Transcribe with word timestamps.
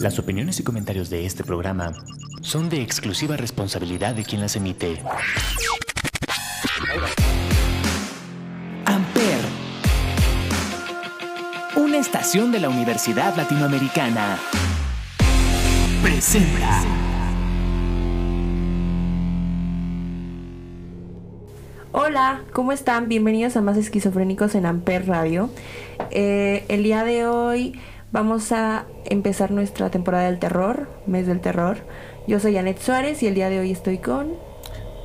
Las 0.00 0.18
opiniones 0.18 0.60
y 0.60 0.62
comentarios 0.62 1.10
de 1.10 1.26
este 1.26 1.42
programa 1.42 1.92
son 2.40 2.68
de 2.68 2.82
exclusiva 2.82 3.36
responsabilidad 3.36 4.14
de 4.14 4.24
quien 4.24 4.40
las 4.40 4.54
emite. 4.56 5.02
Amper, 8.84 9.40
una 11.76 11.98
estación 11.98 12.52
de 12.52 12.60
la 12.60 12.68
Universidad 12.68 13.34
Latinoamericana, 13.36 14.38
presenta. 16.02 16.82
Hola, 21.92 22.42
¿cómo 22.52 22.72
están? 22.72 23.08
Bienvenidos 23.08 23.56
a 23.56 23.62
Más 23.62 23.76
Esquizofrénicos 23.76 24.54
en 24.54 24.66
Amper 24.66 25.06
Radio. 25.08 25.50
Eh, 26.10 26.64
el 26.68 26.82
día 26.82 27.02
de 27.04 27.26
hoy 27.26 27.80
vamos 28.12 28.52
a 28.52 28.86
empezar 29.04 29.50
nuestra 29.50 29.90
temporada 29.90 30.26
del 30.26 30.38
terror, 30.38 30.88
mes 31.06 31.26
del 31.26 31.40
terror. 31.40 31.78
Yo 32.26 32.40
soy 32.40 32.56
Anet 32.56 32.78
Suárez 32.80 33.22
y 33.22 33.26
el 33.26 33.34
día 33.34 33.48
de 33.48 33.60
hoy 33.60 33.70
estoy 33.70 33.98
con... 33.98 34.34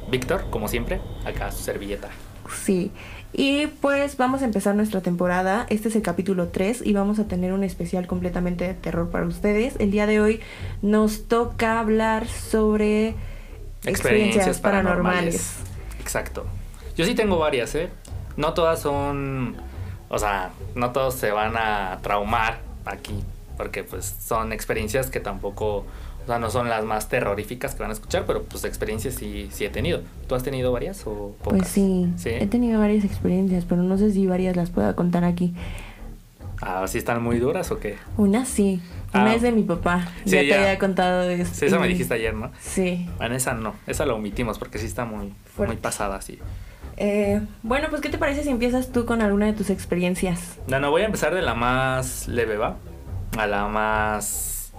Víctor, 0.10 0.50
como 0.50 0.68
siempre, 0.68 1.00
acá 1.26 1.52
su 1.52 1.64
servilleta. 1.64 2.10
Sí, 2.64 2.92
y 3.34 3.68
pues 3.68 4.18
vamos 4.18 4.42
a 4.42 4.46
empezar 4.46 4.76
nuestra 4.76 5.02
temporada. 5.02 5.66
Este 5.70 5.88
es 5.88 5.96
el 5.96 6.02
capítulo 6.02 6.50
3 6.50 6.82
y 6.86 6.94
vamos 6.94 7.20
a 7.20 7.28
tener 7.28 7.54
un 7.54 7.64
especial 7.64 8.08
completamente 8.08 8.66
de 8.66 8.74
terror 8.74 9.10
para 9.10 9.26
ustedes. 9.26 9.76
El 9.80 9.92
día 9.92 10.06
de 10.06 10.20
hoy 10.20 10.42
nos 10.82 11.28
toca 11.28 11.80
hablar 11.80 12.28
sobre 12.28 13.16
experiencias, 13.86 14.60
paranormales. 14.60 15.56
Exacto. 16.02 16.46
Yo 16.98 17.06
sí 17.06 17.16
tengo 17.16 17.40
varias, 17.40 17.74
¿eh? 17.76 17.90
No 18.36 18.54
todas 18.54 18.82
son... 18.82 19.56
O 20.10 20.20
sea, 20.20 20.52
no 20.76 20.92
todos 20.92 21.14
se 21.14 21.32
van 21.32 21.56
a 21.56 22.00
traumar 22.02 22.71
aquí, 22.86 23.14
porque 23.58 23.84
pues 23.84 24.16
son 24.26 24.54
experiencias 24.54 25.10
que 25.10 25.20
tampoco... 25.20 25.86
O 26.24 26.28
sea, 26.28 26.38
no 26.38 26.52
son 26.52 26.70
las 26.70 26.86
más 26.86 27.10
terroríficas 27.10 27.74
que 27.74 27.82
van 27.82 27.90
a 27.90 27.94
escuchar, 27.94 28.26
pero 28.28 28.44
pues 28.44 28.64
experiencias 28.64 29.16
sí, 29.16 29.50
sí 29.52 29.66
he 29.66 29.70
tenido. 29.70 30.02
¿Tú 30.28 30.36
has 30.36 30.44
tenido 30.44 30.72
varias 30.72 31.02
o 31.08 31.36
pocas? 31.44 31.60
Pues 31.62 31.68
sí, 31.68 32.14
¿Sí? 32.16 32.30
he 32.30 32.46
tenido 32.46 32.80
varias 32.80 33.04
experiencias, 33.04 33.66
pero 33.68 33.82
no 33.82 33.98
sé 33.98 34.12
si 34.12 34.28
varias 34.28 34.56
las 34.56 34.70
pueda 34.70 34.96
contar 34.96 35.24
aquí. 35.24 35.56
Ah, 36.62 36.86
¿sí 36.88 37.00
están 37.00 37.24
muy 37.24 37.40
duras 37.40 37.72
o 37.72 37.80
qué? 37.80 37.96
Una 38.18 38.46
sí, 38.46 38.80
una 39.16 39.32
Ah. 39.32 39.36
es 39.36 39.42
de 39.42 39.52
mi 39.52 39.64
papá. 39.64 40.10
Sí, 40.26 40.32
ya 40.36 40.42
te 40.42 40.54
había 40.56 40.78
contado 40.78 41.24
de 41.24 41.44
Sí, 41.44 41.66
eso 41.66 41.80
me 41.80 41.88
dijiste 41.88 42.14
ayer, 42.14 42.36
¿no? 42.36 42.52
Sí. 42.60 43.10
Bueno, 43.18 43.34
esa 43.36 43.56
no, 43.56 43.74
esa 43.88 44.06
la 44.06 44.14
omitimos 44.14 44.60
porque 44.60 44.78
sí 44.78 44.86
está 44.86 45.06
muy, 45.06 45.34
Fuerte. 45.56 45.74
muy 45.74 45.82
pasada, 45.82 46.22
sí. 46.22 46.38
Eh, 47.04 47.42
bueno, 47.64 47.88
pues 47.90 48.00
¿qué 48.00 48.10
te 48.10 48.20
parece 48.20 48.44
si 48.44 48.50
empiezas 48.50 48.92
tú 48.92 49.08
con 49.08 49.24
alguna 49.24 49.48
de 49.48 49.54
tus 49.54 49.72
experiencias? 49.72 50.60
No, 50.68 50.80
no, 50.80 50.92
voy 50.92 51.02
a 51.02 51.06
empezar 51.06 51.34
de 51.34 51.42
la 51.42 51.56
más 51.56 52.28
leve, 52.28 52.58
¿va? 52.58 52.78
A 53.40 53.48
la 53.48 53.68
más, 53.68 54.72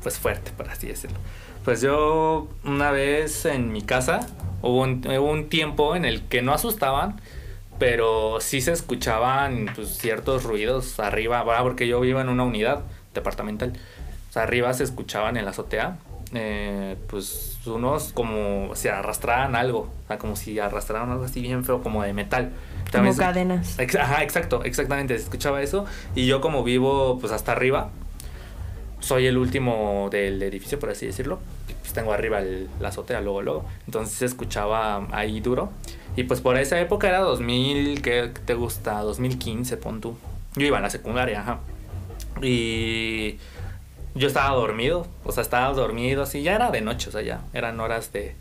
pues 0.00 0.16
fuerte, 0.16 0.52
por 0.52 0.70
así 0.70 0.86
decirlo. 0.86 1.18
Pues 1.64 1.80
yo 1.80 2.46
una 2.62 2.92
vez 2.92 3.46
en 3.46 3.72
mi 3.72 3.82
casa 3.82 4.20
hubo 4.62 4.82
un, 4.82 5.48
tiempo 5.48 5.96
en 5.96 6.04
el 6.04 6.22
que 6.28 6.40
no 6.40 6.54
asustaban, 6.54 7.20
pero 7.80 8.40
sí 8.40 8.60
se 8.60 8.70
escuchaban 8.70 9.68
pues, 9.74 9.88
ciertos 9.98 10.44
ruidos 10.44 11.00
arriba, 11.00 11.44
porque 11.64 11.88
yo 11.88 11.98
vivo 11.98 12.20
en 12.20 12.28
una 12.28 12.44
unidad 12.44 12.84
departamental. 13.12 13.72
Arriba 14.36 14.72
se 14.72 14.84
escuchaban 14.84 15.36
en 15.36 15.44
la 15.44 15.50
azotea, 15.50 15.96
eh, 16.34 16.96
pues 17.08 17.58
unos 17.66 18.12
como 18.12 18.74
si 18.74 18.88
arrastraran 18.88 19.54
algo, 19.56 19.90
o 20.04 20.06
sea, 20.08 20.18
como 20.18 20.36
si 20.36 20.58
arrastraran 20.58 21.10
algo 21.10 21.24
así 21.24 21.40
bien 21.40 21.64
feo, 21.64 21.82
como 21.82 22.02
de 22.02 22.12
metal. 22.12 22.50
Como 22.80 22.90
También 22.92 23.14
se- 23.14 23.20
cadenas. 23.20 23.78
Ex- 23.78 23.94
Ajá, 23.96 24.22
exacto, 24.22 24.62
exactamente, 24.64 25.16
se 25.16 25.24
escuchaba 25.24 25.62
eso. 25.62 25.84
Y 26.14 26.26
yo 26.26 26.40
como 26.40 26.62
vivo 26.64 27.18
pues 27.20 27.32
hasta 27.32 27.52
arriba, 27.52 27.90
soy 29.00 29.26
el 29.26 29.38
último 29.38 30.08
del 30.10 30.42
edificio, 30.42 30.78
por 30.78 30.90
así 30.90 31.06
decirlo. 31.06 31.38
Pues 31.80 31.92
tengo 31.92 32.12
arriba 32.12 32.40
el- 32.40 32.68
la 32.80 32.88
azotea, 32.88 33.20
luego, 33.20 33.42
luego. 33.42 33.64
Entonces 33.86 34.16
se 34.16 34.24
escuchaba 34.26 35.06
ahí 35.12 35.40
duro. 35.40 35.70
Y 36.16 36.24
pues 36.24 36.40
por 36.40 36.56
esa 36.56 36.80
época 36.80 37.08
era 37.08 37.18
2000, 37.20 38.00
¿qué 38.02 38.30
te 38.44 38.54
gusta? 38.54 39.00
2015, 39.00 39.76
pon 39.76 40.00
tú. 40.00 40.16
Yo 40.56 40.66
iba 40.66 40.78
a 40.78 40.80
la 40.80 40.90
secundaria, 40.90 41.40
ajá. 41.40 41.58
Y 42.42 43.38
yo 44.16 44.28
estaba 44.28 44.54
dormido, 44.56 45.06
o 45.24 45.32
sea, 45.32 45.42
estaba 45.42 45.72
dormido 45.74 46.22
así, 46.22 46.42
ya 46.42 46.54
era 46.54 46.70
de 46.70 46.80
noche, 46.80 47.10
o 47.10 47.12
sea, 47.12 47.22
ya 47.22 47.40
eran 47.52 47.78
horas 47.80 48.12
de 48.12 48.34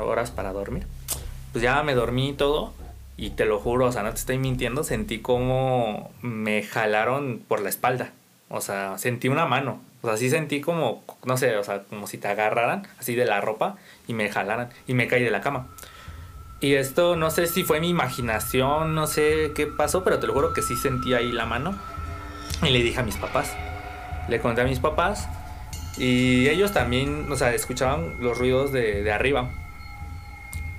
horas 0.00 0.30
para 0.30 0.52
dormir. 0.52 0.86
Pues 1.52 1.62
ya 1.62 1.82
me 1.82 1.94
dormí 1.94 2.30
y 2.30 2.32
todo 2.32 2.72
y 3.16 3.30
te 3.30 3.44
lo 3.44 3.58
juro, 3.58 3.86
o 3.86 3.92
sea, 3.92 4.02
no 4.02 4.10
te 4.10 4.16
estoy 4.16 4.38
mintiendo, 4.38 4.84
sentí 4.84 5.20
como 5.20 6.10
me 6.22 6.62
jalaron 6.62 7.40
por 7.46 7.60
la 7.60 7.68
espalda. 7.68 8.12
O 8.48 8.60
sea, 8.60 8.98
sentí 8.98 9.28
una 9.28 9.46
mano. 9.46 9.80
O 10.02 10.08
sea, 10.08 10.16
sí 10.16 10.28
sentí 10.28 10.60
como, 10.60 11.02
no 11.24 11.36
sé, 11.36 11.56
o 11.56 11.64
sea, 11.64 11.84
como 11.84 12.06
si 12.06 12.18
te 12.18 12.28
agarraran 12.28 12.86
así 12.98 13.14
de 13.14 13.24
la 13.24 13.40
ropa 13.40 13.76
y 14.06 14.12
me 14.12 14.28
jalaran 14.28 14.70
y 14.86 14.94
me 14.94 15.08
caí 15.08 15.22
de 15.22 15.30
la 15.30 15.40
cama. 15.40 15.68
Y 16.60 16.74
esto 16.74 17.16
no 17.16 17.30
sé 17.30 17.46
si 17.46 17.64
fue 17.64 17.80
mi 17.80 17.88
imaginación, 17.88 18.94
no 18.94 19.06
sé 19.06 19.52
qué 19.54 19.66
pasó, 19.66 20.04
pero 20.04 20.18
te 20.18 20.26
lo 20.26 20.32
juro 20.32 20.52
que 20.52 20.62
sí 20.62 20.76
sentí 20.76 21.14
ahí 21.14 21.32
la 21.32 21.46
mano. 21.46 21.76
Y 22.62 22.70
le 22.70 22.82
dije 22.82 23.00
a 23.00 23.02
mis 23.02 23.16
papás. 23.16 23.54
Le 24.28 24.40
conté 24.40 24.60
a 24.62 24.64
mis 24.64 24.80
papás. 24.80 25.28
Y 25.98 26.48
ellos 26.48 26.72
también, 26.72 27.30
o 27.30 27.36
sea, 27.36 27.54
escuchaban 27.54 28.16
los 28.20 28.36
ruidos 28.38 28.70
de, 28.72 29.02
de 29.02 29.12
arriba. 29.12 29.50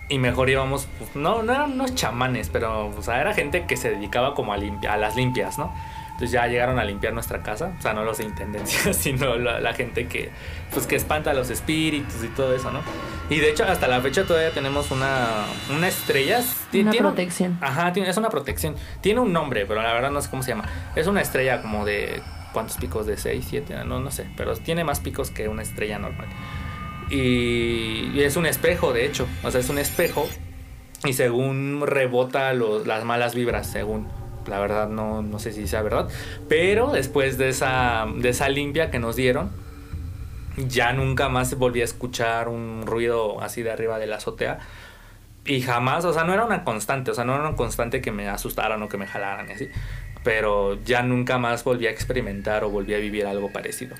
Y 0.09 0.19
mejor 0.19 0.50
íbamos, 0.50 0.88
pues, 1.00 1.16
no, 1.16 1.44
no 1.44 1.52
eran 1.53 1.74
unos 1.74 1.94
chamanes, 1.96 2.50
pero, 2.50 2.88
o 2.88 3.02
sea, 3.02 3.19
era 3.19 3.34
gente 3.34 3.66
que 3.66 3.75
se 3.75 3.90
dedicaba 3.91 4.36
como 4.36 4.53
a, 4.53 4.57
limpia, 4.57 4.94
a 4.94 4.97
las 4.97 5.16
limpias, 5.18 5.57
¿no? 5.57 5.74
Entonces 6.12 6.31
ya 6.31 6.47
llegaron 6.47 6.80
a 6.80 6.84
limpiar 6.86 7.13
nuestra 7.13 7.44
casa, 7.44 7.74
o 7.78 7.81
sea, 7.81 7.94
no 7.94 8.03
los 8.03 8.18
de 8.19 8.24
intendencia, 8.24 8.94
sino 8.94 9.36
la, 9.36 9.59
la 9.59 9.74
gente 9.74 10.07
que, 10.07 10.30
pues, 10.72 10.88
que 10.88 10.96
espanta 10.96 11.31
a 11.31 11.34
los 11.34 11.50
espíritus 11.50 12.24
y 12.24 12.28
todo 12.30 12.56
eso, 12.56 12.72
¿no? 12.72 12.80
Y 13.30 13.40
de 13.40 13.50
hecho, 13.50 13.66
hasta 13.66 13.88
la 13.90 14.00
fecha 14.00 14.24
todavía 14.24 14.52
tenemos 14.52 14.91
una, 14.91 15.25
una 15.75 15.88
estrella. 15.90 16.38
Una 16.40 16.72
tiene 16.72 16.97
protección. 17.00 17.57
Ajá, 17.59 17.91
tiene- 17.91 18.09
es 18.09 18.16
una 18.18 18.30
protección. 18.30 18.75
Tiene 19.02 19.19
un 19.19 19.34
nombre, 19.34 19.66
pero 19.66 19.81
la 19.81 19.91
verdad 19.91 20.09
no 20.12 20.22
sé 20.22 20.30
cómo 20.30 20.41
se 20.41 20.52
llama. 20.52 20.63
Es 20.96 21.07
una 21.07 21.22
estrella 21.22 21.62
como 21.62 21.84
de. 21.84 22.22
¿Cuántos 22.57 22.78
picos? 22.78 23.06
De 23.06 23.18
6, 23.18 23.45
7, 23.47 23.75
no, 23.85 24.00
no 24.00 24.09
sé. 24.09 24.25
Pero 24.35 24.56
tiene 24.56 24.84
más 24.84 25.00
picos 25.00 25.29
que 25.29 25.47
una 25.47 25.62
estrella 25.62 26.00
normal. 26.00 26.25
Y, 27.12 28.09
y 28.16 28.22
es 28.23 28.35
un 28.35 28.47
espejo, 28.47 28.94
de 28.94 29.06
hecho. 29.06 29.28
O 29.44 29.51
sea, 29.51 29.59
es 29.59 29.69
un 29.69 29.78
espejo. 29.78 30.28
Y 31.06 31.13
según 31.13 31.84
rebota 31.85 32.51
las 32.56 33.03
malas 33.03 33.35
vibras, 33.35 33.68
según. 33.68 34.07
La 34.47 34.57
verdad 34.57 34.90
no, 34.90 35.22
no 35.22 35.38
sé 35.38 35.53
si 35.53 35.68
sea 35.68 35.84
verdad. 35.84 36.09
Pero 36.50 36.91
después 36.94 37.38
de 37.38 37.50
esa, 37.50 38.07
de 38.16 38.29
esa 38.29 38.50
limpia 38.50 38.89
que 38.89 38.97
nos 38.97 39.16
dieron, 39.16 39.51
ya 40.57 40.94
nunca 40.94 41.29
más 41.29 41.56
volví 41.59 41.81
a 41.81 41.84
escuchar 41.84 42.47
un 42.47 42.88
ruido 42.88 43.39
así 43.39 43.62
de 43.62 43.69
arriba 43.69 44.00
de 44.00 44.07
la 44.07 44.16
azotea. 44.16 44.57
Y 45.45 45.62
jamás, 45.62 46.06
o 46.06 46.12
sea, 46.12 46.24
no 46.24 46.34
era 46.34 46.44
una 46.44 46.63
constante, 46.63 47.12
o 47.12 47.13
sea, 47.13 47.24
no 47.24 47.35
era 47.35 47.50
una 47.50 47.56
constante 47.56 48.01
que 48.01 48.12
me 48.12 48.28
asustaran 48.28 48.81
o 48.81 48.89
que 48.89 48.97
me 48.97 49.06
jalaran 49.06 49.47
y 49.47 49.51
así. 49.51 49.69
Pero 50.27 50.77
ya 50.83 51.03
nunca 51.03 51.38
más 51.38 51.63
volví 51.63 51.88
a 51.88 51.89
experimentar 51.89 52.65
o 52.65 52.69
volví 52.69 52.93
a 52.93 52.97
vivir 52.97 53.25
algo 53.25 53.49
parecido 53.49 53.95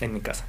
en 0.00 0.14
mi 0.14 0.22
casa. 0.22 0.46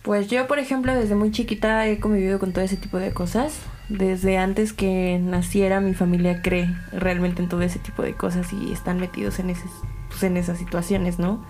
Pues 0.00 0.28
yo, 0.28 0.46
por 0.46 0.58
ejemplo, 0.58 0.94
desde 0.94 1.14
muy 1.14 1.32
chiquita 1.32 1.86
he 1.86 2.00
convivido 2.00 2.38
con 2.38 2.54
todo 2.54 2.64
ese 2.64 2.78
tipo 2.78 2.96
de 2.96 3.12
cosas. 3.12 3.60
Desde 3.90 4.38
antes 4.38 4.72
que 4.72 5.20
naciera, 5.22 5.80
mi 5.80 5.92
familia 5.92 6.40
cree 6.40 6.74
realmente 6.92 7.42
en 7.42 7.50
todo 7.50 7.60
ese 7.60 7.78
tipo 7.78 8.00
de 8.00 8.14
cosas 8.14 8.54
y 8.54 8.72
están 8.72 8.98
metidos 9.00 9.38
en, 9.38 9.50
ese, 9.50 9.64
pues, 10.08 10.22
en 10.22 10.38
esas 10.38 10.56
situaciones, 10.56 11.18
¿no? 11.18 11.44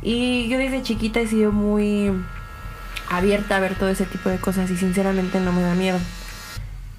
Y 0.00 0.48
yo 0.48 0.56
desde 0.56 0.80
chiquita 0.80 1.20
he 1.20 1.26
sido 1.26 1.52
muy 1.52 2.10
abierta 3.10 3.58
a 3.58 3.60
ver 3.60 3.74
todo 3.74 3.90
ese 3.90 4.06
tipo 4.06 4.30
de 4.30 4.38
cosas 4.38 4.70
y 4.70 4.78
sinceramente 4.78 5.40
no 5.40 5.52
me 5.52 5.60
da 5.60 5.74
miedo. 5.74 5.98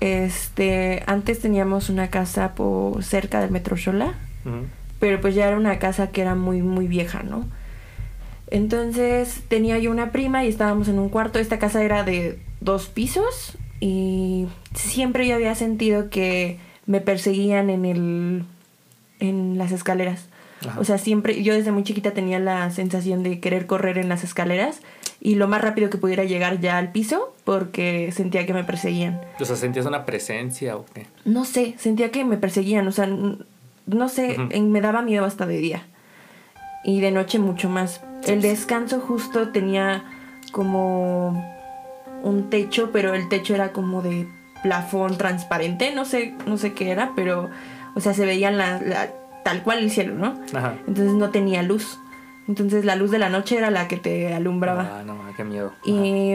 Este, 0.01 1.01
antes 1.07 1.39
teníamos 1.39 1.89
una 1.89 2.11
casa 2.11 2.53
por 2.53 3.03
cerca 3.03 3.41
del 3.41 3.49
Metro 3.49 3.75
Ujú. 3.75 4.67
Pero 5.01 5.19
pues 5.19 5.35
ya 5.35 5.47
era 5.47 5.57
una 5.57 5.79
casa 5.79 6.11
que 6.11 6.21
era 6.21 6.35
muy 6.35 6.61
muy 6.61 6.87
vieja, 6.87 7.23
¿no? 7.23 7.45
Entonces 8.51 9.41
tenía 9.47 9.79
yo 9.79 9.91
una 9.91 10.11
prima 10.11 10.45
y 10.45 10.47
estábamos 10.47 10.87
en 10.87 10.99
un 10.99 11.09
cuarto. 11.09 11.39
Esta 11.39 11.57
casa 11.57 11.83
era 11.83 12.03
de 12.03 12.39
dos 12.59 12.87
pisos 12.87 13.57
y 13.79 14.47
siempre 14.75 15.27
yo 15.27 15.35
había 15.35 15.55
sentido 15.55 16.09
que 16.09 16.59
me 16.85 17.01
perseguían 17.01 17.71
en 17.71 17.83
el 17.83 18.43
en 19.19 19.57
las 19.57 19.71
escaleras. 19.71 20.27
Ajá. 20.67 20.79
O 20.79 20.83
sea, 20.83 20.99
siempre 20.99 21.41
yo 21.41 21.55
desde 21.55 21.71
muy 21.71 21.83
chiquita 21.83 22.11
tenía 22.11 22.37
la 22.37 22.69
sensación 22.69 23.23
de 23.23 23.39
querer 23.39 23.65
correr 23.65 23.97
en 23.97 24.07
las 24.07 24.23
escaleras 24.23 24.81
y 25.19 25.35
lo 25.35 25.47
más 25.47 25.61
rápido 25.61 25.89
que 25.89 25.97
pudiera 25.97 26.25
llegar 26.25 26.59
ya 26.59 26.77
al 26.77 26.91
piso 26.91 27.33
porque 27.43 28.11
sentía 28.11 28.45
que 28.45 28.53
me 28.53 28.63
perseguían. 28.63 29.19
O 29.39 29.45
sea, 29.45 29.55
¿sentías 29.55 29.87
una 29.87 30.05
presencia 30.05 30.75
o 30.77 30.85
qué? 30.93 31.07
No 31.25 31.45
sé, 31.45 31.73
sentía 31.79 32.11
que 32.11 32.23
me 32.23 32.37
perseguían, 32.37 32.87
o 32.87 32.91
sea, 32.91 33.07
no 33.85 34.09
sé, 34.09 34.37
en- 34.49 34.71
me 34.71 34.81
daba 34.81 35.01
miedo 35.01 35.25
hasta 35.25 35.45
de 35.45 35.57
día. 35.57 35.83
Y 36.83 36.99
de 37.01 37.11
noche 37.11 37.37
mucho 37.39 37.69
más. 37.69 38.01
El 38.25 38.41
descanso 38.41 38.99
justo 38.99 39.49
tenía 39.49 40.03
como 40.51 41.45
un 42.23 42.49
techo, 42.49 42.91
pero 42.91 43.13
el 43.13 43.29
techo 43.29 43.55
era 43.55 43.71
como 43.71 44.01
de 44.01 44.27
plafón 44.63 45.17
transparente, 45.17 45.93
no 45.95 46.05
sé, 46.05 46.35
no 46.45 46.57
sé 46.57 46.73
qué 46.73 46.91
era, 46.91 47.11
pero, 47.15 47.49
o 47.95 47.99
sea, 47.99 48.13
se 48.13 48.25
veía 48.25 48.51
la, 48.51 48.79
la- 48.81 49.09
tal 49.43 49.63
cual 49.63 49.79
el 49.79 49.89
cielo, 49.91 50.15
¿no? 50.15 50.35
Ajá. 50.55 50.75
Entonces 50.87 51.13
no 51.13 51.29
tenía 51.31 51.63
luz. 51.63 51.99
Entonces 52.47 52.85
la 52.85 52.95
luz 52.95 53.09
de 53.11 53.17
la 53.19 53.29
noche 53.29 53.57
era 53.57 53.71
la 53.71 53.87
que 53.87 53.97
te 53.97 54.33
alumbraba. 54.33 54.99
Ah, 54.99 55.03
no, 55.03 55.17
qué 55.35 55.43
miedo. 55.43 55.73
Y 55.85 56.33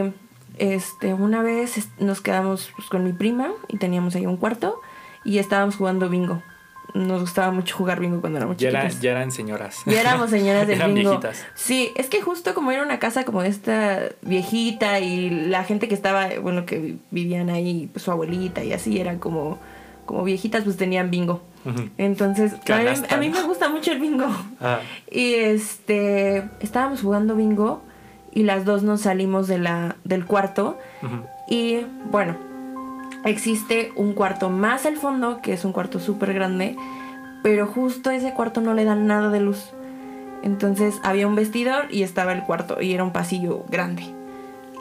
este, 0.57 1.13
una 1.13 1.41
vez 1.41 1.89
nos 1.99 2.19
quedamos 2.21 2.71
pues, 2.75 2.89
con 2.89 3.03
mi 3.03 3.13
prima 3.13 3.49
y 3.67 3.77
teníamos 3.77 4.15
ahí 4.15 4.25
un 4.25 4.37
cuarto 4.37 4.81
y 5.23 5.37
estábamos 5.37 5.75
jugando 5.75 6.09
bingo. 6.09 6.41
Nos 6.93 7.21
gustaba 7.21 7.51
mucho 7.51 7.75
jugar 7.75 7.99
bingo 7.99 8.21
cuando 8.21 8.37
éramos 8.39 8.57
Ya, 8.57 8.69
era- 8.69 8.87
ya 8.89 9.11
eran 9.11 9.31
señoras. 9.31 9.77
Ya 9.85 9.99
éramos 9.99 10.29
señoras 10.29 10.67
Eran 10.69 10.93
bingo. 10.93 11.09
viejitas. 11.11 11.45
Sí, 11.53 11.91
es 11.95 12.07
que 12.07 12.21
justo 12.21 12.53
como 12.53 12.71
era 12.71 12.81
una 12.83 12.97
casa 12.99 13.23
como 13.25 13.43
esta 13.43 13.99
viejita 14.21 14.99
y 14.99 15.29
la 15.29 15.63
gente 15.63 15.87
que 15.87 15.93
estaba, 15.95 16.29
bueno, 16.41 16.65
que 16.65 16.95
vivían 17.11 17.49
ahí, 17.49 17.89
pues 17.91 18.03
su 18.03 18.11
abuelita 18.11 18.63
y 18.63 18.73
así, 18.73 18.99
eran 18.99 19.19
como, 19.19 19.59
como 20.05 20.23
viejitas, 20.23 20.63
pues 20.63 20.77
tenían 20.77 21.11
bingo. 21.11 21.41
Entonces, 21.97 22.53
a 22.53 22.77
mí, 22.77 22.87
a 23.09 23.17
mí 23.17 23.29
me 23.29 23.43
gusta 23.43 23.67
mucho 23.67 23.91
el 23.91 23.99
bingo. 23.99 24.27
Ah, 24.61 24.79
Y 25.11 25.33
este, 25.33 26.45
estábamos 26.61 27.01
jugando 27.01 27.35
bingo 27.35 27.81
y 28.31 28.43
las 28.43 28.63
dos 28.63 28.83
nos 28.83 29.01
salimos 29.01 29.47
de 29.49 29.57
la, 29.57 29.97
del 30.05 30.25
cuarto 30.25 30.77
y 31.49 31.79
bueno, 32.09 32.37
existe 33.25 33.91
un 33.95 34.13
cuarto 34.13 34.49
más 34.49 34.85
al 34.85 34.97
fondo, 34.97 35.41
que 35.41 35.53
es 35.53 35.65
un 35.65 35.73
cuarto 35.73 35.99
súper 35.99 36.33
grande, 36.33 36.75
pero 37.43 37.67
justo 37.67 38.09
ese 38.11 38.33
cuarto 38.33 38.61
no 38.61 38.73
le 38.73 38.85
dan 38.85 39.07
nada 39.07 39.29
de 39.29 39.39
luz. 39.39 39.71
Entonces 40.43 40.99
había 41.03 41.27
un 41.27 41.35
vestidor 41.35 41.85
y 41.91 42.03
estaba 42.03 42.31
el 42.33 42.43
cuarto 42.43 42.81
y 42.81 42.93
era 42.93 43.03
un 43.03 43.11
pasillo 43.13 43.65
grande. 43.69 44.03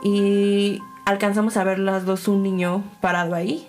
Y 0.02 0.80
alcanzamos 1.04 1.56
a 1.56 1.64
ver 1.64 1.78
las 1.78 2.04
dos 2.04 2.28
un 2.28 2.42
niño 2.42 2.84
parado 3.00 3.34
ahí 3.34 3.68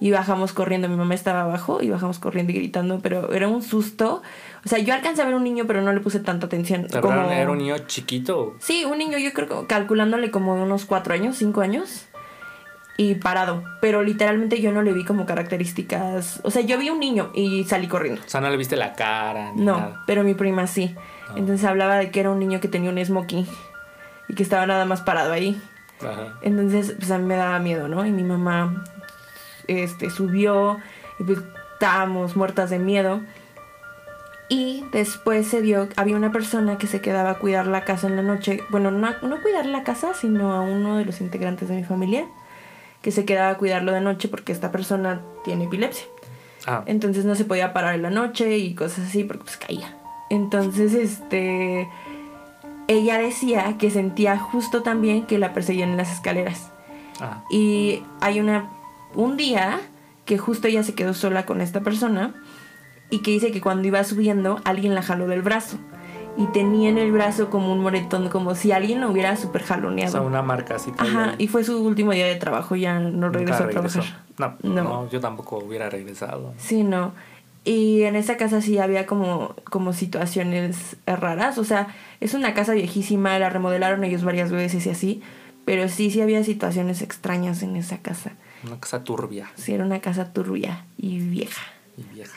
y 0.00 0.10
bajamos 0.10 0.52
corriendo. 0.52 0.88
Mi 0.88 0.96
mamá 0.96 1.14
estaba 1.14 1.42
abajo 1.42 1.82
y 1.82 1.90
bajamos 1.90 2.18
corriendo 2.18 2.52
y 2.52 2.56
gritando, 2.56 3.00
pero 3.00 3.32
era 3.32 3.48
un 3.48 3.62
susto. 3.62 4.22
O 4.64 4.68
sea, 4.68 4.78
yo 4.78 4.94
alcancé 4.94 5.22
a 5.22 5.26
ver 5.26 5.34
un 5.34 5.44
niño, 5.44 5.64
pero 5.66 5.82
no 5.82 5.92
le 5.92 6.00
puse 6.00 6.20
tanta 6.20 6.46
atención. 6.46 6.86
¿Pero 6.90 7.02
como- 7.02 7.30
¿Era 7.30 7.50
un 7.50 7.58
niño 7.58 7.76
chiquito? 7.86 8.54
Sí, 8.58 8.84
un 8.84 8.98
niño, 8.98 9.18
yo 9.18 9.32
creo 9.32 9.66
calculándole 9.68 10.30
como 10.30 10.54
unos 10.60 10.84
cuatro 10.86 11.14
años, 11.14 11.36
cinco 11.36 11.60
años. 11.60 12.06
Y 12.98 13.16
parado. 13.16 13.62
Pero 13.80 14.02
literalmente 14.02 14.60
yo 14.60 14.72
no 14.72 14.80
le 14.82 14.92
vi 14.92 15.04
como 15.04 15.26
características. 15.26 16.40
O 16.44 16.50
sea, 16.50 16.62
yo 16.62 16.78
vi 16.78 16.88
un 16.90 16.98
niño 17.00 17.30
y 17.34 17.64
salí 17.64 17.88
corriendo. 17.88 18.22
O 18.24 18.28
sea, 18.28 18.40
no 18.40 18.48
le 18.48 18.56
viste 18.56 18.76
la 18.76 18.94
cara 18.94 19.52
ni 19.52 19.62
No, 19.64 19.78
nada. 19.78 20.02
pero 20.06 20.24
mi 20.24 20.34
prima 20.34 20.66
sí. 20.66 20.94
Ah. 21.28 21.34
Entonces 21.36 21.66
hablaba 21.66 21.96
de 21.96 22.10
que 22.10 22.20
era 22.20 22.30
un 22.30 22.38
niño 22.38 22.60
que 22.60 22.68
tenía 22.68 22.90
un 22.90 23.04
smoking. 23.04 23.46
Y 24.28 24.34
que 24.34 24.42
estaba 24.42 24.66
nada 24.66 24.84
más 24.86 25.02
parado 25.02 25.32
ahí. 25.32 25.60
Ajá. 26.00 26.38
Entonces, 26.42 26.94
pues 26.98 27.10
a 27.10 27.18
mí 27.18 27.24
me 27.24 27.36
daba 27.36 27.58
miedo, 27.58 27.86
¿no? 27.88 28.04
Y 28.06 28.10
mi 28.12 28.24
mamá 28.24 28.82
este, 29.68 30.10
subió 30.10 30.78
y 31.18 31.24
pues 31.24 31.38
estábamos 31.74 32.34
muertas 32.36 32.70
de 32.70 32.78
miedo. 32.78 33.20
Y 34.48 34.84
después 34.92 35.48
se 35.48 35.60
dio, 35.60 35.88
había 35.96 36.16
una 36.16 36.30
persona 36.30 36.78
que 36.78 36.86
se 36.86 37.00
quedaba 37.00 37.30
a 37.30 37.34
cuidar 37.38 37.66
la 37.66 37.84
casa 37.84 38.06
en 38.06 38.16
la 38.16 38.22
noche. 38.22 38.60
Bueno, 38.70 38.90
no, 38.92 39.10
no 39.22 39.42
cuidar 39.42 39.66
la 39.66 39.82
casa, 39.82 40.14
sino 40.14 40.52
a 40.52 40.60
uno 40.60 40.96
de 40.98 41.04
los 41.04 41.20
integrantes 41.20 41.68
de 41.68 41.74
mi 41.76 41.84
familia. 41.84 42.26
Que 43.06 43.12
se 43.12 43.24
quedaba 43.24 43.50
a 43.50 43.56
cuidarlo 43.56 43.92
de 43.92 44.00
noche 44.00 44.26
porque 44.26 44.50
esta 44.50 44.72
persona 44.72 45.20
tiene 45.44 45.66
epilepsia. 45.66 46.06
Ah, 46.66 46.82
Entonces 46.86 47.24
no 47.24 47.36
se 47.36 47.44
podía 47.44 47.72
parar 47.72 47.94
en 47.94 48.02
la 48.02 48.10
noche 48.10 48.58
y 48.58 48.74
cosas 48.74 49.06
así 49.06 49.22
porque 49.22 49.44
pues 49.44 49.56
caía. 49.56 49.96
Entonces, 50.28 50.92
este. 50.92 51.88
Ella 52.88 53.18
decía 53.18 53.76
que 53.78 53.92
sentía 53.92 54.36
justo 54.40 54.82
también 54.82 55.24
que 55.24 55.38
la 55.38 55.54
perseguían 55.54 55.90
en 55.90 55.98
las 55.98 56.12
escaleras. 56.12 56.72
ah. 57.20 57.44
Y 57.48 58.02
hay 58.20 58.40
una. 58.40 58.70
Un 59.14 59.36
día 59.36 59.78
que 60.24 60.36
justo 60.36 60.66
ella 60.66 60.82
se 60.82 60.96
quedó 60.96 61.14
sola 61.14 61.46
con 61.46 61.60
esta 61.60 61.82
persona. 61.82 62.34
Y 63.08 63.20
que 63.20 63.30
dice 63.30 63.52
que 63.52 63.60
cuando 63.60 63.86
iba 63.86 64.02
subiendo, 64.02 64.60
alguien 64.64 64.96
la 64.96 65.02
jaló 65.02 65.28
del 65.28 65.42
brazo. 65.42 65.78
Y 66.38 66.46
tenía 66.48 66.90
en 66.90 66.98
el 66.98 67.12
brazo 67.12 67.48
como 67.48 67.72
un 67.72 67.80
moretón, 67.80 68.28
como 68.28 68.54
si 68.54 68.70
alguien 68.72 69.00
lo 69.00 69.10
hubiera 69.10 69.36
súper 69.36 69.62
O 69.62 69.66
jaloneado. 69.66 70.12
sea, 70.12 70.20
una 70.20 70.42
marca 70.42 70.74
así. 70.76 70.92
Ajá, 70.98 71.34
y 71.38 71.48
fue 71.48 71.64
su 71.64 71.82
último 71.82 72.12
día 72.12 72.26
de 72.26 72.36
trabajo, 72.36 72.76
ya 72.76 72.98
no 72.98 73.30
regresó 73.30 73.64
a 73.64 73.68
trabajar. 73.68 74.04
No, 74.38 74.54
No. 74.62 74.82
no, 74.82 75.10
yo 75.10 75.18
tampoco 75.20 75.56
hubiera 75.58 75.88
regresado. 75.88 76.52
Sí, 76.58 76.82
no. 76.82 77.12
Y 77.64 78.02
en 78.02 78.16
esa 78.16 78.36
casa 78.36 78.60
sí 78.60 78.78
había 78.78 79.06
como, 79.06 79.56
como 79.64 79.92
situaciones 79.94 80.96
raras. 81.06 81.56
O 81.58 81.64
sea, 81.64 81.88
es 82.20 82.34
una 82.34 82.52
casa 82.54 82.74
viejísima, 82.74 83.38
la 83.38 83.48
remodelaron 83.50 84.04
ellos 84.04 84.22
varias 84.22 84.52
veces 84.52 84.86
y 84.86 84.90
así. 84.90 85.22
Pero 85.64 85.88
sí, 85.88 86.10
sí 86.10 86.20
había 86.20 86.44
situaciones 86.44 87.02
extrañas 87.02 87.62
en 87.62 87.74
esa 87.76 87.98
casa. 87.98 88.32
Una 88.64 88.78
casa 88.78 89.02
turbia 89.04 89.50
Sí, 89.56 89.72
era 89.74 89.84
una 89.84 90.00
casa 90.00 90.32
turbia 90.32 90.84
y 90.96 91.18
vieja. 91.18 91.62
y 91.96 92.02
vieja. 92.14 92.36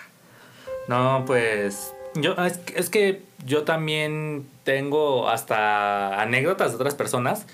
No, 0.87 1.23
pues. 1.27 1.93
Yo, 2.15 2.33
es, 2.45 2.57
que- 2.57 2.79
es 2.79 2.89
que 2.89 3.21
yo 3.45 3.63
también 3.63 4.45
tengo 4.63 5.29
hasta 5.29 6.21
anécdotas 6.21 6.71
de 6.71 6.75
otras 6.75 6.95
personas. 6.95 7.45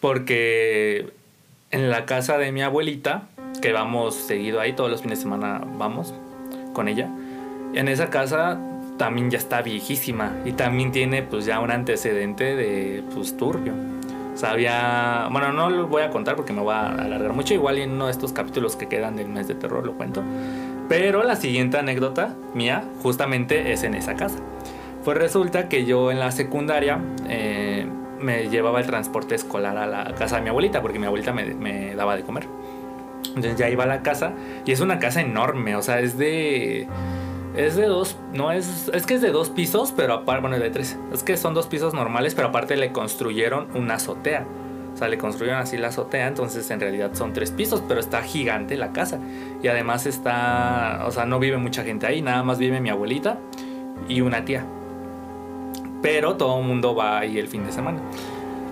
Porque 0.00 1.08
en 1.70 1.90
la 1.90 2.04
casa 2.04 2.36
de 2.36 2.52
mi 2.52 2.62
abuelita, 2.62 3.22
que 3.62 3.72
vamos 3.72 4.14
seguido 4.14 4.60
ahí, 4.60 4.74
todos 4.74 4.90
los 4.90 5.00
fines 5.02 5.18
de 5.18 5.22
semana 5.22 5.62
vamos 5.78 6.12
con 6.74 6.88
ella. 6.88 7.08
En 7.74 7.88
esa 7.88 8.10
casa 8.10 8.60
también 8.98 9.30
ya 9.30 9.38
está 9.38 9.62
viejísima 9.62 10.36
y 10.44 10.52
también 10.52 10.92
tiene 10.92 11.22
pues 11.22 11.46
ya 11.46 11.58
un 11.60 11.70
antecedente 11.70 12.54
de 12.54 13.02
pues 13.14 13.36
turbio. 13.36 13.72
O 14.34 14.36
sea. 14.36 15.28
Bueno, 15.30 15.52
no 15.52 15.70
lo 15.70 15.86
voy 15.86 16.02
a 16.02 16.10
contar 16.10 16.36
porque 16.36 16.52
me 16.52 16.60
voy 16.60 16.74
a 16.74 16.88
alargar 16.88 17.32
mucho. 17.32 17.54
Igual 17.54 17.78
en 17.78 17.92
uno 17.92 18.06
de 18.06 18.10
estos 18.12 18.32
capítulos 18.32 18.76
que 18.76 18.88
quedan 18.88 19.16
del 19.16 19.28
mes 19.28 19.48
de 19.48 19.54
terror 19.54 19.86
lo 19.86 19.94
cuento. 19.94 20.22
Pero 20.88 21.22
la 21.22 21.36
siguiente 21.36 21.78
anécdota 21.78 22.34
mía 22.54 22.84
justamente 23.02 23.72
es 23.72 23.82
en 23.84 23.94
esa 23.94 24.14
casa. 24.14 24.38
Pues 25.04 25.18
resulta 25.18 25.68
que 25.68 25.84
yo 25.84 26.10
en 26.10 26.18
la 26.18 26.30
secundaria 26.30 26.98
eh, 27.28 27.86
me 28.20 28.48
llevaba 28.48 28.80
el 28.80 28.86
transporte 28.86 29.34
escolar 29.34 29.76
a 29.76 29.86
la 29.86 30.14
casa 30.14 30.36
de 30.36 30.42
mi 30.42 30.48
abuelita 30.48 30.82
porque 30.82 30.98
mi 30.98 31.06
abuelita 31.06 31.32
me, 31.32 31.54
me 31.54 31.94
daba 31.94 32.16
de 32.16 32.22
comer. 32.22 32.46
Entonces 33.28 33.56
ya 33.56 33.68
iba 33.68 33.84
a 33.84 33.86
la 33.86 34.02
casa 34.02 34.32
y 34.64 34.72
es 34.72 34.80
una 34.80 34.98
casa 34.98 35.20
enorme, 35.20 35.76
o 35.76 35.82
sea, 35.82 36.00
es 36.00 36.16
de... 36.18 36.86
Es 37.56 37.76
de 37.76 37.86
dos, 37.86 38.18
no 38.32 38.50
es, 38.50 38.90
es 38.92 39.06
que 39.06 39.14
es 39.14 39.20
de 39.20 39.30
dos 39.30 39.48
pisos, 39.48 39.92
pero 39.96 40.14
aparte, 40.14 40.40
bueno, 40.40 40.58
de 40.58 40.70
tres. 40.70 40.98
Es 41.12 41.22
que 41.22 41.36
son 41.36 41.54
dos 41.54 41.68
pisos 41.68 41.94
normales, 41.94 42.34
pero 42.34 42.48
aparte 42.48 42.76
le 42.76 42.90
construyeron 42.90 43.68
una 43.76 43.94
azotea. 43.94 44.44
O 44.94 44.96
sea, 44.96 45.08
le 45.08 45.18
construyeron 45.18 45.60
así 45.60 45.76
la 45.76 45.88
azotea, 45.88 46.28
entonces 46.28 46.70
en 46.70 46.78
realidad 46.78 47.10
son 47.14 47.32
tres 47.32 47.50
pisos, 47.50 47.82
pero 47.88 47.98
está 47.98 48.22
gigante 48.22 48.76
la 48.76 48.92
casa. 48.92 49.18
Y 49.60 49.66
además 49.66 50.06
está, 50.06 51.02
o 51.06 51.10
sea, 51.10 51.26
no 51.26 51.40
vive 51.40 51.56
mucha 51.56 51.82
gente 51.82 52.06
ahí, 52.06 52.22
nada 52.22 52.44
más 52.44 52.58
vive 52.58 52.80
mi 52.80 52.90
abuelita 52.90 53.38
y 54.08 54.20
una 54.20 54.44
tía. 54.44 54.64
Pero 56.00 56.36
todo 56.36 56.60
el 56.60 56.66
mundo 56.66 56.94
va 56.94 57.18
ahí 57.18 57.38
el 57.38 57.48
fin 57.48 57.66
de 57.66 57.72
semana. 57.72 57.98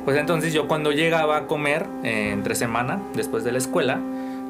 Pues 0.05 0.17
entonces 0.17 0.53
yo 0.53 0.69
cuando 0.69 0.93
llegaba 0.93 1.37
a 1.37 1.47
comer 1.49 1.87
eh, 2.05 2.31
entre 2.33 2.55
semana, 2.55 3.01
después 3.15 3.43
de 3.43 3.51
la 3.51 3.59
escuela, 3.59 3.97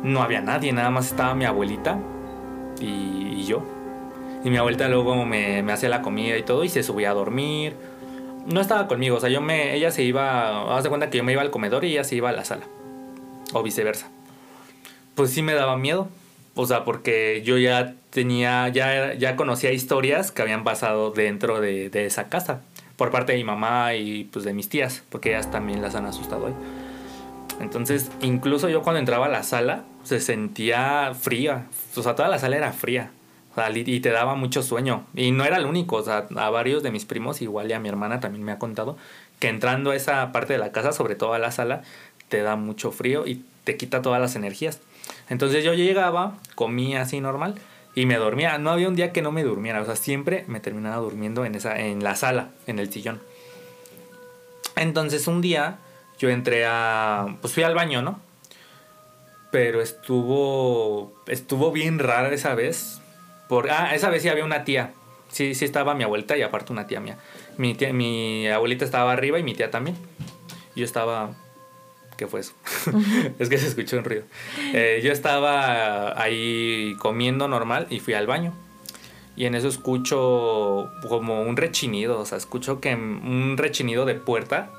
no 0.03 0.23
había 0.23 0.43
nadie, 0.43 0.73
nada 0.73 0.91
más 0.91 1.07
estaba 1.07 1.35
mi 1.35 1.47
abuelita 1.47 1.99
y, 2.81 3.45
yo. 3.45 3.63
Y 4.45 4.51
mi 4.51 4.57
abuelita 4.59 4.89
luego 4.89 5.25
me, 5.25 5.63
me 5.63 5.73
hacía 5.73 5.89
la 5.89 6.03
comida 6.03 6.37
y 6.37 6.43
todo 6.43 6.65
y 6.65 6.69
se 6.69 6.83
subía 6.83 7.11
a 7.11 7.15
dormir. 7.15 7.77
No 8.47 8.61
estaba 8.61 8.89
conmigo, 8.89 9.17
o 9.17 9.21
sea, 9.21 9.29
yo 9.31 9.41
me, 9.41 9.75
ella 9.75 9.91
se 9.91 10.03
iba, 10.03 10.77
haz 10.77 10.83
de 10.83 10.89
cuenta 10.89 11.11
que 11.11 11.19
yo 11.19 11.25
me 11.25 11.33
iba 11.33 11.43
al 11.43 11.51
comedor 11.51 11.85
y 11.85 11.93
ella 11.93 12.05
se 12.05 12.17
iba 12.17 12.31
a 12.31 12.33
la 12.33 12.45
sala. 12.45 12.65
O 13.53 13.63
viceversa. 13.63 14.09
Pues 15.15 15.31
sí 15.31 15.43
me 15.43 15.55
daba 15.55 15.77
miedo. 15.77 16.09
O 16.55 16.67
sea, 16.67 16.85
porque 16.85 17.43
yo 17.45 17.57
ya 17.57 17.95
tenía, 18.11 18.69
ya, 18.69 19.15
ya 19.15 19.37
conocía 19.37 19.73
historias 19.73 20.33
que 20.33 20.43
habían 20.43 20.65
pasado 20.65 21.11
dentro 21.11 21.61
de, 21.61 21.91
esa 21.95 22.29
casa. 22.29 22.61
Por 22.97 23.11
parte 23.11 23.33
de 23.33 23.39
mi 23.39 23.45
mamá 23.45 23.95
y 23.95 24.25
pues 24.25 24.45
de 24.45 24.53
mis 24.53 24.69
tías, 24.69 25.03
porque 25.09 25.31
ellas 25.31 25.51
también 25.51 25.81
las 25.81 25.95
han 25.95 26.05
asustado 26.05 26.47
ahí. 26.47 26.55
Entonces, 27.61 28.11
incluso 28.21 28.69
yo 28.69 28.83
cuando 28.83 29.01
entraba 29.01 29.27
a 29.27 29.29
la 29.31 29.43
sala, 29.43 29.85
se 30.05 30.21
sentía 30.21 31.13
fría. 31.19 31.67
O 31.97 32.03
sea, 32.03 32.15
toda 32.15 32.29
la 32.29 32.39
sala 32.39 32.57
era 32.57 32.73
fría. 32.73 33.11
Y 33.75 34.01
te 34.01 34.11
daba 34.11 34.35
mucho 34.35 34.63
sueño. 34.63 35.07
Y 35.15 35.31
no 35.31 35.45
era 35.45 35.59
el 35.59 35.67
único. 35.67 35.97
O 35.97 36.03
sea, 36.03 36.27
a 36.37 36.51
varios 36.51 36.83
de 36.83 36.91
mis 36.91 37.05
primos, 37.05 37.43
igual 37.43 37.71
y 37.71 37.75
a 37.75 37.81
mi 37.81 37.89
hermana 37.89 38.21
también 38.21 38.45
me 38.45 38.53
ha 38.53 38.59
contado, 38.59 38.97
que 39.39 39.49
entrando 39.49 39.91
a 39.91 39.97
esa 39.97 40.33
parte 40.33 40.55
de 40.55 40.59
la 40.59 40.73
casa, 40.73 40.93
sobre 40.93 41.17
todo 41.17 41.35
a 41.35 41.39
la 41.39 41.51
sala, 41.51 41.83
te 42.29 42.43
da 42.43 42.57
mucho 42.57 42.93
frío 42.93 43.27
y 43.27 43.45
te 43.65 43.77
quita 43.77 44.01
todas 44.01 44.21
las 44.21 44.37
energías. 44.37 44.81
Entonces 45.29 45.65
yo 45.65 45.75
llegaba, 45.75 46.39
comía 46.55 47.03
así 47.03 47.21
normal 47.21 47.57
y 47.95 48.07
me 48.07 48.17
dormía. 48.17 48.57
No 48.59 48.71
había 48.71 48.89
un 48.89 48.97
día 48.97 49.13
que 49.13 49.21
no 49.21 49.33
me 49.33 49.45
durmiera. 49.45 49.83
O 49.83 49.85
sea, 49.85 49.97
siempre 49.97 50.45
me 50.49 50.61
terminaba 50.61 50.97
durmiendo 50.97 51.45
en, 51.45 51.55
esa, 51.55 51.79
en 51.79 52.03
la 52.03 52.17
sala, 52.17 52.51
en 52.67 52.79
el 52.79 52.91
sillón. 52.91 53.21
Entonces 54.77 55.27
un 55.27 55.43
día 55.43 55.79
yo 56.19 56.31
entré 56.31 56.65
a... 56.67 57.37
Pues 57.43 57.53
fui 57.53 57.63
al 57.65 57.75
baño, 57.75 58.01
¿no? 58.01 58.19
Pero 59.51 59.83
estuvo... 59.83 61.13
Estuvo 61.27 61.71
bien 61.71 61.99
rara 61.99 62.33
esa 62.33 62.55
vez. 62.55 63.02
Por, 63.53 63.71
ah, 63.71 63.95
esa 63.95 64.09
vez 64.09 64.23
sí 64.23 64.31
había 64.31 64.47
una 64.47 64.65
tía. 64.65 64.95
Sí, 65.29 65.55
sí 65.55 65.67
estaba 65.67 65.95
mi 65.95 66.05
abuelita 66.05 66.39
y 66.39 66.43
aparte 66.43 66.73
una 66.73 66.87
tía 66.87 67.01
mía. 67.01 67.19
Mi, 67.59 67.75
tía- 67.75 67.93
mi 67.93 68.49
abuelita 68.49 68.87
estaba 68.87 69.13
arriba 69.13 69.39
y 69.39 69.43
mi 69.43 69.53
tía 69.53 69.71
también. 69.71 69.95
Yo 70.75 70.87
estaba... 70.87 71.35
¿Qué 72.17 72.27
fue 72.27 72.41
eso? 72.41 72.55
es 73.39 73.51
que 73.51 73.59
se 73.59 73.67
escuchó 73.69 73.99
un 73.99 74.05
ruido. 74.05 74.23
Eh, 74.73 75.03
yo 75.05 75.13
estaba 75.13 76.19
ahí 76.19 76.95
comiendo 76.99 77.47
normal 77.47 77.87
y 77.91 78.01
fui 78.01 78.15
al 78.15 78.27
baño. 78.27 78.55
y 79.37 79.45
en 79.45 79.55
eso 79.55 79.69
escucho 79.69 80.89
como 81.07 81.43
un 81.43 81.59
rechinido, 81.59 82.21
o 82.21 82.25
sea, 82.25 82.39
escucho 82.39 82.81
que 82.81 82.95
un 82.95 83.57
rechinido 83.59 84.07
de 84.07 84.15
puerta, 84.15 84.71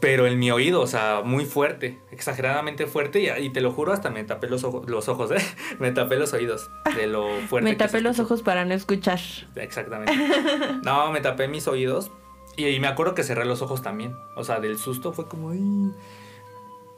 pero 0.00 0.26
en 0.26 0.38
mi 0.38 0.50
oído, 0.50 0.80
o 0.80 0.86
sea, 0.86 1.22
muy 1.24 1.44
fuerte, 1.44 1.98
exageradamente 2.10 2.86
fuerte, 2.86 3.20
y, 3.20 3.44
y 3.44 3.50
te 3.50 3.60
lo 3.60 3.72
juro, 3.72 3.92
hasta 3.92 4.10
me 4.10 4.24
tapé 4.24 4.48
los, 4.48 4.64
ojos, 4.64 4.88
los 4.88 5.08
ojos, 5.08 5.30
¿eh? 5.36 5.44
me 5.78 5.92
tapé 5.92 6.16
los 6.16 6.32
oídos 6.32 6.70
de 6.96 7.06
lo 7.06 7.28
fuerte. 7.48 7.68
me 7.68 7.76
tapé 7.76 8.00
los 8.00 8.18
ojos 8.18 8.42
para 8.42 8.64
no 8.64 8.74
escuchar. 8.74 9.20
Exactamente. 9.56 10.12
No, 10.82 11.12
me 11.12 11.20
tapé 11.20 11.46
mis 11.48 11.68
oídos 11.68 12.10
y, 12.56 12.66
y, 12.66 12.80
me 12.80 12.86
acuerdo 12.86 13.14
que 13.14 13.22
cerré 13.22 13.44
los 13.44 13.62
ojos 13.62 13.82
también, 13.82 14.16
o 14.36 14.44
sea, 14.44 14.60
del 14.60 14.78
susto 14.78 15.12
fue 15.12 15.28
como... 15.28 15.50
Ay. 15.50 15.92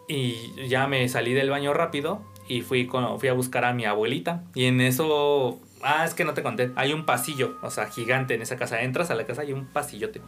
Y 0.09 0.69
ya 0.69 0.87
me 0.89 1.09
salí 1.09 1.33
del 1.33 1.51
baño 1.51 1.73
rápido 1.73 2.21
y 2.49 2.63
fui, 2.63 2.87
con, 2.87 3.19
fui 3.19 3.29
a 3.29 3.33
buscar 3.33 3.65
a 3.65 3.73
mi 3.73 3.85
abuelita. 3.85 4.45
Y 4.55 4.67
en 4.67 4.81
eso. 4.81 5.59
Ah, 5.83 6.05
es 6.05 6.15
que 6.15 6.25
no 6.25 6.35
te 6.35 6.43
conté. 6.43 6.71
Hay 6.77 6.93
un 6.93 7.07
pasillo, 7.07 7.57
o 7.63 7.71
sea, 7.71 7.87
gigante 7.87 8.35
en 8.35 8.43
esa 8.43 8.57
casa. 8.57 8.83
Entras 8.83 9.11
a 9.11 9.15
la 9.15 9.25
casa 9.25 9.45
y 9.45 9.49
hay 9.49 9.53
un 9.53 9.67
pasillote. 9.67 10.21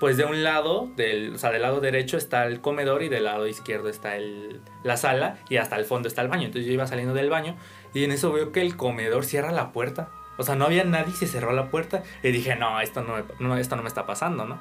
Pues 0.00 0.16
de 0.16 0.24
un 0.24 0.42
lado, 0.42 0.88
del, 0.96 1.34
o 1.34 1.38
sea, 1.38 1.50
del 1.50 1.60
lado 1.60 1.80
derecho 1.80 2.16
está 2.16 2.46
el 2.46 2.62
comedor 2.62 3.02
y 3.02 3.10
del 3.10 3.24
lado 3.24 3.46
izquierdo 3.46 3.90
está 3.90 4.16
el, 4.16 4.62
la 4.82 4.96
sala 4.96 5.36
y 5.50 5.58
hasta 5.58 5.76
el 5.76 5.84
fondo 5.84 6.08
está 6.08 6.22
el 6.22 6.28
baño. 6.28 6.46
Entonces 6.46 6.66
yo 6.66 6.72
iba 6.72 6.86
saliendo 6.86 7.12
del 7.12 7.28
baño 7.28 7.54
y 7.92 8.02
en 8.04 8.10
eso 8.10 8.32
veo 8.32 8.50
que 8.50 8.62
el 8.62 8.78
comedor 8.78 9.26
cierra 9.26 9.52
la 9.52 9.72
puerta. 9.72 10.08
O 10.38 10.42
sea, 10.42 10.56
no 10.56 10.64
había 10.64 10.84
nadie, 10.84 11.12
se 11.12 11.26
cerró 11.26 11.52
la 11.52 11.70
puerta 11.70 12.02
y 12.22 12.30
dije, 12.30 12.56
no, 12.56 12.80
esto 12.80 13.02
no, 13.02 13.16
no, 13.40 13.58
esto 13.58 13.76
no 13.76 13.82
me 13.82 13.88
está 13.88 14.06
pasando, 14.06 14.46
¿no? 14.46 14.58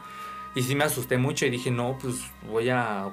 Y 0.55 0.63
sí 0.63 0.75
me 0.75 0.84
asusté 0.84 1.17
mucho 1.17 1.46
y 1.46 1.50
dije, 1.50 1.72
no, 1.72 1.98
pues 2.01 2.15
voy 2.50 2.69
a, 2.69 3.08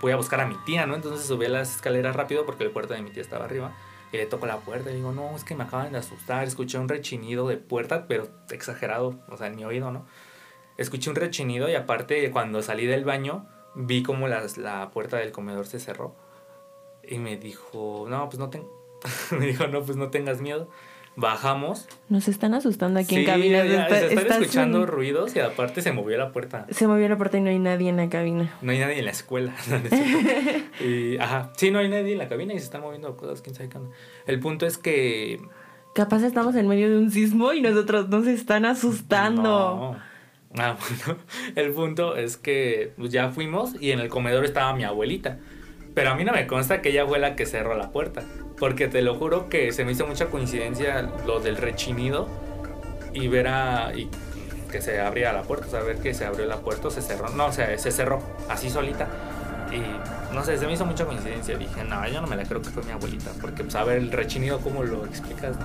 voy 0.00 0.10
a 0.10 0.16
buscar 0.16 0.40
a 0.40 0.46
mi 0.46 0.56
tía, 0.64 0.84
¿no? 0.84 0.96
Entonces 0.96 1.28
subí 1.28 1.46
a 1.46 1.48
las 1.48 1.76
escaleras 1.76 2.16
rápido 2.16 2.44
porque 2.44 2.64
el 2.64 2.72
cuarto 2.72 2.94
de 2.94 3.02
mi 3.02 3.10
tía 3.10 3.22
estaba 3.22 3.44
arriba. 3.44 3.72
Y 4.10 4.16
le 4.16 4.26
toco 4.26 4.46
la 4.46 4.56
puerta 4.56 4.90
y 4.90 4.96
digo, 4.96 5.12
no, 5.12 5.36
es 5.36 5.44
que 5.44 5.54
me 5.54 5.62
acaban 5.62 5.92
de 5.92 5.98
asustar. 5.98 6.44
Escuché 6.44 6.78
un 6.78 6.88
rechinido 6.88 7.46
de 7.46 7.58
puerta, 7.58 8.06
pero 8.08 8.26
exagerado, 8.50 9.20
o 9.28 9.36
sea, 9.36 9.46
en 9.46 9.54
mi 9.54 9.64
oído, 9.64 9.92
¿no? 9.92 10.06
Escuché 10.78 11.10
un 11.10 11.16
rechinido 11.16 11.68
y 11.68 11.74
aparte 11.74 12.30
cuando 12.30 12.62
salí 12.62 12.86
del 12.86 13.04
baño 13.04 13.46
vi 13.74 14.02
como 14.02 14.28
las, 14.28 14.56
la 14.56 14.90
puerta 14.90 15.18
del 15.18 15.32
comedor 15.32 15.66
se 15.66 15.78
cerró. 15.78 16.14
Y 17.02 17.18
me 17.18 17.36
dijo, 17.36 18.06
no, 18.08 18.28
pues 18.28 18.38
no 18.38 18.48
tengo... 18.48 18.72
me 19.38 19.46
dijo, 19.46 19.66
no, 19.66 19.82
pues 19.82 19.96
no 19.96 20.08
tengas 20.08 20.40
miedo 20.40 20.68
bajamos. 21.18 21.88
Nos 22.08 22.28
están 22.28 22.54
asustando 22.54 23.00
aquí 23.00 23.16
en 23.16 23.26
cabina. 23.26 23.64
Ya, 23.64 23.88
se 23.88 24.14
están 24.14 24.42
escuchando 24.42 24.86
ruidos 24.86 25.34
y 25.34 25.40
aparte 25.40 25.82
se 25.82 25.92
movió 25.92 26.16
la 26.16 26.30
puerta. 26.30 26.66
Se 26.70 26.86
movió 26.86 27.08
la 27.08 27.16
puerta 27.16 27.38
y 27.38 27.40
no 27.40 27.50
hay 27.50 27.58
nadie 27.58 27.88
en 27.88 27.96
la 27.96 28.08
cabina. 28.08 28.56
No 28.62 28.70
hay 28.70 28.78
nadie 28.78 29.00
en 29.00 29.04
la 29.04 29.10
escuela. 29.10 29.52
y, 30.80 31.18
ajá, 31.18 31.52
sí, 31.56 31.72
no 31.72 31.80
hay 31.80 31.88
nadie 31.88 32.12
en 32.12 32.18
la 32.18 32.28
cabina 32.28 32.54
y 32.54 32.58
se 32.58 32.64
están 32.64 32.82
moviendo 32.82 33.16
cosas, 33.16 33.42
quién 33.42 33.54
sabe 33.56 33.68
qué 33.68 33.78
El 34.26 34.38
punto 34.38 34.64
es 34.64 34.78
que... 34.78 35.40
Capaz 35.92 36.22
estamos 36.22 36.54
en 36.54 36.68
medio 36.68 36.88
de 36.88 36.98
un 36.98 37.10
sismo 37.10 37.52
y 37.52 37.60
nosotros 37.60 38.08
nos 38.08 38.28
están 38.28 38.64
asustando. 38.64 39.42
No. 39.42 40.07
Ah, 40.58 40.76
bueno, 41.06 41.20
el 41.54 41.72
punto 41.72 42.16
es 42.16 42.36
que 42.36 42.92
pues, 42.96 43.10
ya 43.10 43.30
fuimos 43.30 43.74
y 43.80 43.92
en 43.92 44.00
el 44.00 44.08
comedor 44.08 44.44
estaba 44.44 44.72
mi 44.74 44.84
abuelita. 44.84 45.38
Pero 45.94 46.10
a 46.10 46.14
mí 46.14 46.24
no 46.24 46.32
me 46.32 46.46
consta 46.46 46.80
que 46.80 46.90
ella 46.90 47.06
fue 47.06 47.18
la 47.18 47.34
que 47.34 47.46
cerró 47.46 47.76
la 47.76 47.90
puerta. 47.90 48.22
Porque 48.58 48.88
te 48.88 49.02
lo 49.02 49.14
juro 49.16 49.48
que 49.48 49.72
se 49.72 49.84
me 49.84 49.92
hizo 49.92 50.06
mucha 50.06 50.26
coincidencia 50.26 51.02
lo 51.26 51.40
del 51.40 51.56
rechinido 51.56 52.28
y 53.12 53.28
ver 53.28 53.48
a. 53.48 53.92
Y 53.94 54.08
que 54.70 54.82
se 54.82 55.00
abría 55.00 55.32
la 55.32 55.42
puerta, 55.42 55.66
saber 55.66 55.96
que 55.98 56.12
se 56.12 56.26
abrió 56.26 56.44
la 56.46 56.58
puerta, 56.58 56.90
se 56.90 57.02
cerró. 57.02 57.30
No, 57.30 57.46
o 57.46 57.52
sea, 57.52 57.76
se 57.78 57.90
cerró 57.90 58.22
así 58.48 58.70
solita. 58.70 59.08
Y 59.72 60.34
no 60.34 60.44
sé, 60.44 60.56
se 60.58 60.66
me 60.66 60.74
hizo 60.74 60.84
mucha 60.84 61.04
coincidencia. 61.04 61.56
Dije, 61.56 61.84
no, 61.84 62.06
yo 62.08 62.20
no 62.20 62.26
me 62.26 62.36
la 62.36 62.44
creo 62.44 62.60
que 62.62 62.70
fue 62.70 62.82
mi 62.84 62.92
abuelita. 62.92 63.30
Porque, 63.40 63.62
pues, 63.62 63.74
a 63.74 63.84
ver, 63.84 63.98
el 63.98 64.12
rechinido, 64.12 64.60
¿cómo 64.60 64.82
lo 64.82 65.04
explicas? 65.06 65.56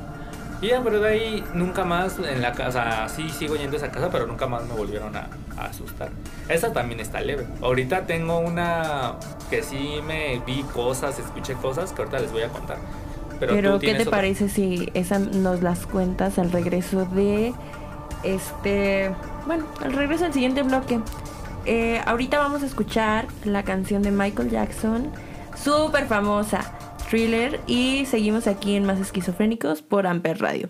Y 0.63 0.67
ya, 0.69 0.81
pero 0.81 1.01
de 1.01 1.09
ahí 1.09 1.43
nunca 1.53 1.83
más 1.83 2.17
en 2.19 2.41
la 2.41 2.53
casa, 2.53 3.09
sí 3.09 3.29
sigo 3.29 3.57
yendo 3.57 3.75
a 3.75 3.79
esa 3.79 3.91
casa, 3.91 4.09
pero 4.09 4.25
nunca 4.27 4.47
más 4.47 4.63
me 4.65 4.73
volvieron 4.73 5.13
a, 5.17 5.27
a 5.57 5.65
asustar. 5.65 6.09
Esa 6.47 6.71
también 6.71 7.01
está 7.01 7.19
leve. 7.19 7.45
Ahorita 7.61 8.05
tengo 8.05 8.39
una 8.39 9.15
que 9.49 9.61
sí 9.61 9.99
me 10.07 10.41
vi 10.45 10.63
cosas, 10.73 11.19
escuché 11.19 11.55
cosas 11.55 11.91
que 11.91 12.01
ahorita 12.03 12.19
les 12.19 12.31
voy 12.31 12.43
a 12.43 12.47
contar. 12.47 12.77
Pero, 13.41 13.53
pero 13.55 13.79
¿qué 13.79 13.93
te 13.93 14.03
otra? 14.03 14.11
parece 14.11 14.47
si 14.47 14.89
esa 14.93 15.19
nos 15.19 15.61
las 15.61 15.85
cuentas 15.85 16.39
al 16.39 16.49
regreso 16.49 17.03
de 17.07 17.53
este, 18.23 19.13
bueno, 19.45 19.65
al 19.81 19.91
regreso 19.91 20.23
del 20.23 20.31
siguiente 20.31 20.63
bloque? 20.63 21.01
Eh, 21.65 22.01
ahorita 22.05 22.37
vamos 22.39 22.63
a 22.63 22.67
escuchar 22.67 23.27
la 23.43 23.63
canción 23.63 24.01
de 24.01 24.11
Michael 24.11 24.49
Jackson, 24.49 25.11
súper 25.61 26.07
famosa. 26.07 26.61
Thriller 27.13 27.59
y 27.67 28.07
seguimos 28.07 28.47
aquí 28.47 28.75
en 28.75 28.85
Más 28.85 28.99
Esquizofrénicos 28.99 29.83
por 29.83 30.07
Amper 30.07 30.39
Radio. 30.39 30.69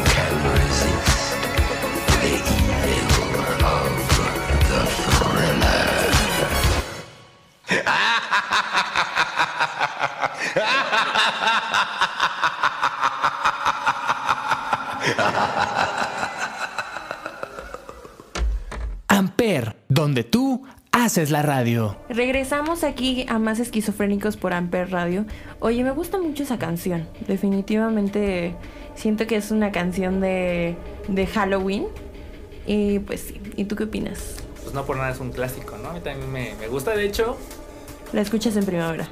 Amper, 19.07 19.75
donde 19.89 20.23
tú 20.23 20.63
haces 20.91 21.31
la 21.31 21.41
radio. 21.41 21.97
Regresamos 22.09 22.83
aquí 22.83 23.25
a 23.29 23.39
Más 23.39 23.59
Esquizofrénicos 23.59 24.37
por 24.37 24.53
Amper 24.53 24.91
Radio. 24.91 25.25
Oye, 25.59 25.83
me 25.83 25.91
gusta 25.91 26.17
mucho 26.17 26.43
esa 26.43 26.59
canción. 26.59 27.07
Definitivamente 27.27 28.55
siento 28.95 29.27
que 29.27 29.37
es 29.37 29.51
una 29.51 29.71
canción 29.71 30.19
de, 30.21 30.75
de 31.07 31.27
Halloween. 31.27 31.87
Y 32.65 32.99
pues 32.99 33.21
sí. 33.21 33.41
¿Y 33.55 33.65
tú 33.65 33.75
qué 33.75 33.85
opinas? 33.85 34.35
Pues 34.61 34.73
no 34.73 34.85
por 34.85 34.97
nada 34.97 35.11
es 35.11 35.19
un 35.19 35.31
clásico, 35.31 35.77
¿no? 35.77 35.89
A 35.89 35.93
mí 35.93 35.99
también 36.01 36.31
me, 36.31 36.53
me 36.59 36.67
gusta, 36.67 36.95
de 36.95 37.05
hecho. 37.05 37.37
La 38.13 38.21
escuchas 38.21 38.55
en 38.57 38.65
primavera. 38.65 39.07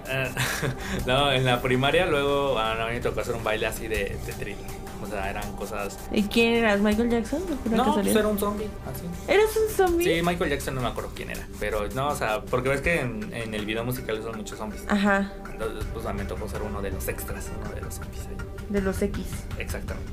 no, 1.08 1.32
en 1.32 1.46
la 1.46 1.62
primaria 1.62 2.06
luego 2.06 2.60
a 2.60 2.76
mí 2.88 2.94
me 2.94 3.00
tocó 3.00 3.22
hacer 3.22 3.36
un 3.36 3.44
baile 3.44 3.66
así 3.68 3.88
de, 3.88 4.18
de. 4.38 4.56
O 5.02 5.08
sea, 5.08 5.30
eran 5.30 5.56
cosas... 5.56 5.98
¿Y 6.12 6.24
quién 6.24 6.56
eras? 6.56 6.82
¿Michael 6.82 7.10
Jackson? 7.10 7.40
¿De 7.48 7.56
pura 7.56 7.78
No, 7.78 7.94
pues 7.94 8.14
era 8.14 8.28
un 8.28 8.38
zombie, 8.38 8.68
así. 8.86 9.32
¿Eres 9.32 9.56
un 9.56 9.74
zombie? 9.74 10.04
Sí, 10.04 10.22
Michael 10.22 10.50
Jackson 10.50 10.76
no 10.76 10.82
me 10.82 10.88
acuerdo 10.88 11.12
quién 11.16 11.30
era. 11.32 11.48
Pero 11.58 11.88
no, 11.96 12.10
o 12.10 12.16
sea, 12.16 12.42
porque 12.42 12.68
ves 12.68 12.82
que 12.82 13.00
en, 13.00 13.34
en 13.34 13.54
el 13.54 13.66
video 13.66 13.86
musical 13.86 14.22
son 14.22 14.36
muchos 14.36 14.58
zombies. 14.58 14.84
Ajá, 14.90 15.32
Entonces, 15.54 15.86
pues 15.94 16.06
a 16.06 16.12
mí 16.12 16.20
me 16.20 16.26
tocó 16.26 16.50
ser 16.50 16.62
uno 16.64 16.82
de 16.82 16.92
los 16.92 17.08
extras, 17.08 17.50
uno 17.62 17.74
de 17.74 17.82
los 17.82 17.94
zombies 17.96 18.28
ahí. 18.28 18.36
de 18.68 18.82
los 18.82 19.02
X. 19.02 19.26
Exactamente. 19.58 20.12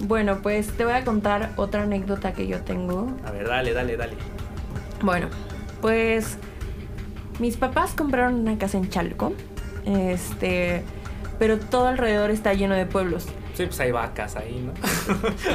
Bueno, 0.00 0.38
pues 0.42 0.76
te 0.76 0.84
voy 0.84 0.94
a 0.94 1.04
contar 1.04 1.52
otra 1.56 1.84
anécdota 1.84 2.32
que 2.32 2.48
yo 2.48 2.60
tengo. 2.62 3.16
A 3.24 3.30
ver, 3.30 3.46
dale, 3.46 3.72
dale, 3.72 3.96
dale. 3.96 4.14
Bueno, 5.02 5.28
pues 5.80 6.36
mis 7.38 7.56
papás 7.56 7.94
compraron 7.94 8.34
una 8.34 8.58
casa 8.58 8.78
en 8.78 8.88
Chalco. 8.88 9.32
Este, 9.86 10.82
pero 11.38 11.58
todo 11.58 11.88
alrededor 11.88 12.30
está 12.30 12.54
lleno 12.54 12.74
de 12.74 12.86
pueblos. 12.86 13.26
Sí, 13.54 13.66
pues 13.66 13.78
hay 13.80 13.92
vacas 13.92 14.36
ahí, 14.36 14.64
¿no? 14.64 14.72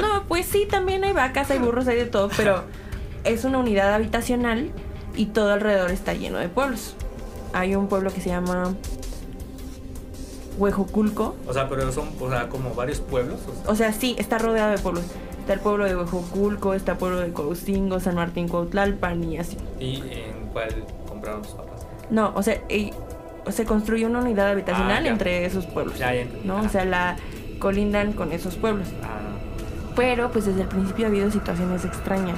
No, 0.00 0.24
pues 0.26 0.46
sí, 0.46 0.66
también 0.68 1.04
hay 1.04 1.12
vacas, 1.12 1.50
hay 1.50 1.58
burros, 1.58 1.86
hay 1.88 1.96
de 1.96 2.06
todo, 2.06 2.30
pero 2.36 2.64
es 3.24 3.44
una 3.44 3.58
unidad 3.58 3.92
habitacional 3.92 4.70
y 5.16 5.26
todo 5.26 5.52
alrededor 5.52 5.90
está 5.90 6.14
lleno 6.14 6.38
de 6.38 6.48
pueblos. 6.48 6.94
Hay 7.52 7.74
un 7.74 7.88
pueblo 7.88 8.12
que 8.12 8.20
se 8.20 8.30
llama 8.30 8.74
Huejoculco. 10.56 11.36
O 11.46 11.52
sea, 11.52 11.68
pero 11.68 11.90
son, 11.92 12.10
o 12.20 12.30
sea, 12.30 12.48
como 12.48 12.74
varios 12.74 13.00
pueblos. 13.00 13.40
o 13.48 13.52
sea. 13.52 13.72
O 13.72 13.74
sea, 13.74 13.92
sí, 13.92 14.14
está 14.18 14.38
rodeado 14.38 14.70
de 14.70 14.78
pueblos. 14.78 15.04
Está 15.40 15.54
el 15.54 15.60
pueblo 15.60 15.84
de 15.84 15.96
Huejoculco, 15.96 16.74
está 16.74 16.92
el 16.92 16.98
pueblo 16.98 17.20
de 17.20 17.32
Coustingo, 17.32 17.98
San 17.98 18.14
Martín 18.14 18.46
Cuautlalpan 18.48 19.24
y 19.24 19.38
así. 19.38 19.56
¿Y 19.80 19.96
en 19.96 20.48
cuál 20.52 20.84
compraron 21.20 21.42
tus 21.42 21.52
papás? 21.52 21.86
No, 22.10 22.32
o 22.34 22.42
sea, 22.42 22.60
y- 22.68 22.92
se 23.50 23.64
construyó 23.64 24.06
una 24.08 24.18
unidad 24.20 24.48
habitacional 24.50 25.04
Ah, 25.04 25.08
entre 25.08 25.44
esos 25.46 25.66
pueblos. 25.66 25.98
Ya, 25.98 26.12
ya 26.14 26.22
entendí. 26.22 26.46
¿No? 26.46 26.56
O 26.60 26.68
sea, 26.68 26.84
la 26.84 27.16
colindan 27.58 28.12
con 28.12 28.32
esos 28.32 28.56
pueblos. 28.56 28.88
Ah, 29.02 29.18
Pero 29.96 30.30
pues 30.30 30.46
desde 30.46 30.62
el 30.62 30.68
principio 30.68 31.06
ha 31.06 31.08
habido 31.08 31.30
situaciones 31.30 31.84
extrañas. 31.84 32.36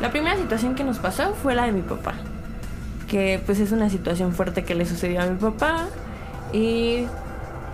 La 0.00 0.10
primera 0.10 0.36
situación 0.36 0.74
que 0.74 0.84
nos 0.84 0.98
pasó 0.98 1.34
fue 1.34 1.54
la 1.54 1.64
de 1.66 1.72
mi 1.72 1.82
papá. 1.82 2.14
Que 3.08 3.40
pues 3.44 3.60
es 3.60 3.72
una 3.72 3.90
situación 3.90 4.32
fuerte 4.32 4.64
que 4.64 4.74
le 4.74 4.86
sucedió 4.86 5.20
a 5.22 5.26
mi 5.26 5.36
papá. 5.38 5.86
Y 6.52 7.06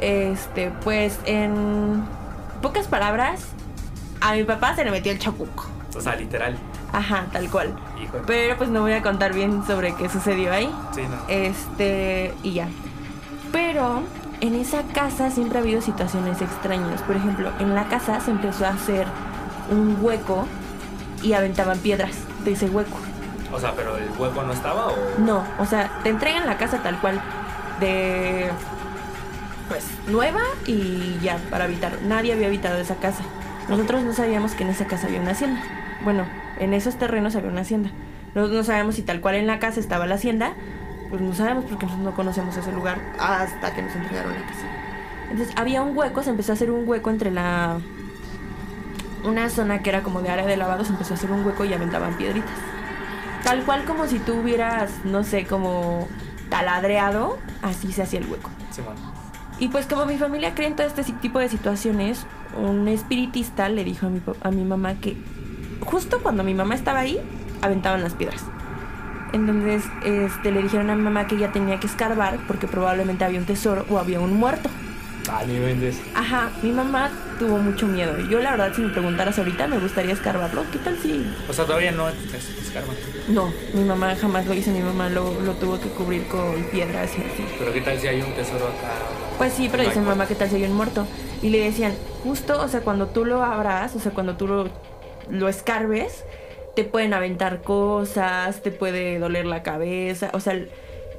este, 0.01 0.73
pues 0.83 1.19
en 1.25 2.03
pocas 2.63 2.87
palabras, 2.87 3.43
a 4.21 4.35
mi 4.35 4.45
papá 4.45 4.75
se 4.77 4.85
le 4.85 4.91
metió 4.91 5.13
el 5.13 5.19
chacuco. 5.19 5.67
o 5.97 6.01
sea, 6.01 6.15
literal. 6.17 6.57
Ajá, 6.93 7.27
tal 7.33 7.49
cual. 7.51 7.75
Pero 8.27 8.57
pues 8.57 8.71
no 8.71 8.81
voy 8.83 8.93
a 8.93 9.03
contar 9.03 9.35
bien 9.35 9.65
sobre 9.67 9.95
qué 9.95 10.09
sucedió 10.09 10.53
ahí. 10.53 10.73
Sí, 10.95 11.03
no. 11.03 11.17
Este, 11.29 12.35
y 12.43 12.53
ya. 12.53 12.69
Pero 13.53 14.03
en 14.41 14.55
esa 14.55 14.83
casa 14.83 15.31
siempre 15.31 15.59
ha 15.59 15.63
habido 15.63 15.81
situaciones 15.81 16.41
extrañas. 16.41 17.03
Por 17.03 17.17
ejemplo, 17.17 17.51
en 17.59 17.75
la 17.75 17.89
casa 17.89 18.21
se 18.21 18.31
empezó 18.31 18.67
a 18.67 18.71
hacer 18.71 19.07
un 19.71 19.99
hueco 20.01 20.47
y 21.23 21.33
aventaban 21.33 21.79
piedras 21.79 22.13
de 22.45 22.53
ese 22.53 22.67
hueco. 22.67 22.97
O 23.53 23.59
sea, 23.59 23.73
pero 23.75 23.97
el 23.97 24.11
hueco 24.19 24.43
no 24.43 24.53
estaba 24.53 24.89
o. 24.89 24.97
No, 25.19 25.45
o 25.59 25.67
sea, 25.67 25.91
te 26.03 26.11
entregan 26.11 26.47
la 26.47 26.59
casa 26.59 26.83
tal 26.83 27.01
cual 27.01 27.21
de 27.81 28.51
pues 29.69 29.85
nueva 30.07 30.41
y 30.67 31.19
ya 31.23 31.39
para 31.51 31.65
habitar. 31.65 32.01
Nadie 32.03 32.33
había 32.33 32.47
habitado 32.47 32.79
esa 32.79 32.97
casa. 32.97 33.23
Nosotros 33.69 34.03
no 34.03 34.13
sabíamos 34.15 34.53
que 34.53 34.65
en 34.65 34.71
esa 34.71 34.87
casa 34.87 35.07
había 35.07 35.21
una 35.21 35.33
hacienda. 35.33 35.63
Bueno, 36.03 36.25
en 36.59 36.75
esos 36.75 36.97
terrenos 36.97 37.37
había 37.37 37.51
una 37.51 37.63
hacienda. 37.63 37.91
No 38.35 38.63
sabemos 38.63 38.95
si 38.95 39.03
tal 39.03 39.21
cual 39.21 39.37
en 39.37 39.47
la 39.47 39.59
casa 39.59 39.81
estaba 39.81 40.07
la 40.07 40.17
hacienda. 40.17 40.53
Pues 41.11 41.23
no 41.23 41.35
sabemos 41.35 41.65
porque 41.65 41.87
nosotros 41.87 42.05
no 42.05 42.15
conocemos 42.15 42.57
ese 42.57 42.71
lugar 42.73 42.99
hasta 43.19 43.75
que 43.75 43.83
nos 43.83 43.95
entregaron 43.97 44.35
la 44.35 44.43
casa. 44.43 44.67
Entonces 45.31 45.55
había 45.57 45.83
un 45.83 45.97
hueco, 45.97 46.23
se 46.23 46.31
empezó 46.31 46.53
a 46.53 46.55
hacer 46.55 46.71
un 46.71 46.89
hueco 46.89 47.11
entre 47.11 47.31
la... 47.31 47.79
Una 49.25 49.49
zona 49.49 49.83
que 49.83 49.91
era 49.91 50.03
como 50.03 50.23
de 50.23 50.29
área 50.29 50.47
de 50.47 50.57
lavado, 50.57 50.85
se 50.85 50.93
empezó 50.93 51.15
a 51.15 51.17
hacer 51.17 51.31
un 51.31 51.45
hueco 51.45 51.65
y 51.65 51.73
aventaban 51.73 52.15
piedritas. 52.15 52.51
Tal 53.43 53.65
cual 53.65 53.85
como 53.85 54.07
si 54.07 54.19
tú 54.19 54.35
hubieras, 54.35 54.91
no 55.05 55.25
sé, 55.25 55.45
como 55.45 56.07
taladreado, 56.51 57.39
así 57.63 57.93
se 57.93 58.03
hacía 58.03 58.21
el 58.21 58.27
hueco. 58.27 58.51
Sí, 58.71 58.83
bueno. 58.83 59.01
Y 59.59 59.69
pues 59.69 59.87
como 59.87 60.07
mi 60.07 60.19
familia 60.19 60.55
cree 60.55 60.69
en 60.69 60.77
todo 60.77 60.87
este 60.87 61.03
tipo 61.05 61.41
de 61.41 61.49
situaciones, 61.49 62.27
un 62.57 62.87
espiritista 62.87 63.69
le 63.69 63.83
dijo 63.83 64.07
a 64.07 64.11
mi, 64.11 64.23
a 64.43 64.51
mi 64.51 64.65
mamá 64.65 64.95
que 64.95 65.17
justo 65.81 66.21
cuando 66.23 66.45
mi 66.45 66.55
mamá 66.55 66.75
estaba 66.75 67.01
ahí, 67.01 67.19
aventaban 67.63 68.03
las 68.03 68.15
piedras. 68.15 68.45
Entonces 69.33 69.85
este, 70.05 70.51
le 70.51 70.63
dijeron 70.63 70.91
a 70.91 70.97
mi 70.97 71.03
mamá 71.03 71.27
que 71.27 71.35
ella 71.35 71.53
tenía 71.53 71.79
que 71.79 71.87
escarbar 71.87 72.39
porque 72.47 72.67
probablemente 72.67 73.25
había 73.25 73.39
un 73.39 73.45
tesoro 73.45 73.85
o 73.91 73.99
había 73.99 74.21
un 74.21 74.33
muerto. 74.33 74.71
Ah, 75.31 75.43
ni 75.47 75.59
vendes. 75.59 76.01
Ajá, 76.15 76.51
mi 76.63 76.71
mamá 76.71 77.11
tuvo 77.39 77.59
mucho 77.59 77.87
miedo. 77.87 78.19
Yo 78.31 78.41
la 78.41 78.53
verdad 78.53 78.73
si 78.75 78.81
me 78.81 78.89
preguntaras 78.89 79.39
ahorita 79.39 79.67
me 79.67 79.79
gustaría 79.79 80.15
escarbarlo. 80.15 80.65
¿Qué 80.73 80.79
tal 80.79 80.97
si 80.99 81.31
O 81.49 81.53
sea, 81.53 81.67
todavía 81.67 81.93
no 81.93 82.09
es, 82.09 82.15
es 82.33 82.71
karma. 82.73 82.95
No, 83.29 83.53
mi 83.75 83.85
mamá 83.85 84.17
jamás 84.17 84.47
lo 84.47 84.55
hizo, 84.55 84.71
mi 84.71 84.81
mamá 84.81 85.11
lo, 85.11 85.39
lo 85.43 85.53
tuvo 85.55 85.79
que 85.79 85.91
cubrir 85.91 86.27
con 86.29 86.55
piedras 86.73 87.11
y 87.19 87.21
así. 87.21 87.45
Pero 87.59 87.73
qué 87.75 87.83
tal 87.83 87.99
si 87.99 88.07
hay 88.07 88.23
un 88.23 88.33
tesoro 88.33 88.69
acá. 88.69 88.89
Pues 89.37 89.53
sí, 89.53 89.69
pero 89.71 89.83
No 89.83 89.89
dice 89.91 90.01
mamá 90.01 90.27
que 90.27 90.35
tal 90.35 90.49
si 90.49 90.57
hay 90.57 90.65
un 90.65 90.75
muerto. 90.75 91.07
Y 91.43 91.51
le 91.51 91.61
decían, 91.61 91.93
justo, 92.25 92.61
o 92.63 92.69
sea, 92.69 92.81
cuando 92.81 93.09
tú 93.09 93.27
lo 93.27 93.45
abras, 93.45 93.95
o 93.95 94.01
sea, 94.01 94.13
cuando 94.13 94.37
tú 94.37 94.49
lo, 94.49 94.71
lo 95.31 95.49
escarbes, 95.49 96.25
te 96.77 96.85
pueden 96.85 97.15
aventar 97.15 97.63
cosas, 97.63 98.63
te 98.63 98.71
puede 98.71 99.19
doler 99.19 99.47
la 99.47 99.63
cabeza, 99.63 100.31
o 100.33 100.41
sea, 100.41 100.59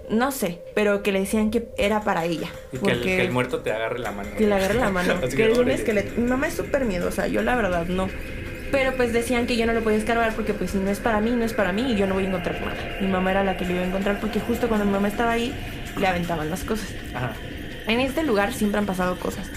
no 0.10 0.32
sé, 0.32 0.60
pero 0.74 1.04
que 1.04 1.12
le 1.12 1.20
decían 1.20 1.52
que 1.52 1.68
era 1.78 2.02
para 2.02 2.26
ella. 2.26 2.48
Y 2.72 2.78
que 2.80 2.92
el, 2.92 2.98
porque- 2.98 3.16
que 3.18 3.22
el 3.22 3.32
muerto 3.32 3.60
te 3.60 3.72
agarre 3.72 4.00
la 4.00 4.12
mano. 4.12 4.30
que 4.38 4.48
le 4.48 4.56
agarre 4.56 4.74
la 4.76 4.90
mano. 4.90 5.16
Que 5.36 5.50
un 5.52 5.70
esqueleto. 5.70 6.20
Mi 6.20 6.28
mamá 6.28 6.48
es 6.48 6.54
súper 6.56 6.86
miedosa, 6.86 7.28
yo 7.28 7.42
la 7.42 7.56
verdad 7.56 7.86
no. 7.86 8.10
Pero 8.72 8.94
pues 8.96 9.14
decían 9.14 9.48
que 9.48 9.58
yo 9.58 9.66
no 9.66 9.74
lo 9.74 9.82
podía 9.84 9.98
escarbar 9.98 10.34
porque 10.36 10.54
pues 10.54 10.72
si 10.72 10.78
no 10.78 10.92
es 10.92 11.00
para 11.00 11.22
mí, 11.22 11.32
no 11.32 11.44
es 11.44 11.54
para 11.54 11.72
mí 11.74 11.92
y 11.92 11.96
yo 11.96 12.06
no 12.08 12.14
voy 12.14 12.26
a 12.26 12.28
encontrar 12.28 12.62
nada. 12.62 12.76
Mi 13.02 13.08
mamá 13.08 13.32
era 13.32 13.44
la 13.44 13.58
que 13.58 13.66
lo 13.66 13.72
iba 13.74 13.82
a 13.82 13.86
encontrar 13.88 14.20
porque 14.20 14.40
justo 14.40 14.68
cuando 14.68 14.86
mi 14.86 14.92
mamá 14.92 15.08
estaba 15.08 15.32
ahí 15.32 15.54
le 15.98 16.06
aventaban 16.08 16.50
las 16.52 16.64
cosas. 16.64 16.88
Ajá. 17.14 17.34
En 17.88 18.00
este 18.00 18.24
lugar 18.24 18.54
siempre 18.54 18.78
han 18.80 18.86
pasado 18.86 19.18
cosas. 19.20 19.48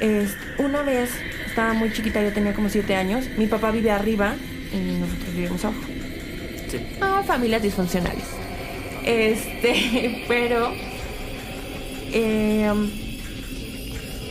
Es- 0.00 0.36
una 0.58 0.82
vez, 0.82 1.10
estaba 1.54 1.72
muy 1.72 1.92
chiquita, 1.92 2.20
yo 2.20 2.32
tenía 2.32 2.52
como 2.52 2.68
7 2.68 2.96
años, 2.96 3.26
mi 3.36 3.46
papá 3.46 3.70
vive 3.70 3.92
arriba 3.92 4.34
y 4.72 4.98
nosotros 4.98 5.34
vivimos 5.36 5.64
abajo. 5.64 5.82
Sí. 6.68 6.80
Ah, 7.00 7.22
familias 7.24 7.62
disfuncionales. 7.62 8.24
Este, 9.04 10.24
pero 10.28 10.72
eh, 12.10 12.72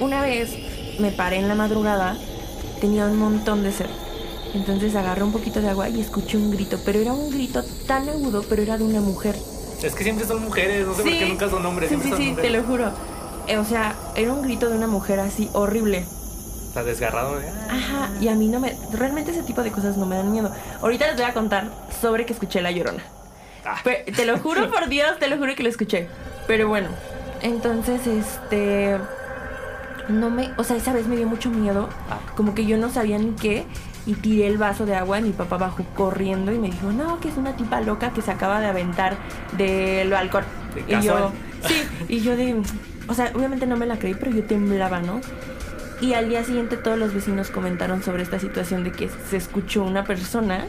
una 0.01 0.21
vez 0.21 0.53
me 0.99 1.11
paré 1.11 1.37
en 1.37 1.47
la 1.47 1.55
madrugada, 1.55 2.17
tenía 2.81 3.05
un 3.05 3.17
montón 3.17 3.63
de 3.63 3.71
sed. 3.71 3.87
Entonces 4.53 4.93
agarré 4.93 5.23
un 5.23 5.31
poquito 5.31 5.61
de 5.61 5.69
agua 5.69 5.87
y 5.87 6.01
escuché 6.01 6.35
un 6.35 6.51
grito, 6.51 6.77
pero 6.83 6.99
era 6.99 7.13
un 7.13 7.31
grito 7.31 7.63
tan 7.87 8.09
agudo, 8.09 8.43
pero 8.49 8.63
era 8.63 8.77
de 8.77 8.83
una 8.83 8.99
mujer. 8.99 9.37
Es 9.81 9.95
que 9.95 10.03
siempre 10.03 10.27
son 10.27 10.43
mujeres, 10.43 10.85
no 10.85 10.93
sé 10.93 11.03
por 11.03 11.11
qué 11.13 11.25
nunca 11.25 11.49
son 11.49 11.65
hombres. 11.65 11.89
Sí, 11.89 11.95
sí, 12.03 12.11
sí, 12.17 12.35
te 12.35 12.49
lo 12.49 12.63
juro. 12.63 12.91
Eh, 13.47 13.55
o 13.55 13.63
sea, 13.63 13.95
era 14.17 14.33
un 14.33 14.41
grito 14.41 14.69
de 14.69 14.75
una 14.75 14.87
mujer 14.87 15.21
así 15.21 15.49
horrible. 15.53 16.05
Está 16.73 16.83
desgarrado. 16.83 17.39
¿eh? 17.39 17.45
Ajá, 17.69 18.09
y 18.19 18.29
a 18.29 18.33
mí 18.33 18.47
no 18.47 18.59
me. 18.59 18.75
Realmente 18.93 19.29
ese 19.29 19.43
tipo 19.43 19.61
de 19.61 19.71
cosas 19.71 19.95
no 19.95 20.07
me 20.07 20.15
dan 20.15 20.31
miedo. 20.31 20.51
Ahorita 20.81 21.05
les 21.05 21.15
voy 21.15 21.25
a 21.25 21.31
contar 21.33 21.69
sobre 22.01 22.25
que 22.25 22.33
escuché 22.33 22.61
la 22.63 22.71
llorona. 22.71 23.03
Ah. 23.63 23.75
Pe- 23.83 24.05
te 24.15 24.25
lo 24.25 24.39
juro 24.39 24.71
por 24.71 24.87
Dios, 24.89 25.19
te 25.19 25.27
lo 25.27 25.37
juro 25.37 25.53
que 25.55 25.61
lo 25.61 25.69
escuché. 25.69 26.07
Pero 26.47 26.67
bueno, 26.67 26.87
entonces 27.43 28.07
este. 28.07 28.97
No 30.09 30.31
me. 30.31 30.49
O 30.57 30.63
sea, 30.63 30.75
esa 30.75 30.93
vez 30.93 31.05
me 31.05 31.15
dio 31.15 31.27
mucho 31.27 31.51
miedo. 31.51 31.89
Ah. 32.09 32.17
Como 32.35 32.55
que 32.55 32.65
yo 32.65 32.75
no 32.77 32.89
sabía 32.89 33.19
ni 33.19 33.33
qué. 33.33 33.67
Y 34.07 34.15
tiré 34.15 34.47
el 34.47 34.57
vaso 34.57 34.87
de 34.87 34.95
agua 34.95 35.19
y 35.19 35.21
mi 35.21 35.29
papá 35.31 35.57
bajó 35.57 35.83
corriendo 35.95 36.51
y 36.51 36.57
me 36.57 36.71
dijo, 36.71 36.91
no, 36.91 37.19
que 37.19 37.29
es 37.29 37.37
una 37.37 37.55
tipa 37.55 37.81
loca 37.81 38.09
que 38.13 38.23
se 38.23 38.31
acaba 38.31 38.59
de 38.59 38.65
aventar 38.65 39.15
del 39.55 40.09
balcón. 40.09 40.43
De 40.73 40.81
y 40.97 41.01
yo, 41.03 41.31
sí, 41.65 41.83
y 42.09 42.19
yo 42.19 42.35
de, 42.35 42.61
o 43.07 43.13
sea, 43.13 43.31
obviamente 43.35 43.65
no 43.65 43.77
me 43.77 43.85
la 43.85 43.97
creí, 43.99 44.13
pero 44.15 44.31
yo 44.31 44.43
temblaba, 44.43 44.99
¿no? 44.99 45.21
Y 46.03 46.13
al 46.13 46.27
día 46.29 46.43
siguiente 46.43 46.75
todos 46.77 46.97
los 46.99 47.13
vecinos 47.13 47.49
comentaron 47.49 48.03
sobre 48.03 48.23
esta 48.23 48.37
situación 48.39 48.83
de 48.83 48.91
que 48.91 49.09
se 49.29 49.37
escuchó 49.37 49.83
una 49.83 50.03
persona, 50.03 50.67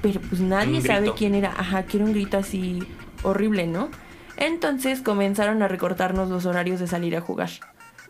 pero 0.00 0.20
pues 0.20 0.40
nadie 0.40 0.80
sabe 0.80 1.12
quién 1.16 1.34
era. 1.34 1.50
Ajá, 1.56 1.82
que 1.84 1.98
era 1.98 2.06
un 2.06 2.12
grito 2.12 2.38
así 2.38 2.82
horrible, 3.22 3.66
¿no? 3.66 3.90
Entonces 4.38 5.02
comenzaron 5.02 5.62
a 5.62 5.68
recortarnos 5.68 6.30
los 6.30 6.46
horarios 6.46 6.80
de 6.80 6.86
salir 6.86 7.14
a 7.16 7.20
jugar. 7.20 7.50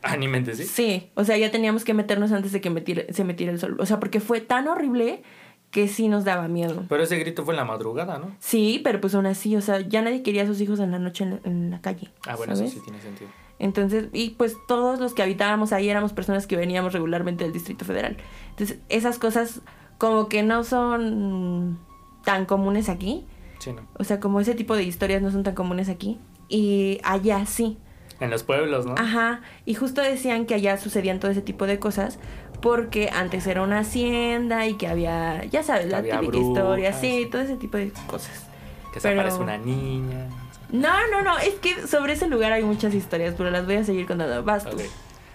Ah, 0.04 0.16
ni 0.16 0.28
mente, 0.28 0.54
¿sí? 0.54 0.64
Sí, 0.64 1.10
o 1.14 1.24
sea, 1.24 1.36
ya 1.36 1.50
teníamos 1.50 1.84
que 1.84 1.94
meternos 1.94 2.32
antes 2.32 2.52
de 2.52 2.60
que 2.60 2.70
metiera- 2.70 3.12
se 3.12 3.24
metiera 3.24 3.52
el 3.52 3.58
sol. 3.58 3.76
O 3.80 3.86
sea, 3.86 3.98
porque 4.00 4.20
fue 4.20 4.40
tan 4.40 4.68
horrible 4.68 5.22
que 5.70 5.88
sí 5.88 6.08
nos 6.08 6.24
daba 6.24 6.48
miedo. 6.48 6.84
Pero 6.88 7.02
ese 7.02 7.16
grito 7.18 7.44
fue 7.44 7.54
en 7.54 7.58
la 7.58 7.64
madrugada, 7.64 8.18
¿no? 8.18 8.36
Sí, 8.40 8.80
pero 8.84 9.00
pues 9.00 9.14
aún 9.14 9.26
así, 9.26 9.56
o 9.56 9.60
sea, 9.60 9.80
ya 9.80 10.02
nadie 10.02 10.22
quería 10.22 10.42
a 10.42 10.46
sus 10.46 10.60
hijos 10.60 10.80
en 10.80 10.90
la 10.92 10.98
noche 10.98 11.24
en 11.24 11.30
la, 11.30 11.40
en 11.44 11.70
la 11.70 11.80
calle. 11.80 12.10
Ah, 12.26 12.36
bueno, 12.36 12.54
¿sabes? 12.54 12.70
eso 12.72 12.80
sí 12.80 12.84
tiene 12.84 13.00
sentido. 13.02 13.30
Entonces, 13.62 14.06
y 14.12 14.30
pues 14.30 14.56
todos 14.66 14.98
los 14.98 15.14
que 15.14 15.22
habitábamos 15.22 15.72
ahí 15.72 15.88
éramos 15.88 16.12
personas 16.12 16.48
que 16.48 16.56
veníamos 16.56 16.92
regularmente 16.92 17.44
del 17.44 17.52
Distrito 17.52 17.84
Federal. 17.84 18.16
Entonces, 18.50 18.80
esas 18.88 19.20
cosas 19.20 19.60
como 19.98 20.28
que 20.28 20.42
no 20.42 20.64
son 20.64 21.78
tan 22.24 22.44
comunes 22.44 22.88
aquí. 22.88 23.24
Sí, 23.60 23.72
¿no? 23.72 23.82
O 23.96 24.02
sea, 24.02 24.18
como 24.18 24.40
ese 24.40 24.56
tipo 24.56 24.74
de 24.74 24.82
historias 24.82 25.22
no 25.22 25.30
son 25.30 25.44
tan 25.44 25.54
comunes 25.54 25.88
aquí. 25.88 26.18
Y 26.48 26.98
allá 27.04 27.46
sí. 27.46 27.78
En 28.18 28.30
los 28.30 28.42
pueblos, 28.42 28.84
¿no? 28.84 28.96
Ajá. 28.98 29.42
Y 29.64 29.74
justo 29.74 30.00
decían 30.00 30.44
que 30.46 30.54
allá 30.54 30.76
sucedían 30.76 31.20
todo 31.20 31.30
ese 31.30 31.40
tipo 31.40 31.68
de 31.68 31.78
cosas 31.78 32.18
porque 32.60 33.10
antes 33.12 33.46
era 33.46 33.62
una 33.62 33.78
hacienda 33.78 34.66
y 34.66 34.74
que 34.74 34.88
había, 34.88 35.44
ya 35.44 35.62
sabes, 35.62 35.86
la 35.88 36.02
típica 36.02 36.36
historia, 36.36 36.92
sí, 36.94 37.28
todo 37.30 37.42
ese 37.42 37.56
tipo 37.56 37.76
de 37.76 37.92
cosas. 38.08 38.44
Que 38.92 38.98
se 38.98 39.08
pero- 39.08 39.20
aparece 39.20 39.40
una 39.40 39.56
niña. 39.56 40.26
No, 40.72 41.06
no, 41.10 41.22
no, 41.22 41.38
es 41.38 41.54
que 41.56 41.86
sobre 41.86 42.14
ese 42.14 42.26
lugar 42.28 42.52
hay 42.52 42.62
muchas 42.64 42.94
historias, 42.94 43.34
pero 43.36 43.50
las 43.50 43.66
voy 43.66 43.76
a 43.76 43.84
seguir 43.84 44.06
contando. 44.06 44.42
Vas 44.42 44.64
tú. 44.64 44.76
Ok. 44.76 44.82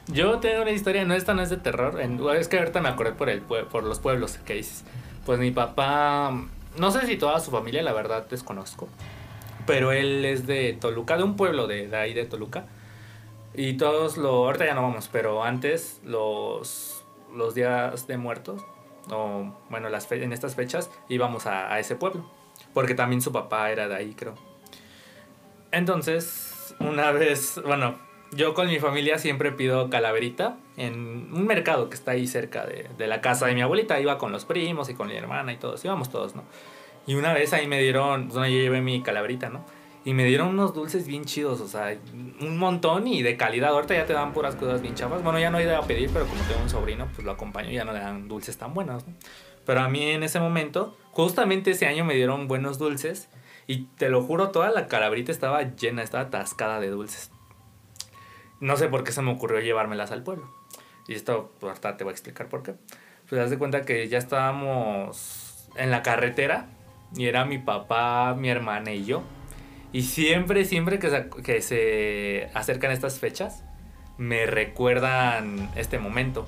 Yo 0.07 0.39
tengo 0.39 0.61
una 0.63 0.71
historia, 0.71 1.05
no, 1.05 1.13
esta 1.13 1.33
no 1.33 1.41
es 1.41 1.49
de 1.49 1.57
terror. 1.57 2.01
en- 2.01 2.19
es 2.29 2.47
que 2.47 2.57
ahorita 2.59 2.81
me 2.81 2.89
acordé 2.89 3.11
por, 3.11 3.29
el, 3.29 3.41
por 3.41 3.83
los 3.83 3.99
pueblos 3.99 4.37
que 4.45 4.55
dices. 4.55 4.83
Pues 5.25 5.37
mi 5.39 5.51
papá, 5.51 6.31
no 6.77 6.91
sé 6.91 7.05
si 7.05 7.17
toda 7.17 7.39
su 7.39 7.51
familia, 7.51 7.83
la 7.83 7.93
verdad 7.93 8.25
desconozco. 8.27 8.87
Pero 9.65 9.91
él 9.91 10.23
es 10.25 10.47
de 10.47 10.73
Toluca, 10.79 11.17
de 11.17 11.23
un 11.23 11.35
pueblo 11.35 11.67
de, 11.67 11.87
de 11.87 11.97
ahí 11.97 12.13
de 12.13 12.25
Toluca. 12.25 12.65
Y 13.53 13.73
todos 13.73 14.17
lo. 14.17 14.45
Ahorita 14.45 14.65
ya 14.65 14.73
no 14.73 14.81
vamos, 14.83 15.09
pero 15.11 15.43
antes, 15.43 15.99
los, 16.05 17.03
los 17.35 17.53
días 17.53 18.07
de 18.07 18.17
muertos, 18.17 18.61
o 19.11 19.53
bueno, 19.69 19.89
las 19.89 20.07
fe- 20.07 20.23
en 20.23 20.31
estas 20.31 20.55
fechas, 20.55 20.89
íbamos 21.09 21.45
a, 21.47 21.71
a 21.73 21.79
ese 21.79 21.95
pueblo. 21.95 22.25
Porque 22.73 22.95
también 22.95 23.21
su 23.21 23.31
papá 23.33 23.69
era 23.71 23.87
de 23.89 23.95
ahí, 23.95 24.13
creo. 24.17 24.35
Entonces, 25.71 26.75
una 26.79 27.11
vez, 27.11 27.61
bueno, 27.65 27.95
yo 28.31 28.53
con 28.53 28.67
mi 28.67 28.79
familia 28.79 29.17
siempre 29.17 29.51
pido 29.51 29.89
calaverita 29.89 30.57
en 30.75 31.29
un 31.33 31.45
mercado 31.45 31.89
que 31.89 31.95
está 31.95 32.11
ahí 32.11 32.27
cerca 32.27 32.65
de, 32.65 32.87
de 32.97 33.07
la 33.07 33.21
casa 33.21 33.47
de 33.47 33.55
mi 33.55 33.61
abuelita. 33.61 33.99
Iba 33.99 34.17
con 34.17 34.31
los 34.31 34.45
primos 34.45 34.89
y 34.89 34.93
con 34.93 35.07
mi 35.07 35.15
hermana 35.15 35.53
y 35.53 35.57
todos, 35.57 35.83
íbamos 35.85 36.09
todos, 36.09 36.35
¿no? 36.35 36.43
Y 37.05 37.15
una 37.15 37.33
vez 37.33 37.53
ahí 37.53 37.67
me 37.67 37.81
dieron, 37.81 38.27
bueno, 38.27 38.47
yo 38.47 38.59
llevé 38.59 38.81
mi 38.81 39.01
calaverita, 39.01 39.49
¿no? 39.49 39.65
Y 40.03 40.13
me 40.13 40.25
dieron 40.25 40.49
unos 40.49 40.73
dulces 40.73 41.05
bien 41.07 41.25
chidos, 41.25 41.59
o 41.59 41.67
sea, 41.67 41.97
un 42.39 42.57
montón 42.57 43.07
y 43.07 43.23
de 43.23 43.35
calidad. 43.35 43.71
Ahorita 43.71 43.93
ya 43.93 44.05
te 44.05 44.13
dan 44.13 44.33
puras 44.33 44.55
cosas 44.55 44.81
bien 44.81 44.95
chafas. 44.95 45.21
Bueno, 45.21 45.39
ya 45.39 45.49
no 45.49 45.59
he 45.59 45.63
ido 45.63 45.75
a 45.75 45.81
pedir, 45.81 46.09
pero 46.13 46.25
como 46.25 46.41
tengo 46.43 46.61
un 46.61 46.69
sobrino, 46.69 47.07
pues 47.13 47.25
lo 47.25 47.31
acompaño 47.31 47.71
y 47.71 47.73
ya 47.73 47.83
no 47.83 47.91
le 47.91 47.99
dan 47.99 48.27
dulces 48.27 48.57
tan 48.57 48.73
buenos, 48.73 49.05
¿no? 49.07 49.13
Pero 49.65 49.81
a 49.81 49.89
mí 49.89 50.11
en 50.11 50.23
ese 50.23 50.39
momento, 50.39 50.97
justamente 51.11 51.71
ese 51.71 51.87
año 51.87 52.05
me 52.05 52.13
dieron 52.13 52.47
buenos 52.47 52.77
dulces. 52.77 53.29
Y 53.67 53.83
te 53.97 54.09
lo 54.09 54.23
juro, 54.23 54.51
toda 54.51 54.71
la 54.71 54.87
calaverita 54.87 55.31
estaba 55.31 55.61
llena, 55.61 56.01
estaba 56.01 56.23
atascada 56.23 56.79
de 56.79 56.89
dulces. 56.89 57.31
No 58.61 58.77
sé 58.77 58.87
por 58.87 59.03
qué 59.03 59.11
se 59.11 59.21
me 59.21 59.31
ocurrió 59.31 59.59
llevármelas 59.59 60.11
al 60.11 60.23
pueblo. 60.23 60.49
Y 61.07 61.13
esto, 61.13 61.51
pues, 61.59 61.69
ahorita 61.69 61.97
te 61.97 62.03
voy 62.05 62.11
a 62.11 62.13
explicar 62.13 62.47
por 62.47 62.63
qué. 62.63 62.75
Pues 63.29 63.41
haz 63.41 63.49
de 63.49 63.57
cuenta 63.57 63.81
que 63.81 64.07
ya 64.07 64.17
estábamos 64.17 65.67
en 65.75 65.91
la 65.91 66.01
carretera 66.01 66.67
y 67.15 67.25
era 67.25 67.45
mi 67.45 67.57
papá, 67.57 68.33
mi 68.35 68.49
hermana 68.49 68.93
y 68.93 69.03
yo. 69.03 69.23
Y 69.91 70.03
siempre, 70.03 70.65
siempre 70.65 70.97
que 70.97 71.09
se, 71.09 71.29
que 71.43 71.61
se 71.61 72.49
acercan 72.53 72.91
estas 72.91 73.19
fechas, 73.19 73.63
me 74.17 74.45
recuerdan 74.45 75.69
este 75.75 75.99
momento. 75.99 76.45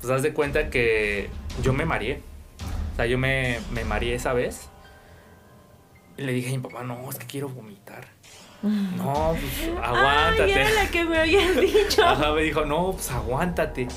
Pues 0.00 0.12
haz 0.12 0.22
de 0.22 0.32
cuenta 0.32 0.68
que 0.68 1.30
yo 1.62 1.72
me 1.72 1.84
mareé. 1.86 2.20
O 2.92 2.96
sea, 2.96 3.06
yo 3.06 3.18
me, 3.18 3.58
me 3.72 3.84
mareé 3.84 4.14
esa 4.14 4.32
vez. 4.32 4.68
Y 6.16 6.22
le 6.22 6.32
dije 6.32 6.48
a 6.48 6.52
mi 6.52 6.58
papá, 6.58 6.82
no, 6.84 7.08
es 7.10 7.16
que 7.18 7.26
quiero 7.26 7.48
vomitar. 7.48 8.06
No, 8.64 9.36
pues 9.38 9.68
Ay, 9.68 9.76
aguántate. 9.82 10.52
era 10.52 10.70
la 10.70 10.86
que 10.90 11.04
me 11.04 11.18
habías 11.18 11.54
dicho. 11.60 12.02
Ajá, 12.02 12.32
me 12.32 12.42
dijo, 12.42 12.64
no, 12.64 12.92
pues 12.92 13.10
aguántate. 13.10 13.88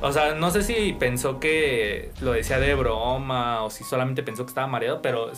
O 0.00 0.10
sea, 0.10 0.34
no 0.34 0.50
sé 0.50 0.64
si 0.64 0.92
pensó 0.94 1.38
que 1.38 2.10
lo 2.20 2.32
decía 2.32 2.58
de 2.58 2.74
broma 2.74 3.62
o 3.62 3.70
si 3.70 3.84
solamente 3.84 4.24
pensó 4.24 4.44
que 4.44 4.48
estaba 4.48 4.66
mareado, 4.66 5.00
pero, 5.00 5.30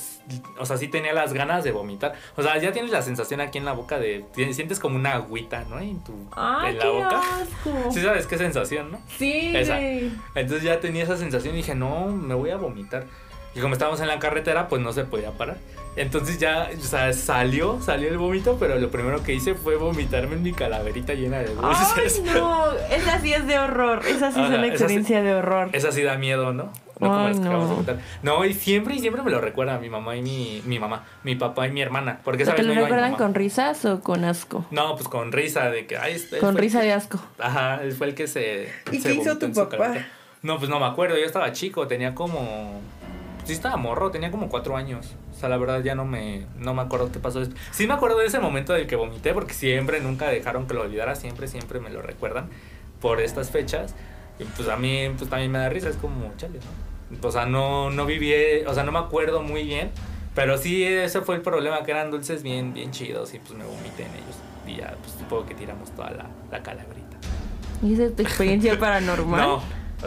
o 0.59 0.65
sea, 0.65 0.79
sí 0.79 0.89
tenía 0.89 1.13
las 1.13 1.35
ganas 1.35 1.63
de 1.65 1.73
vomitar. 1.73 2.15
O 2.37 2.43
sea, 2.43 2.57
ya 2.57 2.73
tienes 2.73 2.91
la 2.91 3.03
sensación 3.03 3.43
aquí 3.43 3.59
en 3.59 3.67
la 3.67 3.73
boca 3.73 3.99
de, 3.99 4.25
sientes 4.55 4.81
como 4.81 4.97
una 4.97 5.13
agüita, 5.17 5.67
¿no? 5.69 5.79
En, 5.79 6.03
tu, 6.03 6.15
Ay, 6.35 6.71
en 6.71 6.79
la 6.79 6.83
qué 6.85 6.89
boca. 6.91 7.19
asco. 7.19 7.91
Sí 7.93 8.01
sabes 8.01 8.27
qué 8.27 8.39
sensación, 8.39 8.93
¿no? 8.93 9.03
Sí, 9.19 9.53
Esa. 9.55 9.79
Entonces 9.79 10.63
ya 10.63 10.81
tenía 10.81 11.03
esa 11.03 11.19
sensación 11.19 11.53
y 11.53 11.59
dije, 11.59 11.75
no, 11.75 12.07
me 12.07 12.33
voy 12.35 12.49
a 12.49 12.57
vomitar. 12.57 13.05
Y 13.55 13.61
como 13.61 13.75
estábamos 13.75 14.01
en 14.01 14.09
la 14.09 14.19
carretera, 14.19 14.69
pues 14.69 14.83
no 14.83 14.93
se 14.93 15.05
podía 15.05 15.31
parar. 15.31 15.57
Entonces 15.97 16.39
ya, 16.41 16.71
o 16.77 16.83
sea, 16.83 17.13
salió, 17.13 17.81
salió 17.81 18.09
el 18.09 18.19
vómito, 18.19 18.57
pero 18.59 18.77
lo 18.81 18.91
primero 18.91 19.23
que 19.23 19.33
hice 19.33 19.55
fue 19.55 19.77
vomitarme 19.77 20.35
en 20.35 20.43
mi 20.43 20.53
calaverita 20.53 21.15
llena 21.15 21.39
de 21.39 21.51
Ay, 21.63 21.77
dulces. 21.95 22.21
no, 22.35 22.73
esa 22.91 23.21
sí 23.21 23.33
es 23.33 23.47
de 23.47 23.59
horror. 23.61 24.03
Esa 24.05 24.33
sí 24.33 24.41
es 24.43 24.49
una 24.49 24.61
sí- 24.61 24.69
experiencia 24.71 25.23
de 25.23 25.35
horror. 25.35 25.69
Esa 25.73 25.93
sí 25.93 26.03
da 26.03 26.17
miedo, 26.19 26.53
¿no? 26.53 26.73
No 26.99 27.09
como 27.09 27.17
Ay, 27.19 27.29
las 27.35 27.39
que 27.41 27.49
no. 27.49 27.75
contar. 27.77 27.99
No, 28.25 28.45
y 28.45 28.55
siempre 28.55 28.97
y 28.97 28.99
siempre 28.99 29.23
me 29.23 29.31
lo 29.31 29.41
recuerda 29.41 29.79
mi 29.79 29.89
mamá 29.89 30.17
y 30.17 30.23
mi, 30.23 30.63
mi 30.67 30.81
mamá, 30.81 31.05
mi 31.23 31.37
papá 31.37 31.69
y 31.69 31.71
mi 31.71 31.81
hermana. 31.81 32.19
Porque 32.25 32.43
esa 32.43 32.55
¿Te 32.57 32.63
vez 32.63 32.75
lo 32.75 32.83
recuerdan 32.83 33.15
con 33.15 33.35
risas 33.35 33.85
o 33.85 34.01
con 34.01 34.25
asco? 34.25 34.65
No, 34.73 34.97
pues 34.97 35.07
con 35.09 35.31
risa 35.31 35.71
de 35.71 35.87
que... 35.87 35.97
Ay, 35.97 36.15
este 36.15 36.39
Con 36.39 36.57
risa 36.57 36.81
de 36.81 36.93
asco. 36.93 37.21
Ajá, 37.39 37.81
él 37.83 37.93
fue 37.93 38.09
el 38.09 38.15
que 38.17 38.27
se... 38.27 38.69
¿Y 38.91 39.01
se 39.01 39.11
qué 39.11 39.15
hizo 39.15 39.39
tu 39.39 39.53
papá? 39.53 39.95
No, 40.43 40.59
pues 40.59 40.69
no 40.69 40.79
me 40.81 40.87
acuerdo, 40.87 41.17
yo 41.17 41.25
estaba 41.25 41.53
chico, 41.53 41.87
tenía 41.87 42.15
como... 42.17 42.81
Sí 43.45 43.53
estaba 43.53 43.77
morro, 43.77 44.11
tenía 44.11 44.31
como 44.31 44.49
cuatro 44.49 44.77
años. 44.77 45.15
O 45.35 45.39
sea, 45.39 45.49
la 45.49 45.57
verdad 45.57 45.83
ya 45.83 45.95
no 45.95 46.05
me, 46.05 46.47
no 46.59 46.75
me 46.75 46.83
acuerdo 46.83 47.13
qué 47.13 47.19
pasó 47.19 47.41
después. 47.41 47.61
Sí 47.73 47.87
me 47.87 47.95
acuerdo 47.95 48.19
de 48.19 48.27
ese 48.27 48.41
momento 48.41 48.73
del 48.73 48.87
que 48.87 48.97
vomité, 48.97 49.35
porque 49.35 49.55
siempre, 49.55 50.01
nunca 50.01 50.29
dejaron 50.29 50.67
que 50.67 50.75
lo 50.75 50.83
olvidara, 50.83 51.15
siempre, 51.15 51.47
siempre 51.49 51.81
me 51.81 51.91
lo 51.91 52.03
recuerdan 52.03 52.49
por 53.01 53.21
estas 53.21 53.51
fechas. 53.51 53.95
Y 54.39 54.45
pues 54.45 54.69
a 54.69 54.77
mí 54.77 55.11
pues 55.17 55.31
también 55.31 55.53
me 55.53 55.59
da 55.59 55.69
risa, 55.69 55.89
es 55.89 55.97
como, 55.97 56.33
chale, 56.37 56.59
¿no? 56.59 57.29
O 57.29 57.31
sea, 57.31 57.47
no, 57.47 57.91
no 57.91 58.07
viví, 58.07 58.33
o 58.67 58.75
sea, 58.75 58.83
no 58.83 58.93
me 58.93 58.99
acuerdo 58.99 59.43
muy 59.43 59.65
bien. 59.65 59.91
Pero 60.35 60.59
sí, 60.59 60.83
ese 60.83 61.21
fue 61.21 61.37
el 61.37 61.43
problema, 61.43 61.83
que 61.85 61.93
eran 61.93 62.11
dulces 62.11 62.43
bien, 62.43 62.75
bien 62.75 62.91
chidos 62.91 63.35
y 63.35 63.39
pues 63.39 63.53
me 63.53 63.65
vomité 63.65 64.05
en 64.05 64.11
ellos. 64.15 64.37
Y 64.67 64.77
ya, 64.77 64.97
pues 65.01 65.13
supongo 65.19 65.47
que 65.47 65.55
tiramos 65.55 65.91
toda 65.93 66.11
la, 66.11 66.27
la 66.51 66.63
calaverita. 66.63 67.19
¿Y 67.83 67.95
esa 67.95 68.07
es 68.07 68.17
tu 68.17 68.23
experiencia 68.23 68.79
paranormal? 68.81 69.41
No, 69.41 69.63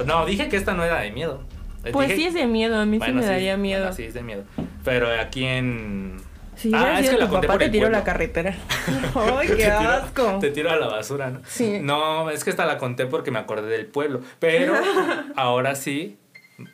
no, 0.05 0.25
dije 0.25 0.49
que 0.49 0.57
esta 0.57 0.73
no 0.73 0.83
era 0.83 0.99
de 0.99 1.11
miedo. 1.11 1.41
Les 1.87 1.93
Pues 1.93 2.07
dije- 2.09 2.19
sí 2.21 2.27
es 2.27 2.33
de 2.33 2.47
miedo, 2.47 2.79
a 2.79 2.85
mí 2.85 2.97
Bueno, 2.97 3.13
sí 3.13 3.17
me 3.17 3.23
sí, 3.23 3.29
daría 3.29 3.57
miedo. 3.57 3.81
bueno, 3.81 3.95
sí, 3.95 4.03
es 4.03 4.13
de 4.13 4.21
miedo. 4.23 4.43
Pero 4.83 5.07
aquí 5.19 5.45
en... 5.45 6.17
Si 6.55 6.71
Ah, 6.73 6.99
es 6.99 7.09
que 7.09 7.17
la 7.17 7.27
conté 7.27 7.47
papá, 7.47 7.59
por 7.59 7.69
te 7.69 7.77
pueblo. 7.77 7.89
la 7.97 8.03
carretera. 8.03 8.55
¡Ay, 9.15 9.47
qué 9.55 9.65
asco! 9.67 10.39
Te 10.39 10.49
tiro 10.49 10.71
a 10.71 10.75
la 10.77 10.87
basura, 10.87 11.29
¿no? 11.29 11.41
Sí. 11.45 11.79
No, 11.81 12.29
es 12.31 12.43
que 12.43 12.49
esta 12.49 12.65
la 12.65 12.77
conté 12.79 13.05
porque 13.05 13.29
me 13.31 13.37
acordé 13.39 13.67
del 13.69 13.85
pueblo. 13.85 14.21
Pero 14.39 14.73
ahora 15.35 15.75
sí 15.75 16.17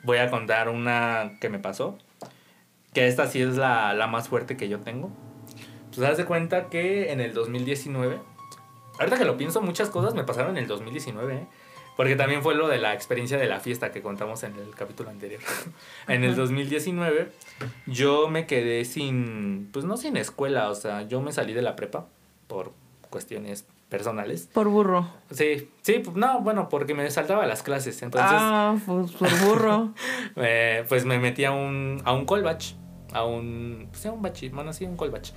voy 0.04 0.19
a 0.19 0.30
contar 0.30 0.69
una 0.69 1.34
que 1.41 1.49
me 1.49 1.60
pasó. 1.60 1.97
Que 2.93 3.08
esta 3.08 3.28
sí 3.28 3.41
es 3.41 3.58
la, 3.58 3.93
la 3.93 4.08
más 4.08 4.30
fuerte 4.30 4.56
que 4.56 4.69
yo 4.69 4.80
tengo. 4.80 5.12
Pues 5.93 6.08
haz 6.10 6.15
de 6.17 6.26
cuenta 6.26 6.69
que 6.69 7.12
en 7.12 7.19
el 7.19 7.34
2019. 7.34 8.19
Ahorita 8.99 9.17
que 9.17 9.26
lo 9.26 9.36
pienso, 9.38 9.62
muchas 9.62 9.89
cosas 9.89 10.13
me 10.13 10.23
pasaron 10.23 10.52
en 10.58 10.63
el 10.63 10.67
2019, 10.67 11.34
¿eh? 11.36 11.47
Porque 11.96 12.16
también 12.16 12.42
fue 12.42 12.56
lo 12.56 12.68
de 12.68 12.80
la 12.80 12.94
experiencia 12.94 13.38
de 13.38 13.48
la 13.48 13.60
fiesta 13.60 13.92
que 13.92 14.02
contamos 14.02 14.44
en 14.44 14.56
el 14.56 14.74
capítulo 14.76 15.10
anterior. 15.10 15.42
en 16.08 16.24
el 16.24 16.32
Ajá. 16.32 16.42
2019 16.42 17.30
yo 17.86 18.28
me 18.30 18.48
quedé 18.48 18.84
sin, 18.86 19.70
pues 19.72 19.86
no 19.86 19.98
sin 19.98 20.18
escuela, 20.18 20.70
o 20.70 20.76
sea, 20.76 21.04
yo 21.04 21.22
me 21.22 21.32
salí 21.32 21.54
de 21.54 21.62
la 21.62 21.76
prepa 21.76 22.08
por 22.48 22.72
cuestiones 23.10 23.66
personales. 23.90 24.50
Por 24.52 24.70
burro. 24.70 25.08
Sí, 25.30 25.70
sí, 25.84 26.00
pues, 26.04 26.16
no, 26.16 26.42
bueno, 26.42 26.68
porque 26.68 26.96
me 26.96 27.10
saltaba 27.12 27.46
las 27.46 27.62
clases, 27.62 28.02
entonces 28.02 28.32
ah, 28.34 28.76
pues 28.88 29.12
por 29.12 29.30
burro. 29.42 29.94
eh, 30.36 30.84
pues 30.90 31.06
me 31.06 31.20
metí 31.20 31.46
a 31.46 31.52
un, 31.52 32.02
a 32.04 32.12
un 32.12 32.26
colbach, 32.26 32.74
a 33.14 33.24
un, 33.24 33.90
pues, 33.92 34.04
a 34.08 34.12
un 34.12 34.24
bachi, 34.24 34.50
bueno, 34.50 34.74
sí, 34.74 34.86
un 34.86 34.98
colbach, 34.98 35.30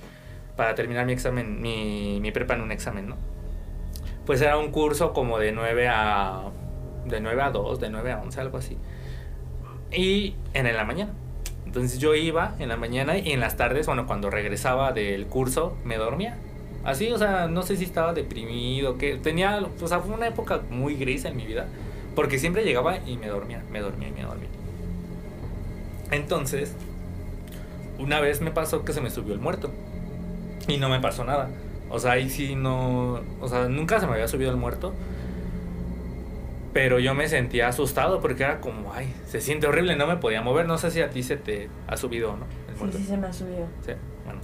para 0.55 0.73
terminar 0.73 1.05
mi 1.05 1.13
examen, 1.13 1.61
mi, 1.61 2.19
mi 2.19 2.31
prepa 2.31 2.55
en 2.55 2.61
un 2.61 2.71
examen, 2.71 3.09
¿no? 3.09 3.36
Pues 4.27 4.41
era 4.41 4.57
un 4.57 4.71
curso 4.71 5.13
como 5.13 5.39
de 5.39 5.53
9 5.53 5.87
a, 5.87 6.51
de 7.05 7.21
9 7.21 7.41
a 7.41 7.49
2, 7.49 7.79
de 7.79 7.89
9 7.89 8.11
a 8.11 8.21
11, 8.21 8.41
algo 8.41 8.57
así. 8.57 8.77
Y 9.89 10.35
en, 10.53 10.65
la 10.75 10.83
mañana. 10.83 11.13
Entonces 11.65 11.97
yo 11.97 12.13
iba 12.13 12.53
en 12.59 12.67
la 12.67 12.75
mañana 12.75 13.17
y 13.17 13.31
en 13.31 13.39
las 13.39 13.55
tardes, 13.55 13.87
bueno, 13.87 14.05
cuando 14.05 14.29
regresaba 14.29 14.91
del 14.91 15.27
curso, 15.27 15.77
me 15.85 15.95
dormía. 15.95 16.37
Así, 16.83 17.09
o 17.09 17.17
sea, 17.17 17.47
no 17.47 17.61
sé 17.63 17.77
si 17.77 17.85
estaba 17.85 18.13
deprimido, 18.13 18.97
que 18.97 19.15
tenía, 19.15 19.65
o 19.81 19.87
sea, 19.87 20.01
fue 20.01 20.13
una 20.13 20.27
época 20.27 20.61
muy 20.69 20.95
gris 20.95 21.23
en 21.23 21.37
mi 21.37 21.45
vida, 21.45 21.67
porque 22.13 22.37
siempre 22.37 22.65
llegaba 22.65 22.97
y 23.05 23.15
me 23.15 23.27
dormía, 23.27 23.63
me 23.71 23.79
dormía 23.79 24.09
y 24.09 24.11
me 24.11 24.23
dormía. 24.23 24.49
Entonces, 26.11 26.75
una 27.97 28.19
vez 28.19 28.41
me 28.41 28.51
pasó 28.51 28.83
que 28.83 28.91
se 28.91 28.99
me 28.99 29.09
subió 29.09 29.33
el 29.33 29.39
muerto 29.39 29.71
y 30.67 30.77
no 30.77 30.89
me 30.89 30.99
pasó 30.99 31.23
nada. 31.23 31.49
O 31.89 31.99
sea, 31.99 32.13
ahí 32.13 32.29
sí 32.29 32.55
no, 32.55 33.21
o 33.41 33.47
sea, 33.47 33.67
nunca 33.69 33.99
se 33.99 34.07
me 34.07 34.13
había 34.13 34.27
subido 34.27 34.51
el 34.51 34.57
muerto. 34.57 34.93
Pero 36.73 36.99
yo 36.99 37.15
me 37.15 37.27
sentía 37.27 37.69
asustado 37.69 38.19
porque 38.21 38.43
era 38.43 38.61
como, 38.61 38.93
ay, 38.93 39.13
se 39.25 39.41
siente 39.41 39.65
horrible, 39.67 39.95
no 39.95 40.05
me 40.05 40.17
podía 40.17 40.41
mover. 40.41 40.67
No 40.67 40.77
sé 40.77 40.91
si 40.91 41.01
a 41.01 41.09
ti 41.09 41.23
se 41.23 41.37
te 41.37 41.69
ha 41.87 41.97
subido 41.97 42.33
o 42.33 42.37
no 42.37 42.45
el 42.69 42.73
Sí, 42.75 42.79
muerto. 42.79 42.97
sí 42.97 43.03
se 43.05 43.17
me 43.17 43.27
ha 43.27 43.33
subido. 43.33 43.67
Sí, 43.83 43.93
bueno. 44.25 44.39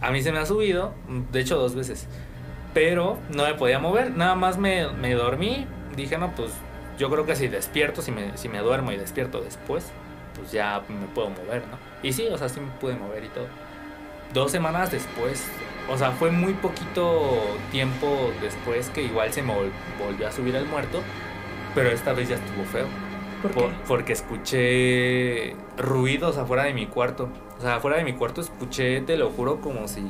A 0.00 0.10
mí 0.10 0.22
se 0.22 0.32
me 0.32 0.38
ha 0.38 0.46
subido, 0.46 0.92
de 1.30 1.40
hecho 1.40 1.56
dos 1.56 1.74
veces. 1.76 2.08
Pero 2.72 3.18
no 3.32 3.44
me 3.44 3.54
podía 3.54 3.78
mover, 3.78 4.10
nada 4.16 4.34
más 4.34 4.58
me, 4.58 4.88
me 4.92 5.14
dormí. 5.14 5.66
Dije, 5.96 6.18
no, 6.18 6.34
pues 6.34 6.50
yo 6.98 7.08
creo 7.08 7.24
que 7.24 7.36
si 7.36 7.46
despierto, 7.46 8.02
si 8.02 8.10
me, 8.10 8.36
si 8.36 8.48
me 8.48 8.58
duermo 8.58 8.90
y 8.90 8.96
despierto 8.96 9.40
después, 9.40 9.92
pues 10.34 10.50
ya 10.50 10.82
me 10.88 11.06
puedo 11.14 11.30
mover, 11.30 11.62
¿no? 11.70 11.78
Y 12.02 12.12
sí, 12.12 12.26
o 12.32 12.36
sea, 12.36 12.48
sí 12.48 12.58
me 12.58 12.72
pude 12.80 12.96
mover 12.96 13.22
y 13.22 13.28
todo. 13.28 13.46
Dos 14.32 14.50
semanas 14.50 14.90
después, 14.90 15.46
o 15.90 15.98
sea, 15.98 16.12
fue 16.12 16.30
muy 16.30 16.54
poquito 16.54 17.56
tiempo 17.70 18.30
después 18.40 18.88
que 18.90 19.02
igual 19.02 19.32
se 19.32 19.42
me 19.42 19.52
vol- 19.52 19.70
volvió 20.04 20.28
a 20.28 20.32
subir 20.32 20.54
el 20.56 20.66
muerto, 20.66 21.02
pero 21.74 21.90
esta 21.90 22.12
vez 22.12 22.28
ya 22.28 22.36
estuvo 22.36 22.64
feo. 22.64 22.86
¿Por 23.42 23.50
Por- 23.52 23.68
qué? 23.70 23.76
porque 23.86 24.12
escuché 24.14 25.56
ruidos 25.76 26.38
afuera 26.38 26.64
de 26.64 26.72
mi 26.72 26.86
cuarto. 26.86 27.28
O 27.58 27.60
sea, 27.60 27.76
afuera 27.76 27.98
de 27.98 28.04
mi 28.04 28.14
cuarto 28.14 28.40
escuché, 28.40 29.00
te 29.02 29.16
lo 29.18 29.30
juro, 29.30 29.60
como 29.60 29.86
si, 29.86 30.02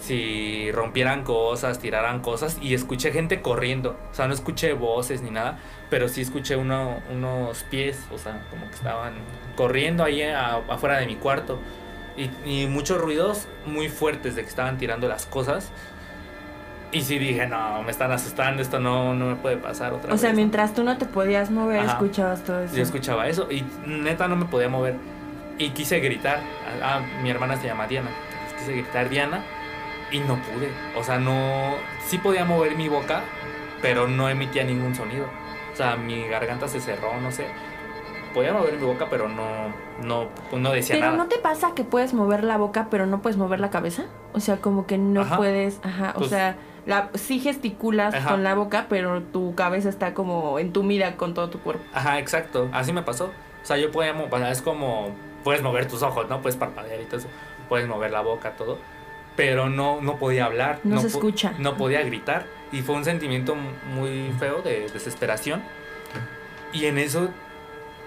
si 0.00 0.70
rompieran 0.72 1.22
cosas, 1.22 1.78
tiraran 1.78 2.20
cosas. 2.20 2.58
Y 2.60 2.74
escuché 2.74 3.12
gente 3.12 3.40
corriendo. 3.42 3.96
O 4.10 4.14
sea, 4.14 4.26
no 4.26 4.34
escuché 4.34 4.72
voces 4.72 5.22
ni 5.22 5.30
nada. 5.30 5.58
Pero 5.90 6.08
sí 6.08 6.20
escuché 6.22 6.56
uno- 6.56 7.00
unos 7.12 7.62
pies, 7.64 8.06
o 8.12 8.18
sea, 8.18 8.46
como 8.50 8.66
que 8.68 8.74
estaban 8.74 9.14
corriendo 9.56 10.02
ahí 10.04 10.22
a- 10.22 10.56
afuera 10.68 10.98
de 10.98 11.06
mi 11.06 11.16
cuarto. 11.16 11.58
Y, 12.16 12.30
y 12.44 12.66
muchos 12.66 13.00
ruidos 13.00 13.48
muy 13.66 13.88
fuertes 13.88 14.36
de 14.36 14.42
que 14.42 14.48
estaban 14.48 14.78
tirando 14.78 15.08
las 15.08 15.26
cosas. 15.26 15.70
Y 16.92 17.02
sí 17.02 17.18
dije, 17.18 17.46
no, 17.48 17.82
me 17.82 17.90
están 17.90 18.12
asustando, 18.12 18.62
esto 18.62 18.78
no, 18.78 19.14
no 19.14 19.26
me 19.26 19.34
puede 19.34 19.56
pasar 19.56 19.92
otra 19.92 20.14
O 20.14 20.16
sea, 20.16 20.28
vez. 20.28 20.36
mientras 20.36 20.74
tú 20.74 20.84
no 20.84 20.96
te 20.96 21.06
podías 21.06 21.50
mover, 21.50 21.80
Ajá. 21.80 21.92
escuchabas 21.92 22.44
todo 22.44 22.60
eso. 22.60 22.76
Yo 22.76 22.82
escuchaba 22.84 23.26
eso 23.26 23.50
y 23.50 23.64
neta 23.84 24.28
no 24.28 24.36
me 24.36 24.44
podía 24.44 24.68
mover. 24.68 24.94
Y 25.58 25.70
quise 25.70 25.98
gritar. 25.98 26.38
Ah, 26.82 27.00
mi 27.22 27.30
hermana 27.30 27.56
se 27.56 27.66
llama 27.66 27.88
Diana. 27.88 28.10
Entonces 28.32 28.58
quise 28.60 28.72
gritar 28.82 29.08
Diana 29.08 29.44
y 30.12 30.20
no 30.20 30.36
pude. 30.36 30.68
O 30.96 31.02
sea, 31.02 31.18
no. 31.18 31.74
Sí 32.06 32.18
podía 32.18 32.44
mover 32.44 32.76
mi 32.76 32.88
boca, 32.88 33.22
pero 33.82 34.06
no 34.06 34.28
emitía 34.28 34.62
ningún 34.62 34.94
sonido. 34.94 35.26
O 35.72 35.76
sea, 35.76 35.96
mi 35.96 36.28
garganta 36.28 36.68
se 36.68 36.80
cerró, 36.80 37.20
no 37.20 37.32
sé. 37.32 37.46
Podía 38.34 38.52
mover 38.52 38.74
mi 38.76 38.84
boca, 38.84 39.06
pero 39.08 39.28
no, 39.28 39.44
no, 40.02 40.26
no 40.52 40.72
decía 40.72 40.96
Pero 40.96 41.06
nada. 41.12 41.16
¿no 41.18 41.28
te 41.28 41.38
pasa 41.38 41.72
que 41.74 41.84
puedes 41.84 42.12
mover 42.14 42.42
la 42.44 42.56
boca, 42.56 42.88
pero 42.90 43.06
no 43.06 43.22
puedes 43.22 43.36
mover 43.36 43.60
la 43.60 43.70
cabeza? 43.70 44.06
O 44.32 44.40
sea, 44.40 44.56
como 44.56 44.86
que 44.86 44.98
no 44.98 45.20
Ajá. 45.22 45.36
puedes, 45.36 45.78
ajá, 45.84 46.12
o 46.16 46.18
Pues- 46.18 46.30
sea, 46.30 46.56
la, 46.84 47.10
sí 47.14 47.38
gesticulas 47.38 48.12
Ajá. 48.14 48.30
con 48.30 48.42
la 48.42 48.54
boca, 48.54 48.86
pero 48.88 49.22
tu 49.22 49.54
cabeza 49.54 49.88
está 49.88 50.12
como 50.14 50.58
entumida 50.58 51.16
con 51.16 51.32
todo 51.32 51.48
tu 51.48 51.60
cuerpo. 51.60 51.84
Ajá, 51.94 52.18
exacto. 52.18 52.68
Así 52.72 52.92
me 52.92 53.02
pasó. 53.02 53.26
O 53.62 53.66
sea, 53.66 53.76
yo 53.78 53.90
podía 53.92 54.12
mo- 54.12 54.26
o 54.30 54.38
sea, 54.38 54.50
es 54.50 54.60
como 54.60 55.14
puedes 55.44 55.62
mover 55.62 55.86
tus 55.88 56.02
ojos, 56.02 56.28
¿no? 56.28 56.42
Puedes 56.42 56.56
parpadear 56.56 57.00
y 57.00 57.04
todo 57.04 57.18
eso. 57.18 57.28
Puedes 57.68 57.86
mover 57.88 58.10
la 58.10 58.20
boca, 58.20 58.56
todo. 58.56 58.78
Pero 59.36 59.68
no, 59.70 60.00
no 60.00 60.16
podía 60.16 60.44
hablar. 60.44 60.80
No 60.84 61.00
se 61.00 61.06
escucha. 61.06 61.54
No 61.58 61.76
podía 61.76 62.02
gritar. 62.02 62.46
Y 62.72 62.82
fue 62.82 62.94
un 62.96 63.04
sentimiento 63.04 63.54
muy 63.94 64.32
feo 64.38 64.60
de 64.62 64.88
desesperación. 64.92 65.62
Y 66.72 66.86
en 66.86 66.98
eso, 66.98 67.28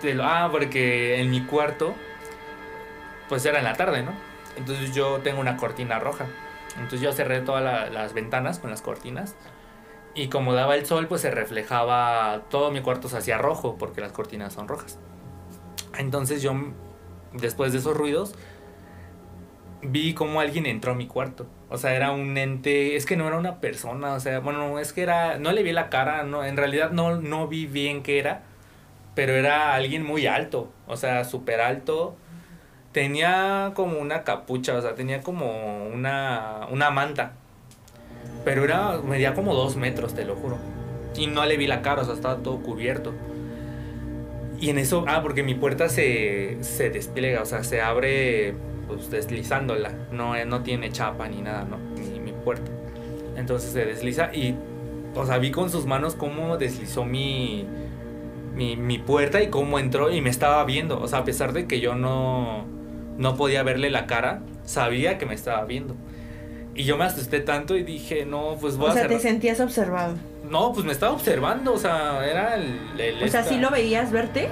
te 0.01 0.13
lo- 0.13 0.23
ah, 0.25 0.49
porque 0.51 1.19
en 1.21 1.29
mi 1.31 1.41
cuarto, 1.41 1.93
pues 3.29 3.45
era 3.45 3.57
en 3.59 3.63
la 3.65 3.73
tarde, 3.73 4.03
¿no? 4.03 4.11
Entonces 4.57 4.93
yo 4.95 5.19
tengo 5.23 5.39
una 5.39 5.57
cortina 5.57 5.99
roja. 5.99 6.25
Entonces 6.75 7.01
yo 7.01 7.11
cerré 7.13 7.41
todas 7.41 7.63
la- 7.63 7.89
las 7.89 8.13
ventanas 8.13 8.59
con 8.59 8.69
las 8.69 8.81
cortinas. 8.81 9.35
Y 10.15 10.29
como 10.29 10.53
daba 10.53 10.75
el 10.75 10.85
sol, 10.85 11.07
pues 11.07 11.21
se 11.21 11.29
reflejaba, 11.31 12.41
todo 12.49 12.71
mi 12.71 12.81
cuarto 12.81 13.07
se 13.07 13.17
hacía 13.17 13.37
rojo 13.37 13.75
porque 13.77 14.01
las 14.01 14.11
cortinas 14.11 14.53
son 14.53 14.67
rojas. 14.67 14.97
Entonces 15.97 16.41
yo, 16.41 16.53
después 17.33 17.71
de 17.71 17.79
esos 17.79 17.95
ruidos, 17.95 18.33
vi 19.81 20.13
como 20.13 20.39
alguien 20.39 20.65
entró 20.65 20.93
a 20.93 20.95
mi 20.95 21.07
cuarto. 21.07 21.45
O 21.69 21.77
sea, 21.77 21.93
era 21.95 22.11
un 22.11 22.37
ente, 22.37 22.95
es 22.95 23.05
que 23.05 23.15
no 23.15 23.27
era 23.27 23.37
una 23.37 23.59
persona, 23.59 24.13
o 24.13 24.19
sea, 24.19 24.39
bueno, 24.39 24.79
es 24.79 24.93
que 24.93 25.01
era, 25.03 25.37
no 25.37 25.51
le 25.51 25.63
vi 25.63 25.71
la 25.71 25.89
cara, 25.89 26.23
no, 26.23 26.43
en 26.43 26.57
realidad 26.57 26.91
no, 26.91 27.17
no 27.21 27.47
vi 27.47 27.65
bien 27.67 28.03
qué 28.03 28.19
era, 28.19 28.43
pero 29.17 29.33
era 29.33 29.73
alguien 29.73 30.05
muy 30.05 30.27
alto, 30.27 30.67
o 30.85 30.95
sea, 30.95 31.23
súper 31.23 31.59
alto. 31.59 32.15
Tenía 32.91 33.71
como 33.73 33.97
una 33.97 34.23
capucha, 34.23 34.75
o 34.75 34.81
sea, 34.83 34.93
tenía 34.93 35.21
como 35.21 35.87
una, 35.87 36.67
una 36.69 36.91
manta. 36.91 37.31
Pero 38.45 38.63
era, 38.63 38.99
medía 38.99 39.33
como 39.33 39.55
dos 39.55 39.75
metros, 39.75 40.13
te 40.13 40.23
lo 40.23 40.35
juro. 40.35 40.59
Y 41.15 41.25
no 41.25 41.43
le 41.47 41.57
vi 41.57 41.65
la 41.65 41.81
cara, 41.81 42.03
o 42.03 42.05
sea, 42.05 42.13
estaba 42.13 42.35
todo 42.43 42.61
cubierto. 42.61 43.11
Y 44.61 44.69
en 44.69 44.77
eso, 44.77 45.03
ah, 45.07 45.23
porque 45.23 45.41
mi 45.41 45.55
puerta 45.55 45.89
se, 45.89 46.59
se 46.61 46.91
despliega, 46.91 47.41
o 47.41 47.45
sea, 47.45 47.63
se 47.63 47.81
abre 47.81 48.53
pues 48.85 49.09
deslizándola. 49.09 49.93
No, 50.11 50.35
eh, 50.35 50.45
no 50.45 50.61
tiene 50.61 50.91
chapa 50.91 51.27
ni 51.27 51.41
nada, 51.41 51.63
¿no? 51.63 51.79
Mi, 51.99 52.19
mi 52.19 52.33
puerta. 52.33 52.69
Entonces 53.35 53.71
se 53.71 53.83
desliza 53.83 54.29
y, 54.31 54.53
o 55.15 55.25
sea, 55.25 55.39
vi 55.39 55.49
con 55.49 55.71
sus 55.71 55.87
manos 55.87 56.13
cómo 56.13 56.57
deslizó 56.57 57.03
mi, 57.03 57.65
mi, 58.57 58.75
mi 58.77 58.97
puerta 58.99 59.41
y 59.41 59.49
cómo 59.49 59.79
entró 59.79 60.11
y 60.11 60.21
me 60.21 60.29
estaba 60.29 60.63
viendo. 60.65 60.99
O 61.01 61.07
sea, 61.07 61.19
a 61.19 61.23
pesar 61.25 61.53
de 61.53 61.67
que 61.67 61.79
yo 61.79 61.95
no, 61.95 62.65
no 63.17 63.35
podía 63.37 63.63
verle 63.63 63.89
la 63.89 64.07
cara, 64.07 64.41
sabía 64.65 65.17
que 65.17 65.25
me 65.25 65.35
estaba 65.35 65.63
viendo. 65.65 65.95
Y 66.75 66.83
yo 66.83 66.97
me 66.97 67.05
asusté 67.05 67.39
tanto 67.41 67.75
y 67.75 67.83
dije, 67.83 68.25
no, 68.25 68.57
pues 68.61 68.77
voy 68.77 68.87
O 68.87 68.91
a 68.91 68.93
sea, 68.93 69.03
cerrar. 69.03 69.17
te 69.17 69.23
sentías 69.23 69.59
observado. 69.59 70.15
No, 70.49 70.73
pues 70.73 70.85
me 70.85 70.91
estaba 70.93 71.13
observando, 71.13 71.73
o 71.73 71.77
sea, 71.77 72.25
era 72.29 72.55
el... 72.55 72.99
el 72.99 73.23
O 73.23 73.27
sea, 73.27 73.41
esta- 73.41 73.43
¿sí 73.43 73.57
lo 73.57 73.71
veías 73.71 74.11
verte? 74.11 74.49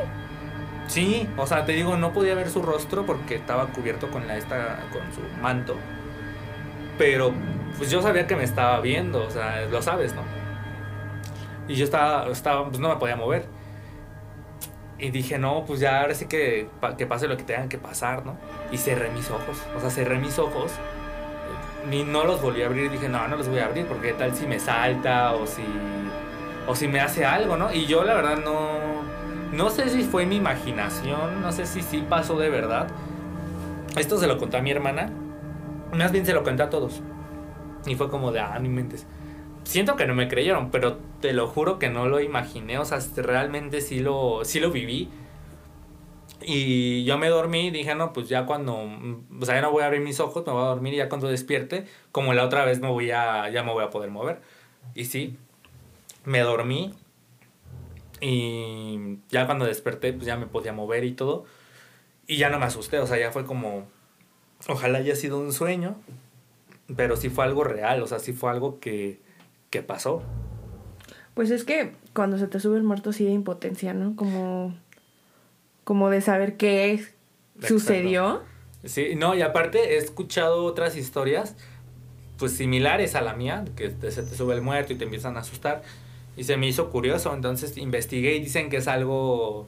Sí, 0.87 1.27
o 1.37 1.47
sea, 1.47 1.65
te 1.65 1.73
digo, 1.73 1.97
no 1.97 2.13
podía 2.13 2.35
ver 2.35 2.49
su 2.49 2.61
rostro 2.61 3.05
porque 3.05 3.35
estaba 3.35 3.67
cubierto 3.73 4.09
con 4.11 4.27
la 4.27 4.37
esta 4.37 4.87
con 4.91 5.01
su 5.13 5.21
manto. 5.41 5.75
Pero 6.97 7.33
pues 7.77 7.91
yo 7.91 8.01
sabía 8.01 8.27
que 8.27 8.35
me 8.35 8.43
estaba 8.43 8.79
viendo, 8.81 9.23
o 9.25 9.29
sea, 9.29 9.65
lo 9.65 9.81
sabes, 9.81 10.13
¿no? 10.15 10.21
Y 11.67 11.75
yo 11.75 11.83
estaba 11.85 12.27
estaba 12.31 12.65
pues 12.67 12.79
no 12.79 12.89
me 12.89 12.95
podía 12.97 13.15
mover. 13.15 13.45
Y 14.97 15.09
dije, 15.11 15.37
"No, 15.37 15.65
pues 15.65 15.79
ya 15.79 16.01
ahora 16.01 16.13
sí 16.15 16.25
que 16.25 16.69
que 16.97 17.05
pase 17.05 17.27
lo 17.27 17.35
que 17.37 17.43
tengan 17.43 17.69
que 17.69 17.77
pasar, 17.77 18.25
¿no?" 18.25 18.37
Y 18.71 18.77
cerré 18.77 19.09
mis 19.11 19.29
ojos, 19.29 19.61
o 19.75 19.79
sea, 19.79 19.89
cerré 19.89 20.17
mis 20.19 20.39
ojos. 20.39 20.71
Ni 21.89 22.03
no 22.03 22.23
los 22.23 22.41
volví 22.41 22.63
a 22.63 22.67
abrir, 22.67 22.89
dije, 22.91 23.09
"No, 23.09 23.27
no 23.27 23.35
los 23.37 23.47
voy 23.47 23.59
a 23.59 23.65
abrir 23.65 23.85
porque 23.85 24.13
tal 24.13 24.33
si 24.35 24.47
me 24.47 24.59
salta 24.59 25.33
o 25.33 25.45
si 25.45 25.63
o 26.67 26.75
si 26.75 26.87
me 26.87 26.99
hace 26.99 27.25
algo, 27.25 27.57
¿no?" 27.57 27.71
Y 27.73 27.85
yo 27.85 28.03
la 28.03 28.13
verdad 28.15 28.37
no 28.43 29.05
No 29.51 29.69
sé 29.69 29.89
si 29.89 30.03
fue 30.03 30.25
mi 30.25 30.35
imaginación, 30.37 31.41
no 31.41 31.51
sé 31.51 31.65
si 31.65 31.81
sí 31.81 32.03
pasó 32.09 32.37
de 32.37 32.49
verdad. 32.49 32.87
Esto 33.97 34.17
se 34.17 34.27
lo 34.27 34.37
conté 34.37 34.57
a 34.57 34.61
mi 34.61 34.71
hermana. 34.71 35.09
Más 35.93 36.11
bien 36.11 36.25
se 36.25 36.33
lo 36.33 36.43
conté 36.43 36.63
a 36.63 36.69
todos. 36.69 37.01
Y 37.85 37.95
fue 37.95 38.09
como 38.09 38.31
de, 38.31 38.39
ah, 38.41 38.57
ni 38.59 38.67
mentes. 38.69 39.05
Siento 39.65 39.95
que 39.95 40.05
no 40.05 40.13
me 40.13 40.27
creyeron, 40.29 40.71
pero 40.71 40.99
te 41.21 41.33
lo 41.33 41.47
juro 41.47 41.79
que 41.79 41.89
no 41.89 42.07
lo 42.07 42.21
imaginé. 42.21 42.77
O 42.79 42.85
sea, 42.85 42.99
realmente 43.17 43.81
sí 43.81 43.99
lo, 43.99 44.45
sí 44.45 44.59
lo 44.59 44.71
viví. 44.71 45.09
Y 46.41 47.03
yo 47.05 47.17
me 47.17 47.27
dormí, 47.29 47.71
dije, 47.71 47.95
no, 47.95 48.13
pues 48.13 48.29
ya 48.29 48.45
cuando, 48.45 48.77
mm, 48.85 49.41
o 49.41 49.45
sea, 49.45 49.55
ya 49.55 49.61
no 49.61 49.71
voy 49.71 49.83
a 49.83 49.87
abrir 49.87 50.01
mis 50.01 50.19
ojos, 50.19 50.45
me 50.45 50.53
voy 50.53 50.61
a 50.61 50.67
dormir 50.67 50.93
y 50.93 50.97
ya 50.97 51.09
cuando 51.09 51.27
despierte, 51.27 51.85
como 52.11 52.33
la 52.33 52.45
otra 52.45 52.63
vez 52.65 52.79
me 52.79 52.87
voy 52.87 53.11
a, 53.11 53.49
ya 53.49 53.63
me 53.63 53.71
voy 53.73 53.83
a 53.83 53.89
poder 53.89 54.11
mover. 54.11 54.41
Y 54.93 55.05
sí, 55.05 55.37
me 56.25 56.39
dormí 56.41 56.93
y 58.21 59.19
ya 59.29 59.45
cuando 59.45 59.65
desperté, 59.65 60.13
pues 60.13 60.25
ya 60.25 60.37
me 60.37 60.47
podía 60.47 60.73
mover 60.73 61.03
y 61.03 61.13
todo. 61.13 61.45
Y 62.27 62.37
ya 62.37 62.49
no 62.49 62.59
me 62.59 62.65
asusté, 62.65 62.99
o 62.99 63.07
sea, 63.07 63.17
ya 63.19 63.31
fue 63.31 63.45
como, 63.45 63.87
ojalá 64.67 64.99
haya 64.99 65.15
sido 65.15 65.39
un 65.39 65.53
sueño, 65.53 65.95
pero 66.95 67.17
sí 67.17 67.29
fue 67.29 67.45
algo 67.45 67.63
real, 67.63 68.01
o 68.03 68.07
sea, 68.07 68.19
sí 68.19 68.33
fue 68.33 68.51
algo 68.51 68.79
que, 68.79 69.19
que 69.75 69.81
pasó. 69.83 70.23
Pues 71.33 71.51
es 71.51 71.65
que 71.65 71.91
cuando 72.13 72.37
se 72.37 72.47
te 72.47 72.61
sube 72.61 72.77
el 72.77 72.83
muerto 72.83 73.11
sí 73.11 73.25
de 73.25 73.31
impotencia, 73.31 73.93
¿no? 73.93 74.15
Como, 74.15 74.73
como 75.83 76.09
de 76.09 76.21
saber 76.21 76.55
qué 76.55 77.03
sucedió. 77.61 78.43
Sí, 78.85 79.15
no, 79.17 79.35
y 79.35 79.41
aparte 79.41 79.95
he 79.95 79.97
escuchado 79.97 80.63
otras 80.63 80.95
historias, 80.95 81.55
pues 82.37 82.53
similares 82.53 83.15
a 83.15 83.21
la 83.21 83.33
mía, 83.33 83.65
que 83.75 83.89
te- 83.89 84.11
se 84.11 84.23
te 84.23 84.33
sube 84.35 84.53
el 84.55 84.61
muerto 84.61 84.93
y 84.93 84.95
te 84.95 85.03
empiezan 85.03 85.35
a 85.35 85.41
asustar. 85.41 85.81
Y 86.37 86.45
se 86.45 86.55
me 86.55 86.67
hizo 86.67 86.89
curioso, 86.89 87.33
entonces 87.33 87.77
investigué 87.77 88.35
y 88.35 88.39
dicen 88.39 88.69
que 88.69 88.77
es 88.77 88.87
algo, 88.87 89.67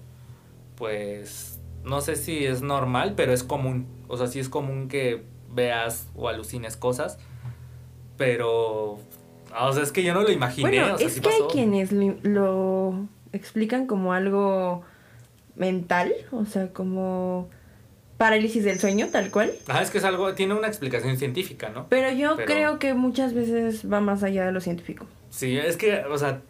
pues, 0.78 1.60
no 1.84 2.00
sé 2.00 2.16
si 2.16 2.46
es 2.46 2.62
normal, 2.62 3.14
pero 3.18 3.34
es 3.34 3.44
común. 3.44 3.88
O 4.08 4.16
sea, 4.18 4.28
sí 4.28 4.40
es 4.40 4.48
común 4.48 4.88
que 4.88 5.24
veas 5.54 6.08
o 6.16 6.30
alucines 6.30 6.78
cosas, 6.78 7.18
pero, 8.18 9.00
o 9.60 9.74
sea, 9.74 9.84
es 9.84 9.92
que 9.92 10.04
yo 10.04 10.14
no 10.14 10.22
lo 10.22 10.32
imaginé. 10.32 10.70
Bueno, 10.70 10.96
o 10.96 10.98
sea, 10.98 11.08
es 11.08 11.14
sí 11.14 11.22
que 11.22 11.30
hay 11.30 11.42
quienes 11.52 11.92
lo, 11.92 12.16
lo 12.24 13.08
explican 13.34 13.88
como 13.88 14.14
algo 14.14 14.84
mental, 15.56 16.14
o 16.32 16.46
sea, 16.46 16.70
como 16.74 17.50
parálisis 18.18 18.64
del 18.64 18.80
sueño, 18.80 19.10
tal 19.12 19.30
cual. 19.32 19.52
Ajá, 19.68 19.82
es 19.82 19.92
que 19.92 20.00
es 20.00 20.04
algo, 20.04 20.34
tiene 20.34 20.54
una 20.56 20.68
explicación 20.68 21.18
científica, 21.18 21.70
¿no? 21.70 21.88
Pero 21.90 22.12
yo 22.12 22.36
Pero- 22.36 22.48
creo 22.48 22.80
que 22.80 22.94
muchas 22.94 23.34
veces 23.34 23.92
va 23.92 24.02
más 24.02 24.24
allá 24.24 24.46
de 24.46 24.52
lo 24.52 24.62
científico. 24.62 25.06
Sí, 25.30 25.58
es 25.58 25.78
que, 25.78 26.04
o 26.06 26.18
sea, 26.18 26.42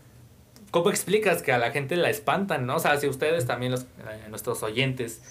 ¿cómo 0.71 0.89
explicas 0.89 1.41
que 1.41 1.51
a 1.51 1.57
la 1.57 1.71
gente 1.71 1.95
la 1.97 2.09
espantan, 2.09 2.65
no? 2.65 2.75
O 2.77 2.79
sea, 2.79 2.97
si 2.97 3.07
ustedes 3.07 3.45
también, 3.45 3.71
los, 3.73 3.81
eh, 3.83 4.27
nuestros 4.29 4.63
oyentes, 4.63 5.21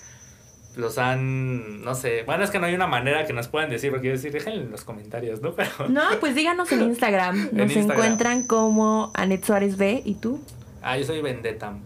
los 0.76 0.98
han, 0.98 1.82
no 1.82 1.94
sé, 1.94 2.22
bueno, 2.24 2.44
es 2.44 2.50
que 2.50 2.58
no 2.58 2.66
hay 2.66 2.74
una 2.74 2.86
manera 2.86 3.26
que 3.26 3.32
nos 3.32 3.48
puedan 3.48 3.70
decir, 3.70 3.90
porque 3.90 4.06
yo 4.08 4.12
decir, 4.12 4.30
déjenlo 4.30 4.62
en 4.62 4.70
los 4.70 4.84
comentarios, 4.84 5.40
¿no? 5.40 5.52
Pero, 5.56 5.88
No, 5.88 6.02
pues 6.20 6.34
díganos 6.34 6.70
en 6.72 6.82
Instagram. 6.82 7.48
En 7.50 7.56
Nos 7.56 7.72
Instagram. 7.72 7.90
encuentran 7.90 8.46
como 8.46 9.10
Anet 9.14 9.44
Suárez 9.44 9.76
B 9.78 10.02
y 10.04 10.14
tú. 10.16 10.40
ah, 10.82 10.96
yo 10.98 11.04
soy 11.04 11.20
Vendetta 11.22 11.76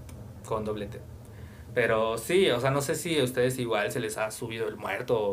con 0.45 0.65
doblete. 0.65 1.01
Pero 1.73 2.19
sí, 2.19 2.51
o 2.51 2.61
sea, 2.61 2.73
no 2.73 2.83
sé 2.83 2.97
si 2.97 3.19
a 3.21 3.23
ustedes 3.25 3.57
igual 3.61 3.93
se 3.93 4.01
les 4.01 4.19
ha 4.19 4.31
subido 4.33 4.67
el 4.67 4.77
muerto 4.77 5.33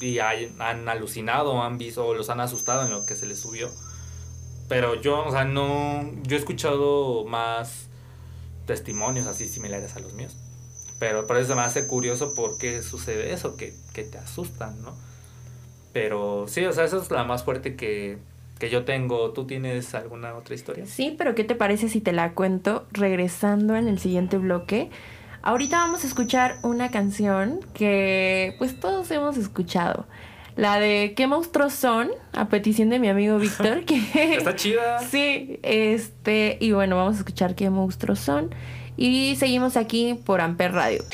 y 0.00 0.18
hay- 0.18 0.52
han 0.58 0.88
alucinado, 0.88 1.62
han 1.62 1.78
visto 1.78 2.04
o 2.04 2.14
los 2.14 2.30
han 2.30 2.40
asustado 2.40 2.84
en 2.84 2.90
lo 2.90 3.06
que 3.06 3.14
se 3.14 3.26
les 3.26 3.38
subió. 3.40 3.70
Pero 4.68 4.96
yo, 5.00 5.24
o 5.24 5.30
sea, 5.30 5.44
no, 5.44 6.02
yo 6.24 6.36
he 6.36 6.38
escuchado 6.40 7.24
más 7.26 7.86
testimonios 8.66 9.26
así 9.28 9.46
similares 9.46 9.94
a 9.96 10.00
los 10.00 10.12
míos. 10.14 10.36
Pero 10.98 11.26
por 11.26 11.36
eso 11.36 11.54
me 11.54 11.62
hace 11.62 11.86
curioso 11.86 12.34
por 12.34 12.58
qué 12.58 12.82
sucede 12.82 13.32
eso, 13.32 13.56
que, 13.56 13.74
que 13.92 14.02
te 14.02 14.18
asustan, 14.18 14.82
¿no? 14.82 14.96
Pero 15.92 16.46
sí, 16.48 16.64
o 16.64 16.72
sea, 16.72 16.84
esa 16.84 16.98
es 16.98 17.10
la 17.10 17.24
más 17.24 17.44
fuerte 17.44 17.76
que, 17.76 18.18
que 18.58 18.70
yo 18.70 18.84
tengo. 18.84 19.30
¿Tú 19.32 19.46
tienes 19.46 19.94
alguna 19.94 20.34
otra 20.34 20.54
historia? 20.54 20.86
Sí, 20.86 21.14
pero 21.16 21.34
¿qué 21.34 21.44
te 21.44 21.54
parece 21.54 21.88
si 21.88 22.00
te 22.00 22.12
la 22.12 22.32
cuento 22.32 22.86
regresando 22.90 23.76
en 23.76 23.88
el 23.88 23.98
siguiente 23.98 24.38
bloque? 24.38 24.90
Ahorita 25.42 25.78
vamos 25.78 26.04
a 26.04 26.06
escuchar 26.06 26.56
una 26.62 26.90
canción 26.90 27.60
que 27.74 28.54
pues 28.58 28.78
todos 28.78 29.10
hemos 29.10 29.36
escuchado. 29.36 30.06
La 30.56 30.80
de 30.80 31.14
¿Qué 31.16 31.28
monstruos 31.28 31.72
son? 31.72 32.10
A 32.32 32.48
petición 32.48 32.90
de 32.90 32.98
mi 32.98 33.08
amigo 33.08 33.38
Víctor. 33.40 33.84
Que 33.84 34.34
Está 34.36 34.56
chida. 34.56 34.98
Sí, 34.98 35.60
este, 35.62 36.58
y 36.60 36.72
bueno, 36.72 36.96
vamos 36.96 37.14
a 37.14 37.18
escuchar 37.18 37.54
qué 37.54 37.70
monstruos 37.70 38.18
son. 38.18 38.50
Y 39.00 39.36
seguimos 39.36 39.76
aquí 39.76 40.14
por 40.14 40.40
Amper 40.40 40.72
Radio. 40.72 41.04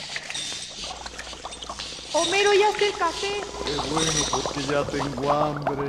Homero, 2.15 2.55
ya 2.55 2.71
está 2.71 2.87
el 2.87 2.93
café. 2.95 3.41
Qué 3.67 3.77
bueno, 3.93 4.11
porque 4.31 4.63
ya 4.63 4.85
tengo 4.85 5.31
hambre. 5.31 5.85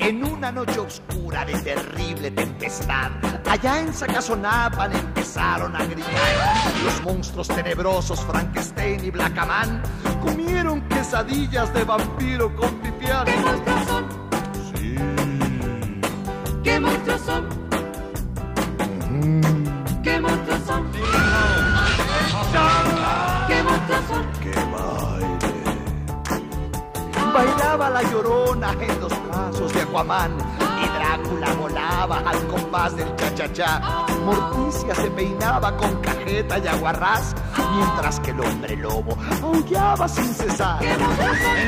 En 0.00 0.24
una 0.24 0.50
noche 0.50 0.80
oscura 0.80 1.44
de 1.44 1.58
terrible 1.58 2.30
tempestad, 2.30 3.10
allá 3.46 3.80
en 3.80 3.92
Sacazonapan 3.92 4.96
empezaron 4.96 5.76
a 5.76 5.84
gritar. 5.84 6.72
Los 6.82 7.02
monstruos 7.02 7.48
tenebrosos 7.48 8.24
Frankenstein 8.24 9.04
y 9.04 9.10
Blackaman 9.10 9.82
comieron 10.22 10.80
quesadillas 10.88 11.74
de 11.74 11.84
vampiro 11.84 12.56
con 12.56 12.74
pipián. 12.80 13.26
¿Qué 13.26 13.36
monstruos 13.36 13.86
son? 13.86 14.29
¿Qué 16.62 16.78
monstruos 16.78 17.20
son? 17.22 17.48
¿Qué 20.02 20.20
monstruos 20.20 20.60
son? 20.66 20.90
¿Qué 23.48 23.62
monstruos 23.62 24.04
son? 24.08 24.24
¡Qué 24.42 24.52
baile! 24.72 25.38
Bailaba 27.32 27.90
la 27.90 28.02
llorona 28.02 28.72
en 28.72 29.00
los 29.00 29.12
brazos 29.28 29.72
de 29.72 29.82
Aquaman 29.82 30.32
y 30.82 30.88
Drácula 30.88 31.54
volaba 31.54 32.18
al 32.18 32.46
compás 32.48 32.96
del 32.96 33.16
cha-cha-cha. 33.16 33.80
Morticia 34.24 34.94
se 34.94 35.10
peinaba 35.10 35.76
con 35.76 35.96
cajeta 36.02 36.58
y 36.58 36.66
aguarrás, 36.66 37.34
mientras 37.74 38.20
que 38.20 38.30
el 38.32 38.40
hombre 38.40 38.76
lobo 38.76 39.16
aullaba 39.42 40.06
sin 40.08 40.34
cesar. 40.34 40.78
¿Qué 40.80 40.98
monstruos 40.98 41.38
son? 41.38 41.58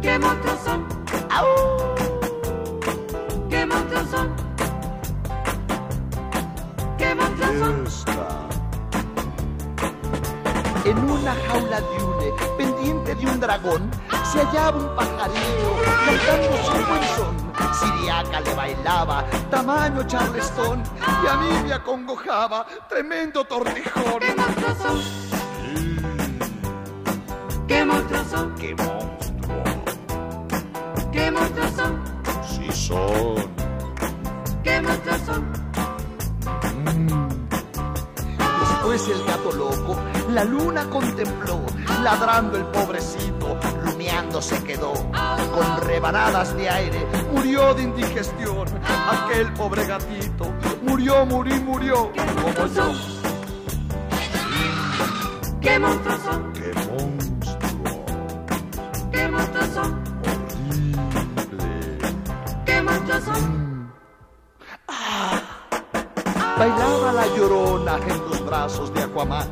¿Qué 0.00 0.18
monstruos 0.18 0.58
son? 0.64 0.84
¡Au! 1.30 2.01
¿Qué. 6.98 7.16
En 10.84 10.98
una 10.98 11.34
jaula 11.46 11.80
de 11.80 12.04
hule, 12.04 12.34
pendiente 12.58 13.14
de 13.14 13.26
un 13.26 13.40
dragón, 13.40 13.90
se 14.30 14.40
hallaba 14.40 14.76
un 14.76 14.94
pajarito 14.94 15.76
cantando 16.04 16.56
su 16.62 16.72
buen 16.72 17.04
son. 17.16 17.34
Siriaca 17.72 18.40
le 18.40 18.54
bailaba, 18.54 19.24
tamaño 19.50 20.06
charlestón, 20.06 20.82
y 21.24 21.26
a 21.26 21.36
mí 21.38 21.48
me 21.64 21.72
acongojaba, 21.72 22.66
tremendo 22.90 23.44
tortijón. 23.44 24.20
¿Qué 24.20 24.34
monstruos 24.34 24.78
son? 24.78 25.00
¿Qué 27.66 27.84
monstruos 27.84 28.26
son? 28.28 28.54
¡Qué 28.56 28.74
monstruo! 28.74 29.64
¿Qué? 31.12 31.32
Sí 32.42 32.70
son. 32.72 33.51
¿Qué 34.62 34.80
monstruos 34.80 35.20
son? 35.26 35.52
Después 38.60 39.08
el 39.08 39.24
gato 39.24 39.52
loco, 39.52 39.96
la 40.30 40.44
luna 40.44 40.88
contempló, 40.90 41.60
ladrando 42.02 42.58
el 42.58 42.64
pobrecito, 42.66 43.58
rumiando 43.84 44.42
se 44.42 44.62
quedó. 44.64 44.92
Con 44.92 45.80
rebanadas 45.86 46.56
de 46.56 46.68
aire, 46.68 47.06
murió 47.32 47.74
de 47.74 47.82
indigestión. 47.82 48.68
Aquel 49.10 49.52
pobre 49.52 49.86
gatito, 49.86 50.52
murió, 50.82 51.26
murió, 51.26 51.56
murió, 51.62 52.12
como 52.42 52.66
yo. 52.74 52.92
¿Qué 55.60 55.78
monstruos 55.78 56.20
son? 56.22 56.52
¡Qué 56.52 56.72
monstruo! 56.74 58.04
¿Qué 59.12 59.28
monstruos 59.28 59.68
son? 59.74 60.02
Horrible. 61.12 61.98
¿Qué 62.64 62.82
monstruos 62.82 63.24
son? 63.24 63.61
La 67.22 67.36
llorona 67.36 67.96
en 67.96 68.30
los 68.30 68.44
brazos 68.44 68.92
de 68.94 69.02
Aquaman. 69.02 69.48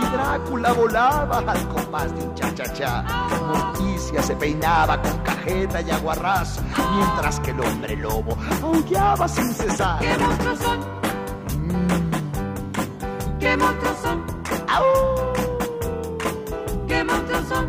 Y 0.00 0.04
Drácula 0.12 0.72
volaba 0.72 1.38
al 1.38 1.68
compás 1.68 2.14
de 2.14 2.22
un 2.22 2.34
cha-cha-cha. 2.34 3.02
Morticia 3.46 4.22
se 4.22 4.36
peinaba 4.36 5.00
con 5.02 5.18
cajeta 5.18 5.80
y 5.80 5.90
aguarrás, 5.90 6.60
mientras 6.94 7.40
que 7.40 7.50
el 7.50 7.60
hombre 7.60 7.96
lobo 7.96 8.36
aullaba 8.62 9.26
sin 9.28 9.52
cesar. 9.52 9.98
¿Qué 10.00 10.16
monstruos 10.18 10.58
son? 10.58 10.78
¿Qué 13.40 13.56
monstruos 13.56 13.96
son? 14.02 14.24
¡Au! 14.68 14.84
¿Qué 16.86 17.04
monstruos 17.04 17.48
son? 17.48 17.66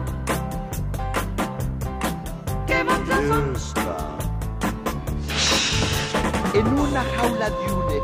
¿Qué 2.68 2.84
monstruos 2.84 3.74
Fiesta. 5.26 6.30
En 6.54 6.68
una 6.68 7.04
jaula 7.16 7.50
de 7.50 7.72
hule, 7.72 8.02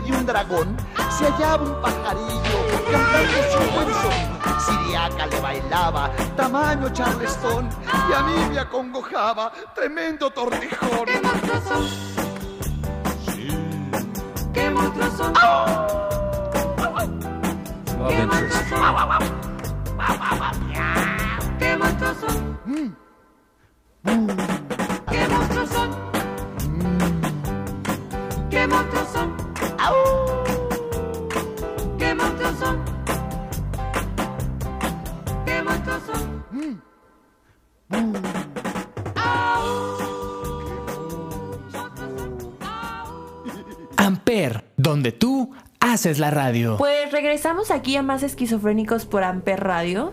de 0.00 0.12
un 0.12 0.26
dragón, 0.26 0.76
se 1.10 1.24
hallaba 1.24 1.64
un 1.64 1.80
pajarillo 1.80 2.58
cantando 2.90 3.38
su 3.52 3.58
buen 3.74 3.88
son. 4.02 4.12
Siriaca 4.60 5.26
le 5.26 5.40
bailaba, 5.40 6.10
tamaño 6.36 6.88
charlestón, 6.90 7.68
y 8.08 8.12
a 8.12 8.22
mí 8.22 8.34
me 8.50 8.58
acongojaba, 8.58 9.52
tremendo 9.74 10.30
tortijón. 10.30 11.06
¡Qué 11.06 11.20
monstruos 11.20 11.62
son! 11.64 11.86
Sí. 13.26 13.48
¡Qué 14.52 14.70
monstruos 14.70 15.12
son! 15.14 15.32
Of 17.98 18.12
interest. 18.22 18.68
¡Qué 21.58 21.76
monstruos 21.76 22.16
son! 22.20 22.58
¡Qué 25.08 25.28
monstruos 25.28 25.68
son! 25.70 25.90
¡Qué 28.50 28.66
monstruos 28.66 29.08
son! 29.12 29.35
¡Qué 29.35 29.35
monstruos 32.14 32.58
son! 32.58 32.84
¡Qué 35.44 35.62
monstruos 35.62 36.02
son! 36.02 36.82
Amper, 43.96 44.64
donde 44.76 45.12
tú 45.12 45.54
haces 45.80 46.18
la 46.18 46.30
radio. 46.30 46.76
Pues 46.78 47.10
regresamos 47.12 47.70
aquí 47.70 47.96
a 47.96 48.02
más 48.02 48.22
esquizofrénicos 48.22 49.06
por 49.06 49.24
Amper 49.24 49.60
Radio. 49.60 50.12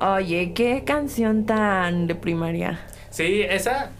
Oye, 0.00 0.52
qué 0.54 0.84
canción 0.84 1.44
tan 1.44 2.06
de 2.06 2.14
primaria. 2.14 2.80
Sí, 3.10 3.42
esa 3.42 3.90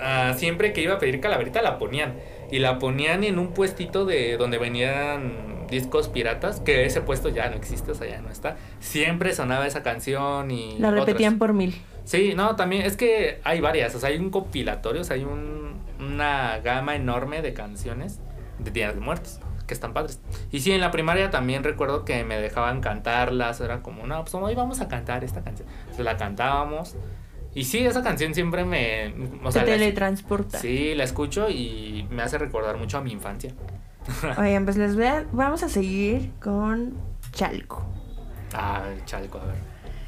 ah, 0.00 0.34
siempre 0.36 0.72
que 0.72 0.82
iba 0.82 0.94
a 0.94 0.98
pedir 0.98 1.20
calaverita 1.20 1.62
la 1.62 1.78
ponían. 1.78 2.14
Y 2.50 2.58
la 2.58 2.78
ponían 2.78 3.24
en 3.24 3.38
un 3.38 3.48
puestito 3.48 4.04
de 4.04 4.36
donde 4.36 4.58
venían 4.58 5.66
discos 5.68 6.08
piratas, 6.08 6.60
que 6.60 6.86
ese 6.86 7.00
puesto 7.00 7.28
ya 7.28 7.50
no 7.50 7.56
existe, 7.56 7.90
o 7.92 7.94
sea, 7.94 8.08
ya 8.08 8.20
no 8.20 8.30
está. 8.30 8.56
Siempre 8.80 9.32
sonaba 9.34 9.66
esa 9.66 9.82
canción 9.82 10.50
y... 10.50 10.78
La 10.78 10.88
otras. 10.88 11.06
repetían 11.06 11.38
por 11.38 11.52
mil. 11.52 11.74
Sí, 12.04 12.34
no, 12.36 12.54
también 12.54 12.82
es 12.82 12.96
que 12.96 13.40
hay 13.42 13.60
varias, 13.60 13.94
o 13.94 13.98
sea, 13.98 14.10
hay 14.10 14.18
un 14.18 14.30
compilatorio, 14.30 15.00
o 15.00 15.04
sea, 15.04 15.16
hay 15.16 15.24
un, 15.24 15.80
una 15.98 16.60
gama 16.60 16.94
enorme 16.94 17.42
de 17.42 17.52
canciones 17.52 18.20
de 18.60 18.70
Días 18.70 18.94
de 18.94 19.00
Muertos, 19.00 19.40
que 19.66 19.74
están 19.74 19.92
padres. 19.92 20.20
Y 20.52 20.60
sí, 20.60 20.70
en 20.70 20.80
la 20.80 20.92
primaria 20.92 21.30
también 21.30 21.64
recuerdo 21.64 22.04
que 22.04 22.22
me 22.22 22.40
dejaban 22.40 22.80
cantarlas, 22.80 23.60
era 23.60 23.82
como, 23.82 24.06
no, 24.06 24.22
pues 24.22 24.34
hoy 24.34 24.54
vamos 24.54 24.80
a 24.80 24.88
cantar 24.88 25.24
esta 25.24 25.42
canción. 25.42 25.68
Entonces 25.80 26.04
la 26.04 26.16
cantábamos. 26.16 26.94
Y 27.56 27.64
sí, 27.64 27.78
esa 27.78 28.02
canción 28.02 28.34
siempre 28.34 28.64
me... 28.66 29.14
O 29.42 29.50
sea, 29.50 29.64
Te 29.64 29.70
la- 29.72 29.76
teletransporta. 29.78 30.58
Sí, 30.58 30.94
la 30.94 31.04
escucho 31.04 31.48
y 31.48 32.06
me 32.10 32.22
hace 32.22 32.36
recordar 32.36 32.76
mucho 32.76 32.98
a 32.98 33.00
mi 33.00 33.10
infancia. 33.12 33.54
Oigan, 34.38 34.64
pues 34.66 34.76
les 34.76 34.94
voy 34.94 35.06
a- 35.06 35.24
vamos 35.32 35.62
a 35.62 35.68
seguir 35.70 36.32
con 36.40 36.92
Chalco. 37.32 37.82
Ah, 38.52 38.82
chalco, 39.06 39.38
a 39.38 39.46
ver. 39.46 39.56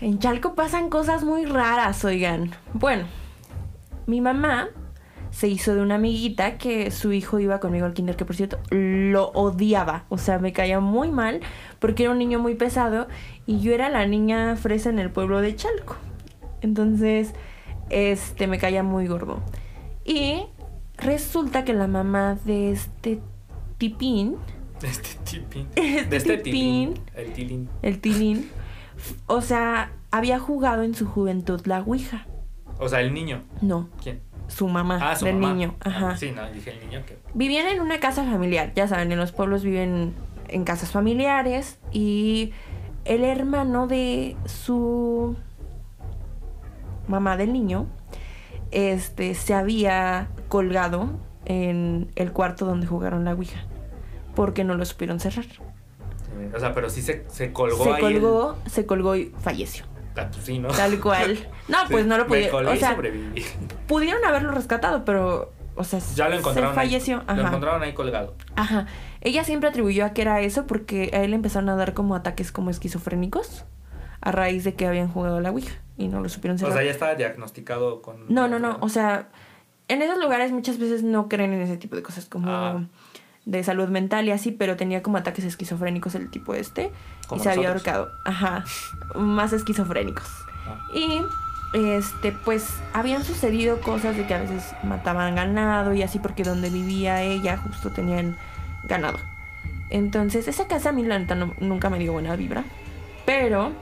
En 0.00 0.18
Chalco 0.18 0.54
pasan 0.54 0.90
cosas 0.90 1.24
muy 1.24 1.44
raras, 1.46 2.04
oigan. 2.04 2.52
Bueno, 2.72 3.04
mi 4.06 4.20
mamá 4.20 4.68
se 5.30 5.48
hizo 5.48 5.74
de 5.74 5.80
una 5.82 5.96
amiguita 5.96 6.56
que 6.58 6.90
su 6.90 7.12
hijo 7.12 7.38
iba 7.40 7.60
conmigo 7.60 7.84
al 7.86 7.94
kinder, 7.94 8.14
que 8.16 8.24
por 8.24 8.36
cierto 8.36 8.58
lo 8.70 9.28
odiaba. 9.30 10.04
O 10.08 10.16
sea, 10.18 10.38
me 10.38 10.52
caía 10.52 10.80
muy 10.80 11.10
mal 11.10 11.40
porque 11.80 12.04
era 12.04 12.12
un 12.12 12.18
niño 12.18 12.38
muy 12.38 12.54
pesado 12.54 13.08
y 13.46 13.60
yo 13.60 13.72
era 13.72 13.88
la 13.88 14.06
niña 14.06 14.54
fresa 14.56 14.88
en 14.90 14.98
el 14.98 15.10
pueblo 15.10 15.40
de 15.40 15.56
Chalco. 15.56 15.96
Entonces, 16.60 17.32
este, 17.90 18.46
me 18.46 18.58
caía 18.58 18.82
muy 18.82 19.06
gordo. 19.06 19.40
Y 20.04 20.42
resulta 20.96 21.64
que 21.64 21.72
la 21.74 21.86
mamá 21.86 22.36
de 22.44 22.72
este 22.72 23.20
tipín, 23.78 24.36
De 24.80 24.88
este 24.88 25.08
tipín. 25.24 25.66
Este 25.76 26.04
De 26.06 26.16
este 26.16 26.38
tipín. 26.38 26.94
tipín. 26.94 27.04
El 27.14 27.32
tilín. 27.32 27.68
el 27.82 28.00
tilín, 28.00 28.50
o 29.26 29.40
sea, 29.40 29.92
había 30.10 30.38
jugado 30.38 30.82
en 30.82 30.94
su 30.94 31.06
juventud 31.06 31.60
la 31.66 31.80
Ouija. 31.80 32.26
O 32.80 32.88
sea, 32.88 33.00
el 33.00 33.12
niño. 33.12 33.42
No, 33.60 33.88
¿Quién? 34.02 34.20
su 34.48 34.66
mamá 34.66 34.98
Ah, 35.02 35.14
su 35.16 35.26
del 35.26 35.34
mamá. 35.36 35.52
niño. 35.52 35.74
Ajá. 35.80 36.16
Sí, 36.16 36.30
no, 36.34 36.48
dije 36.50 36.70
el 36.70 36.80
niño 36.88 37.04
que... 37.04 37.18
Vivían 37.34 37.66
en 37.66 37.80
una 37.82 38.00
casa 38.00 38.24
familiar, 38.24 38.72
ya 38.74 38.88
saben, 38.88 39.12
en 39.12 39.18
los 39.18 39.30
pueblos 39.32 39.62
viven 39.62 40.14
en 40.48 40.64
casas 40.64 40.90
familiares 40.90 41.78
y 41.92 42.52
el 43.04 43.24
hermano 43.24 43.86
de 43.88 44.36
su 44.46 45.36
mamá 47.08 47.36
del 47.36 47.52
niño 47.52 47.86
este 48.70 49.34
se 49.34 49.54
había 49.54 50.28
colgado 50.48 51.10
en 51.46 52.10
el 52.16 52.32
cuarto 52.32 52.66
donde 52.66 52.86
jugaron 52.86 53.24
la 53.24 53.32
Ouija 53.34 53.60
porque 54.34 54.64
no 54.64 54.74
lo 54.74 54.84
supieron 54.84 55.18
cerrar. 55.20 55.46
O 56.54 56.60
sea, 56.60 56.72
pero 56.74 56.88
sí 56.90 57.02
se, 57.02 57.24
se 57.28 57.52
colgó 57.52 57.82
se 57.84 57.90
ahí 57.92 58.04
el- 58.04 58.20
colgó, 58.20 58.56
se 58.66 58.86
colgó 58.86 59.16
y 59.16 59.32
falleció. 59.40 59.84
Ah, 60.16 60.28
pues 60.32 60.44
sí, 60.44 60.58
¿no? 60.58 60.68
Tal 60.68 61.00
cual. 61.00 61.38
No, 61.68 61.78
pues 61.90 62.06
no 62.06 62.16
lo 62.18 62.26
pudieron. 62.26 62.66
O 62.66 62.76
sea, 62.76 62.94
sobreviví. 62.94 63.44
pudieron 63.86 64.24
haberlo 64.24 64.52
rescatado, 64.52 65.04
pero, 65.04 65.52
o 65.76 65.84
sea, 65.84 66.00
Ya 66.14 66.28
lo 66.28 66.36
encontraron 66.36 66.70
se 66.72 66.74
falleció. 66.76 67.18
ahí. 67.26 67.36
Lo 67.36 67.42
Ajá. 67.42 67.48
encontraron 67.48 67.82
ahí 67.82 67.92
colgado. 67.92 68.34
Ajá. 68.56 68.86
Ella 69.20 69.44
siempre 69.44 69.68
atribuyó 69.68 70.04
a 70.06 70.10
que 70.10 70.22
era 70.22 70.40
eso 70.40 70.66
porque 70.66 71.10
a 71.12 71.18
él 71.24 71.34
empezaron 71.34 71.68
a 71.68 71.76
dar 71.76 71.92
como 71.94 72.14
ataques 72.14 72.52
como 72.52 72.70
esquizofrénicos 72.70 73.64
a 74.20 74.30
raíz 74.32 74.64
de 74.64 74.74
que 74.74 74.86
habían 74.86 75.08
jugado 75.08 75.36
a 75.38 75.40
la 75.40 75.50
Ouija 75.50 75.74
y 75.98 76.08
no 76.08 76.20
lo 76.20 76.28
supieron 76.30 76.54
O 76.56 76.58
cerrar. 76.58 76.74
sea, 76.74 76.84
ya 76.84 76.90
estaba 76.92 77.14
diagnosticado 77.16 78.00
con... 78.00 78.24
No, 78.32 78.48
no, 78.48 78.58
no. 78.58 78.78
O 78.80 78.88
sea, 78.88 79.28
en 79.88 80.00
esos 80.00 80.18
lugares 80.18 80.52
muchas 80.52 80.78
veces 80.78 81.02
no 81.02 81.28
creen 81.28 81.52
en 81.52 81.60
ese 81.60 81.76
tipo 81.76 81.96
de 81.96 82.02
cosas 82.02 82.24
como 82.26 82.50
Ah. 82.50 82.80
de 83.44 83.62
salud 83.64 83.88
mental 83.88 84.26
y 84.26 84.30
así, 84.30 84.50
pero 84.52 84.76
tenía 84.76 85.02
como 85.02 85.18
ataques 85.18 85.44
esquizofrénicos 85.44 86.14
el 86.14 86.30
tipo 86.30 86.54
este 86.54 86.90
y 87.34 87.38
se 87.40 87.50
había 87.50 87.68
ahorcado. 87.70 88.10
Ajá. 88.24 88.64
Más 89.14 89.52
esquizofrénicos. 89.52 90.26
Ah. 90.66 90.78
Y 90.94 91.20
este, 91.74 92.32
pues 92.32 92.66
habían 92.94 93.24
sucedido 93.24 93.80
cosas 93.80 94.16
de 94.16 94.26
que 94.26 94.34
a 94.34 94.40
veces 94.40 94.72
mataban 94.84 95.34
ganado 95.34 95.92
y 95.94 96.02
así 96.02 96.18
porque 96.18 96.42
donde 96.44 96.70
vivía 96.70 97.22
ella 97.22 97.56
justo 97.58 97.90
tenían 97.90 98.36
ganado. 98.84 99.18
Entonces, 99.90 100.48
esa 100.48 100.66
casa 100.66 100.90
a 100.90 100.92
mí 100.92 101.02
la 101.02 101.18
neta 101.18 101.34
no- 101.34 101.54
nunca 101.60 101.88
me 101.90 101.98
dio 101.98 102.12
buena 102.12 102.36
vibra. 102.36 102.64
Pero, 103.26 103.72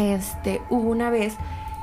este, 0.00 0.62
hubo 0.70 0.88
una 0.88 1.10
vez 1.10 1.34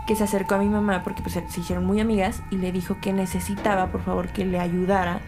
que 0.08 0.16
se 0.16 0.24
acercó 0.24 0.56
a 0.56 0.58
mi 0.58 0.70
mamá 0.70 1.04
porque 1.04 1.22
pues 1.22 1.34
se 1.34 1.60
hicieron 1.60 1.86
muy 1.86 2.00
amigas 2.00 2.42
y 2.50 2.58
le 2.58 2.72
dijo 2.72 2.98
que 3.00 3.14
necesitaba, 3.14 3.88
por 3.88 4.04
favor, 4.04 4.30
que 4.30 4.46
le 4.46 4.60
ayudara 4.60 5.20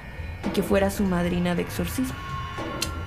y 0.45 0.49
que 0.49 0.63
fuera 0.63 0.89
su 0.89 1.03
madrina 1.03 1.53
de 1.53 1.61
exorcismo. 1.61 2.15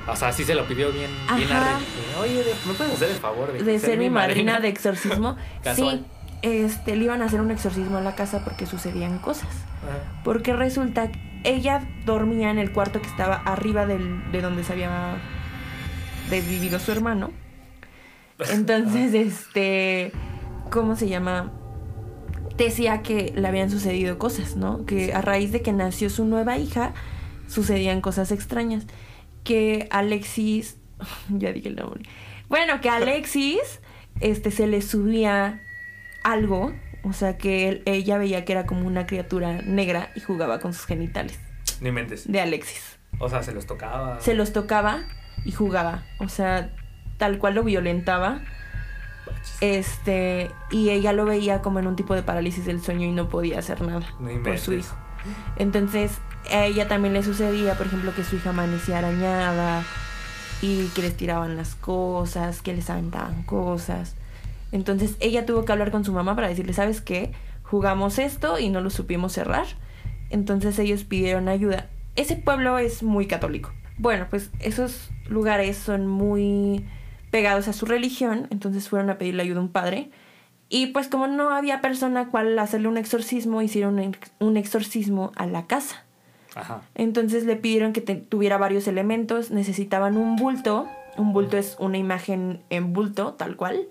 O 0.07 0.17
sea, 0.17 0.33
sí 0.33 0.45
se 0.45 0.55
lo 0.55 0.67
pidió 0.67 0.93
bien, 0.93 1.11
bien 1.37 1.53
Ajá. 1.53 1.77
arre. 1.77 1.85
Oye, 2.21 2.45
¿me 2.67 2.75
puedes 2.75 2.93
hacer 2.93 3.11
el 3.11 3.17
favor 3.17 3.53
de, 3.53 3.63
de 3.63 3.79
ser 3.79 3.99
mi 3.99 4.11
madrina 4.11 4.61
de 4.61 4.69
exorcismo. 4.69 5.37
Sí, 5.75 6.05
este, 6.43 6.97
le 6.97 7.05
iban 7.05 7.23
a 7.23 7.27
hacer 7.27 7.41
un 7.41 7.51
exorcismo 7.51 7.99
a 7.99 8.01
la 8.01 8.15
casa 8.15 8.43
porque 8.45 8.67
sucedían 8.67 9.19
cosas. 9.19 9.49
Ajá. 9.49 10.23
Porque 10.25 10.53
resulta 10.53 11.11
que 11.11 11.21
ella 11.45 11.83
dormía 12.05 12.51
en 12.51 12.59
el 12.59 12.73
cuarto 12.73 13.01
que 13.01 13.09
estaba 13.09 13.37
arriba 13.37 13.87
del, 13.87 14.31
de 14.33 14.41
donde 14.43 14.65
se 14.65 14.73
había 14.73 15.17
desvivido 16.31 16.79
su 16.79 16.93
hermano. 16.93 17.31
Entonces, 18.51 19.15
este, 19.15 20.13
¿cómo 20.71 20.97
se 20.97 21.09
llama? 21.09 21.53
Decía 22.57 23.03
que 23.03 23.33
le 23.35 23.49
habían 23.49 23.71
sucedido 23.71 24.19
cosas, 24.19 24.57
¿no? 24.57 24.85
Que 24.85 25.15
a 25.15 25.23
raíz 25.23 25.53
de 25.53 25.63
que 25.63 25.73
nació 25.73 26.11
su 26.11 26.25
nueva 26.25 26.59
hija, 26.59 26.93
sucedían 27.49 28.01
cosas 28.01 28.31
extrañas. 28.31 28.85
Que 29.45 29.89
Alexis, 29.91 30.77
ya 31.31 31.53
dije 31.53 31.69
el 31.69 31.77
nombre. 31.77 32.03
Bueno, 32.49 32.81
que 32.81 32.91
Alexis, 32.91 33.81
este, 34.21 34.51
se 34.51 34.67
le 34.67 34.83
subía 34.83 35.63
algo, 36.23 36.73
o 37.03 37.13
sea 37.15 37.39
que 37.39 37.69
él- 37.69 37.83
ella 37.87 38.19
veía 38.19 38.45
que 38.45 38.53
era 38.53 38.67
como 38.67 38.87
una 38.87 39.07
criatura 39.07 39.63
negra 39.63 40.11
y 40.15 40.21
jugaba 40.21 40.61
con 40.61 40.73
sus 40.75 40.85
genitales 40.87 41.41
Ni 41.81 41.91
mentes. 41.91 42.31
de 42.31 42.41
Alexis. 42.41 42.99
O 43.19 43.29
sea, 43.29 43.43
se 43.43 43.53
los 43.53 43.67
tocaba. 43.67 44.21
Se 44.21 44.35
los 44.35 44.53
tocaba 44.53 45.03
y 45.45 45.53
jugaba, 45.53 46.05
o 46.21 46.29
sea, 46.29 46.71
tal 47.23 47.39
cual 47.39 47.55
lo 47.55 47.63
violentaba. 47.63 48.41
Este, 49.61 50.51
y 50.73 50.91
ella 50.91 51.13
lo 51.13 51.25
veía 51.25 51.63
como 51.63 51.79
en 51.79 51.87
un 51.87 51.95
tipo 51.95 52.17
de 52.17 52.25
parálisis 52.25 52.67
del 52.67 52.83
sueño 52.83 53.07
y 53.07 53.13
no 53.13 53.29
podía 53.29 53.61
hacer 53.61 53.81
nada 53.81 54.05
No 54.19 54.43
por 54.43 54.59
su 54.59 54.73
hijo. 54.73 54.97
Entonces, 55.55 56.19
a 56.51 56.65
ella 56.65 56.89
también 56.89 57.15
le 57.15 57.23
sucedía, 57.23 57.75
por 57.75 57.87
ejemplo, 57.87 58.13
que 58.13 58.25
su 58.25 58.35
hija 58.35 58.51
amanecía 58.51 58.99
arañada 58.99 59.85
y 60.63 60.89
que 60.97 61.03
les 61.03 61.17
tiraban 61.17 61.57
las 61.57 61.77
cosas, 61.77 62.61
que 62.61 62.75
les 62.75 62.91
aventaban 62.91 63.45
cosas. 63.45 64.17
Entonces, 64.73 65.15
ella 65.21 65.47
tuvo 65.47 65.65
que 65.65 65.71
hablar 65.71 65.93
con 65.93 66.05
su 66.05 66.13
mamá 66.13 66.35
para 66.35 66.49
decirle, 66.49 66.73
¿sabes 66.73 67.01
qué? 67.01 67.31
Jugamos 67.63 68.19
esto 68.19 68.59
y 68.59 68.69
no 68.69 68.81
lo 68.81 68.91
supimos 68.91 69.33
cerrar. 69.33 69.67
Entonces, 70.29 70.77
ellos 70.81 71.05
pidieron 71.05 71.49
ayuda. 71.49 71.89
Ese 72.17 72.35
pueblo 72.35 72.79
es 72.79 73.05
muy 73.05 73.29
católico. 73.29 73.71
Bueno, 73.97 74.27
pues 74.29 74.51
esos 74.59 75.13
lugares 75.29 75.77
son 75.77 76.09
muy 76.09 76.85
pegados 77.33 77.67
a 77.67 77.73
su 77.73 77.85
religión, 77.87 78.47
entonces 78.51 78.89
fueron 78.89 79.11
a 79.11 79.19
pedirle 79.19 79.43
ayuda 79.43 79.59
a 79.59 79.63
un 79.63 79.69
padre 79.73 80.11
Y 80.69 80.87
pues 80.89 81.09
como 81.09 81.27
no 81.27 81.51
había 81.51 81.81
persona 81.83 82.29
cual 82.29 82.59
hacerle 82.59 82.89
un 82.89 82.97
exorcismo, 82.97 83.61
hicieron 83.61 83.95
un 83.95 84.01
ex- 84.15 84.31
un 84.39 84.57
exorcismo 84.57 85.33
a 85.37 85.45
la 85.47 85.67
casa. 85.67 86.05
Ajá. 86.55 86.81
Entonces 86.95 87.45
le 87.45 87.57
pidieron 87.57 87.93
que 87.93 88.01
te- 88.01 88.15
tuviera 88.17 88.57
varios 88.59 88.87
elementos, 88.89 89.51
necesitaban 89.51 90.17
un 90.17 90.37
bulto. 90.37 90.87
Un 91.19 91.35
bulto 91.35 91.59
es 91.59 91.77
una 91.79 91.99
imagen 91.99 92.63
en 92.71 92.93
bulto, 92.95 93.35
tal 93.35 93.57
cual. 93.57 93.87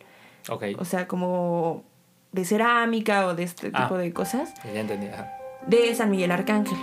Ok. 0.50 0.64
O 0.80 0.86
sea, 0.86 1.08
como 1.08 1.84
de 2.32 2.46
cerámica 2.46 3.28
o 3.28 3.36
de 3.36 3.44
este 3.44 3.70
Ah. 3.74 3.84
tipo 3.84 3.98
de 4.00 4.12
cosas. 4.12 4.54
Ya 4.66 4.80
entendí. 4.80 5.06
Ajá. 5.08 5.32
De 5.68 5.94
San 5.94 6.10
Miguel 6.10 6.32
Arcángel. 6.32 6.80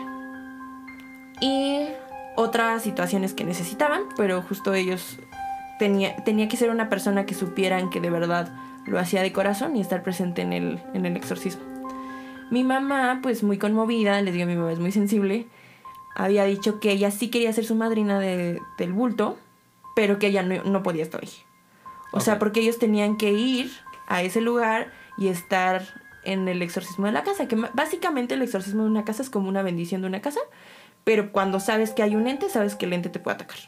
Y 1.40 1.88
otras 2.36 2.82
situaciones 2.82 3.34
que 3.34 3.42
necesitaban, 3.44 4.02
pero 4.16 4.42
justo 4.42 4.74
ellos 4.74 5.18
tenía, 5.78 6.16
tenía 6.24 6.48
que 6.48 6.56
ser 6.56 6.70
una 6.70 6.88
persona 6.88 7.26
que 7.26 7.34
supieran 7.34 7.90
que 7.90 8.00
de 8.00 8.10
verdad 8.10 8.52
lo 8.86 8.98
hacía 8.98 9.22
de 9.22 9.32
corazón 9.32 9.76
y 9.76 9.80
estar 9.80 10.02
presente 10.02 10.42
en 10.42 10.52
el, 10.52 10.80
en 10.94 11.06
el 11.06 11.16
exorcismo. 11.16 11.62
Mi 12.50 12.64
mamá, 12.64 13.20
pues 13.22 13.42
muy 13.42 13.58
conmovida, 13.58 14.20
les 14.22 14.32
digo, 14.34 14.46
mi 14.46 14.56
mamá 14.56 14.72
es 14.72 14.78
muy 14.78 14.92
sensible, 14.92 15.46
había 16.16 16.44
dicho 16.44 16.80
que 16.80 16.90
ella 16.92 17.10
sí 17.10 17.28
quería 17.30 17.52
ser 17.52 17.64
su 17.66 17.74
madrina 17.74 18.18
de- 18.18 18.60
del 18.78 18.92
bulto, 18.92 19.38
pero 19.94 20.18
que 20.18 20.28
ella 20.28 20.42
no, 20.42 20.62
no 20.64 20.82
podía 20.82 21.02
estar 21.02 21.20
ahí. 21.22 21.30
O 22.12 22.20
sea, 22.20 22.38
porque 22.38 22.60
ellos 22.60 22.78
tenían 22.78 23.18
que 23.18 23.32
ir 23.32 23.70
a 24.06 24.22
ese 24.22 24.40
lugar 24.40 24.90
y 25.18 25.28
estar 25.28 25.82
en 26.24 26.48
el 26.48 26.62
exorcismo 26.62 27.04
de 27.06 27.12
la 27.12 27.22
casa, 27.22 27.46
que 27.48 27.56
básicamente 27.74 28.34
el 28.34 28.42
exorcismo 28.42 28.84
de 28.84 28.90
una 28.90 29.04
casa 29.04 29.22
es 29.22 29.28
como 29.30 29.48
una 29.48 29.62
bendición 29.62 30.00
de 30.00 30.06
una 30.08 30.20
casa, 30.22 30.40
pero 31.04 31.32
cuando 31.32 31.60
sabes 31.60 31.90
que 31.90 32.02
hay 32.02 32.16
un 32.16 32.26
ente, 32.26 32.48
sabes 32.48 32.74
que 32.76 32.86
el 32.86 32.94
ente 32.94 33.10
te 33.10 33.18
puede 33.18 33.34
atacar. 33.36 33.58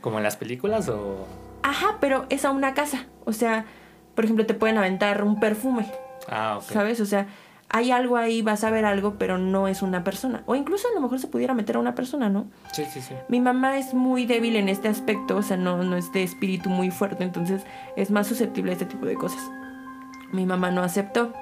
¿Como 0.00 0.18
en 0.18 0.22
las 0.22 0.36
películas 0.36 0.88
o...? 0.88 1.26
Ajá, 1.62 1.96
pero 2.00 2.26
es 2.28 2.44
a 2.44 2.50
una 2.50 2.74
casa. 2.74 3.06
O 3.24 3.32
sea, 3.32 3.64
por 4.14 4.24
ejemplo, 4.24 4.46
te 4.46 4.54
pueden 4.54 4.78
aventar 4.78 5.22
un 5.24 5.40
perfume, 5.40 5.86
Ah, 6.28 6.56
ok. 6.58 6.64
¿sabes? 6.72 7.00
O 7.00 7.06
sea, 7.06 7.26
hay 7.68 7.90
algo 7.90 8.16
ahí, 8.16 8.42
vas 8.42 8.62
a 8.64 8.70
ver 8.70 8.84
algo, 8.84 9.14
pero 9.18 9.38
no 9.38 9.66
es 9.66 9.82
una 9.82 10.04
persona. 10.04 10.42
O 10.46 10.54
incluso 10.54 10.86
a 10.88 10.94
lo 10.94 11.00
mejor 11.00 11.18
se 11.18 11.26
pudiera 11.26 11.54
meter 11.54 11.76
a 11.76 11.78
una 11.80 11.94
persona, 11.96 12.28
¿no? 12.28 12.46
Sí, 12.72 12.84
sí, 12.92 13.00
sí. 13.00 13.14
Mi 13.28 13.40
mamá 13.40 13.78
es 13.78 13.92
muy 13.94 14.24
débil 14.26 14.54
en 14.56 14.68
este 14.68 14.88
aspecto, 14.88 15.36
o 15.36 15.42
sea, 15.42 15.56
no, 15.56 15.82
no 15.82 15.96
es 15.96 16.12
de 16.12 16.22
espíritu 16.22 16.70
muy 16.70 16.90
fuerte, 16.90 17.24
entonces 17.24 17.62
es 17.96 18.10
más 18.12 18.26
susceptible 18.28 18.70
a 18.70 18.74
este 18.74 18.86
tipo 18.86 19.04
de 19.06 19.14
cosas. 19.14 19.40
Mi 20.32 20.46
mamá 20.46 20.70
no 20.70 20.82
aceptó. 20.82 21.32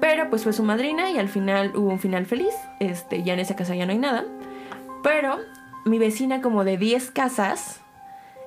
Pero 0.00 0.30
pues 0.30 0.44
fue 0.44 0.52
su 0.54 0.62
madrina 0.62 1.10
y 1.10 1.18
al 1.18 1.28
final 1.28 1.72
hubo 1.76 1.88
un 1.90 1.98
final 1.98 2.24
feliz. 2.26 2.54
Este, 2.78 3.22
ya 3.22 3.34
en 3.34 3.40
esa 3.40 3.54
casa 3.56 3.74
ya 3.74 3.84
no 3.86 3.92
hay 3.92 3.98
nada. 3.98 4.24
Pero 5.02 5.38
mi 5.84 5.98
vecina 5.98 6.40
como 6.42 6.64
de 6.64 6.76
10 6.76 7.10
casas, 7.10 7.80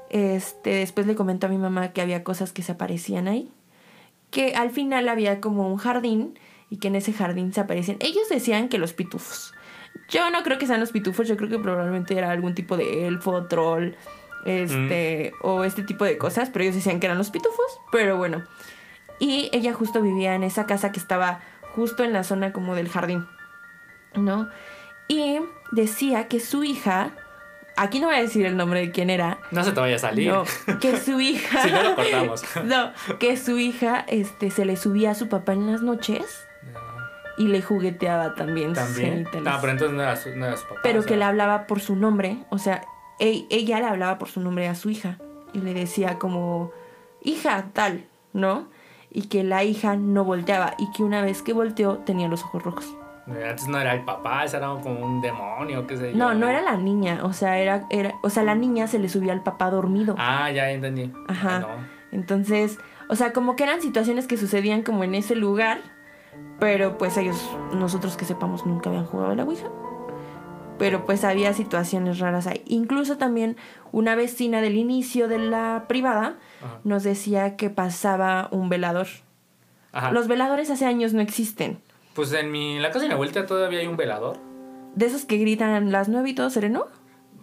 este, 0.10 0.72
después 0.76 1.08
le 1.08 1.16
comentó 1.16 1.48
a 1.48 1.50
mi 1.50 1.58
mamá 1.58 1.92
que 1.92 2.02
había 2.02 2.24
cosas 2.24 2.52
que 2.52 2.64
se 2.64 2.74
aparecían 2.74 3.28
ahí. 3.28 3.52
Que 4.30 4.56
al 4.56 4.72
final 4.72 5.10
había 5.10 5.42
como 5.42 5.72
un 5.72 5.78
jardín 5.78 6.40
y 6.70 6.78
que 6.78 6.88
en 6.88 6.96
ese 6.96 7.14
jardín 7.14 7.54
se 7.54 7.62
aparecían. 7.62 7.98
Ellos 8.00 8.30
decían 8.30 8.70
que 8.70 8.78
los 8.78 8.94
pitufos. 8.94 9.54
Yo 10.10 10.30
no 10.30 10.44
creo 10.44 10.58
que 10.58 10.68
sean 10.68 10.80
los 10.80 10.92
pitufos, 10.92 11.28
yo 11.28 11.38
creo 11.38 11.50
que 11.50 11.60
probablemente 11.60 12.18
era 12.18 12.32
algún 12.32 12.56
tipo 12.56 12.78
de 12.78 13.08
elfo, 13.08 13.46
troll, 13.46 13.94
este, 14.46 15.34
o 15.42 15.64
este 15.64 15.84
tipo 15.84 16.04
de 16.06 16.18
cosas, 16.18 16.50
pero 16.50 16.64
ellos 16.64 16.76
decían 16.76 17.00
que 17.00 17.08
eran 17.08 17.18
los 17.18 17.30
pitufos, 17.30 17.80
pero 17.92 18.18
bueno. 18.18 18.44
Y 19.20 19.50
ella 19.54 19.74
justo 19.74 20.02
vivía 20.02 20.36
en 20.36 20.44
esa 20.44 20.66
casa 20.66 20.92
que 20.92 21.00
estaba 21.00 21.42
justo 21.76 22.04
en 22.04 22.14
la 22.14 22.24
zona 22.24 22.52
como 22.54 22.76
del 22.76 22.90
jardín, 22.90 23.26
¿no? 24.16 24.50
Y 25.08 25.40
decía 25.72 26.28
que 26.28 26.40
su 26.40 26.64
hija, 26.64 27.12
aquí 27.76 28.00
no 28.00 28.08
voy 28.08 28.16
a 28.18 28.22
decir 28.22 28.46
el 28.46 28.56
nombre 28.58 28.80
de 28.82 28.92
quién 28.92 29.10
era, 29.10 29.40
No 29.52 29.64
se 29.64 29.72
te 29.72 29.80
vaya 29.80 29.96
a 29.96 30.00
salir. 30.00 30.32
no, 30.32 30.44
que 30.80 30.98
su 30.98 31.20
hija. 31.20 31.62
Si 31.64 31.72
no 31.72 31.84
lo 31.84 31.96
cortamos. 31.96 32.44
no, 32.64 32.92
que 33.20 33.38
su 33.38 33.58
hija 33.60 34.04
este, 34.08 34.52
se 34.52 34.66
le 34.66 34.76
subía 34.78 35.12
a 35.12 35.16
su 35.16 35.30
papá 35.30 35.54
en 35.54 35.72
las 35.72 35.82
noches 35.82 36.24
y 37.38 37.48
le 37.48 37.62
jugueteaba 37.62 38.36
también. 38.36 38.76
sus 38.76 38.86
También. 38.86 39.12
genitales. 39.26 39.48
Ah, 39.48 39.58
pero 39.60 39.72
entonces 39.72 39.96
no 39.98 40.04
era 40.04 40.16
su, 40.16 40.30
no 40.36 40.46
era 40.46 40.58
su 40.58 40.68
papá. 40.68 40.80
Pero 40.84 41.00
o 41.00 41.02
sea. 41.02 41.10
que 41.10 41.18
le 41.18 41.24
hablaba 41.26 41.66
por 41.68 41.80
su 41.80 41.96
nombre. 41.96 42.38
O 42.50 42.58
sea, 42.60 42.86
ella 43.20 43.80
le 43.80 43.86
hablaba 43.88 44.18
por 44.20 44.30
su 44.30 44.40
nombre 44.40 44.68
a 44.68 44.76
su 44.76 44.90
hija. 44.90 45.18
Y 45.54 45.60
le 45.60 45.74
decía 45.74 46.20
como, 46.20 46.72
hija, 47.24 47.66
tal, 47.74 48.06
¿no? 48.34 48.68
Y 49.12 49.28
que 49.28 49.44
la 49.44 49.64
hija 49.64 49.96
no 49.96 50.24
volteaba. 50.24 50.74
Y 50.78 50.92
que 50.92 51.04
una 51.04 51.22
vez 51.24 51.42
que 51.42 51.54
volteó 51.54 51.98
tenía 52.00 52.28
los 52.28 52.44
ojos 52.44 52.64
rojos. 52.64 52.86
Antes 53.26 53.68
no 53.68 53.80
era 53.80 53.94
el 53.94 54.04
papá, 54.04 54.44
ese 54.44 54.58
era 54.58 54.68
como 54.68 55.00
un 55.00 55.22
demonio, 55.22 55.88
qué 55.88 55.96
sé 55.96 56.12
yo. 56.12 56.18
No, 56.18 56.34
no 56.34 56.48
era 56.48 56.62
la 56.62 56.76
niña. 56.76 57.20
O 57.24 57.32
sea, 57.32 57.58
era, 57.58 57.86
era, 57.90 58.16
o 58.22 58.30
sea, 58.30 58.44
la 58.44 58.56
niña 58.56 58.88
se 58.88 59.00
le 59.00 59.08
subía 59.08 59.32
al 59.32 59.44
papá 59.44 59.70
dormido. 59.70 60.16
Ah, 60.18 60.52
ya 60.52 60.70
entendí. 60.72 61.12
Ajá. 61.30 61.56
Ah, 61.56 61.60
no. 61.60 61.68
Entonces, 62.12 62.78
o 63.10 63.16
sea, 63.16 63.32
como 63.32 63.56
que 63.56 63.64
eran 63.64 63.82
situaciones 63.82 64.28
que 64.28 64.38
sucedían 64.38 64.84
como 64.84 65.04
en 65.04 65.16
ese 65.16 65.36
lugar, 65.36 65.82
pero 66.60 66.98
pues 66.98 67.18
ellos, 67.18 67.50
nosotros 67.74 68.18
que 68.18 68.26
sepamos, 68.26 68.66
nunca 68.66 68.90
habían 68.90 69.06
jugado 69.06 69.32
a 69.32 69.36
la 69.36 69.44
Ouija. 69.44 69.68
Pero 70.78 71.06
pues 71.06 71.24
había 71.24 71.54
situaciones 71.54 72.20
raras 72.20 72.48
ahí. 72.48 72.62
Incluso 72.66 73.18
también 73.18 73.56
una 73.92 74.16
vecina 74.16 74.60
del 74.60 74.76
inicio 74.76 75.28
de 75.28 75.38
la 75.38 75.86
privada 75.88 76.38
Ajá. 76.62 76.80
nos 76.84 77.04
decía 77.04 77.56
que 77.56 77.70
pasaba 77.70 78.50
un 78.52 78.70
velador. 78.70 79.08
Ajá. 79.94 80.12
Los 80.12 80.28
veladores 80.28 80.70
hace 80.72 80.86
años 80.86 81.14
no 81.14 81.22
existen. 81.22 81.80
Pues 82.14 82.32
en 82.34 82.52
mi 82.52 82.76
en 82.78 82.82
la 82.82 82.90
casa 82.90 83.02
de 83.06 83.10
mi 83.10 83.16
vuelta 83.16 83.46
todavía 83.46 83.80
hay 83.80 83.88
un 83.88 83.98
velador. 83.98 84.38
De 84.96 85.06
esos 85.08 85.26
que 85.26 85.38
gritan 85.38 85.92
las 85.92 86.10
nueve 86.10 86.30
y 86.30 86.36
todo 86.36 86.50
sereno. 86.50 86.86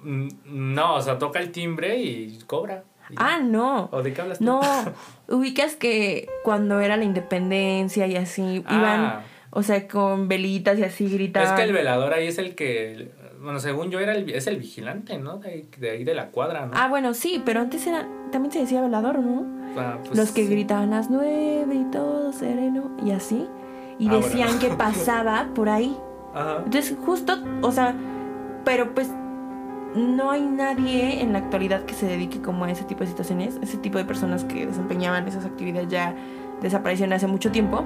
Mm, 0.03 0.29
No, 0.75 0.95
o 0.95 1.01
sea, 1.03 1.19
toca 1.19 1.41
el 1.41 1.51
timbre 1.51 1.99
y 1.99 2.39
cobra. 2.47 2.85
Y 3.11 3.15
ya. 3.15 3.19
Ah, 3.21 3.39
no. 3.41 3.89
¿O 3.93 4.03
de 4.03 4.13
qué 4.13 4.21
hablas 4.21 4.39
tú? 4.39 4.45
No, 4.45 4.61
ubicas 5.29 5.75
que 5.77 6.29
cuando 6.45 6.79
era 6.81 6.97
la 6.97 7.05
independencia 7.05 8.07
y 8.07 8.17
así, 8.17 8.63
Ah. 8.67 8.75
iban, 8.79 9.21
o 9.51 9.63
sea, 9.65 9.89
con 9.89 10.29
velitas 10.29 10.79
y 10.79 10.85
así 10.85 11.09
gritaban. 11.09 11.49
Es 11.49 11.55
que 11.55 11.63
el 11.65 11.73
velador 11.73 12.15
ahí 12.15 12.29
es 12.29 12.39
el 12.39 12.55
que. 12.55 13.11
Bueno, 13.43 13.59
según 13.59 13.91
yo 13.91 13.99
era 14.01 14.13
el, 14.13 14.29
es 14.31 14.47
el 14.47 14.59
vigilante, 14.59 15.19
¿no? 15.19 15.39
De 15.39 15.49
ahí 15.49 15.69
de, 15.79 15.91
ahí 15.91 16.05
de 16.05 16.15
la 16.15 16.29
cuadra, 16.29 16.67
¿no? 16.67 16.73
Ah, 16.75 16.89
bueno, 16.89 17.15
sí, 17.15 17.43
pero 17.45 17.61
antes 17.61 17.87
era, 17.87 18.07
también 18.31 18.53
se 18.53 18.61
decía 18.61 18.83
velador, 18.83 19.19
¿no? 19.19 19.47
Ah, 19.79 19.99
pues, 20.05 20.17
Los 20.17 20.31
que 20.31 20.43
sí. 20.45 20.51
gritaban 20.51 20.91
las 20.91 21.09
nueve 21.11 21.75
y 21.75 21.91
todo 21.91 22.33
sereno 22.35 22.91
y 23.05 23.13
así. 23.13 23.49
Y 24.01 24.09
Ah, 24.09 24.15
decían 24.15 24.49
bueno. 24.49 24.61
que 24.61 24.71
pasaba 24.71 25.47
por 25.55 25.69
ahí. 25.69 25.97
Ajá. 26.35 26.57
Entonces, 26.65 26.97
justo, 27.05 27.35
o 27.63 27.71
sea, 27.71 27.95
pero 28.65 28.93
pues 28.95 29.13
no 29.95 30.31
hay 30.31 30.43
nadie 30.43 31.21
en 31.23 31.33
la 31.33 31.41
actualidad 31.41 31.85
que 31.85 31.95
se 31.95 32.07
dedique 32.07 32.41
como 32.41 32.65
a 32.65 32.71
ese 32.71 32.85
tipo 32.85 33.01
de 33.01 33.07
situaciones. 33.09 33.59
Ese 33.63 33.77
tipo 33.77 33.99
de 33.99 34.05
personas 34.05 34.45
que 34.45 34.67
desempeñaban 34.67 35.29
esas 35.29 35.45
actividades 35.45 35.89
ya 35.89 36.15
desaparecieron 36.63 37.13
hace 37.13 37.27
mucho 37.27 37.51
tiempo. 37.53 37.85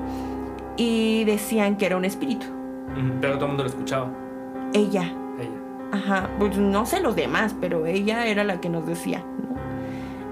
Y 0.77 1.25
decían 1.25 1.77
que 1.77 1.87
era 1.87 1.97
un 1.97 2.05
espíritu. 2.05 2.47
Pero 3.21 3.35
todo 3.35 3.45
el 3.45 3.49
mundo 3.49 3.65
lo 3.65 3.69
escuchaba. 3.71 4.11
Ella. 4.73 5.03
Ella. 5.39 5.59
Ajá. 5.93 6.29
Pues 6.39 6.57
no 6.59 6.85
sé 6.87 7.01
los 7.01 7.17
demás, 7.17 7.55
pero 7.61 7.87
ella 7.87 8.27
era 8.27 8.45
la 8.45 8.61
que 8.61 8.69
nos 8.69 8.87
decía, 8.87 9.21
¿no? 9.21 9.55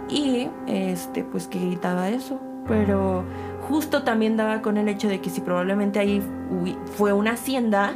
Y 0.09 0.49
este, 0.67 1.25
pues 1.25 1.49
que 1.49 1.59
gritaba 1.59 2.09
eso. 2.11 2.41
Pero 2.69 3.25
justo 3.69 4.03
también 4.03 4.37
daba 4.37 4.63
con 4.63 4.77
el 4.77 4.89
hecho 4.89 5.09
de 5.09 5.21
que 5.21 5.31
si 5.31 5.41
probablemente 5.41 5.99
ahí 5.99 6.23
fue 6.97 7.13
una 7.13 7.33
hacienda, 7.33 7.95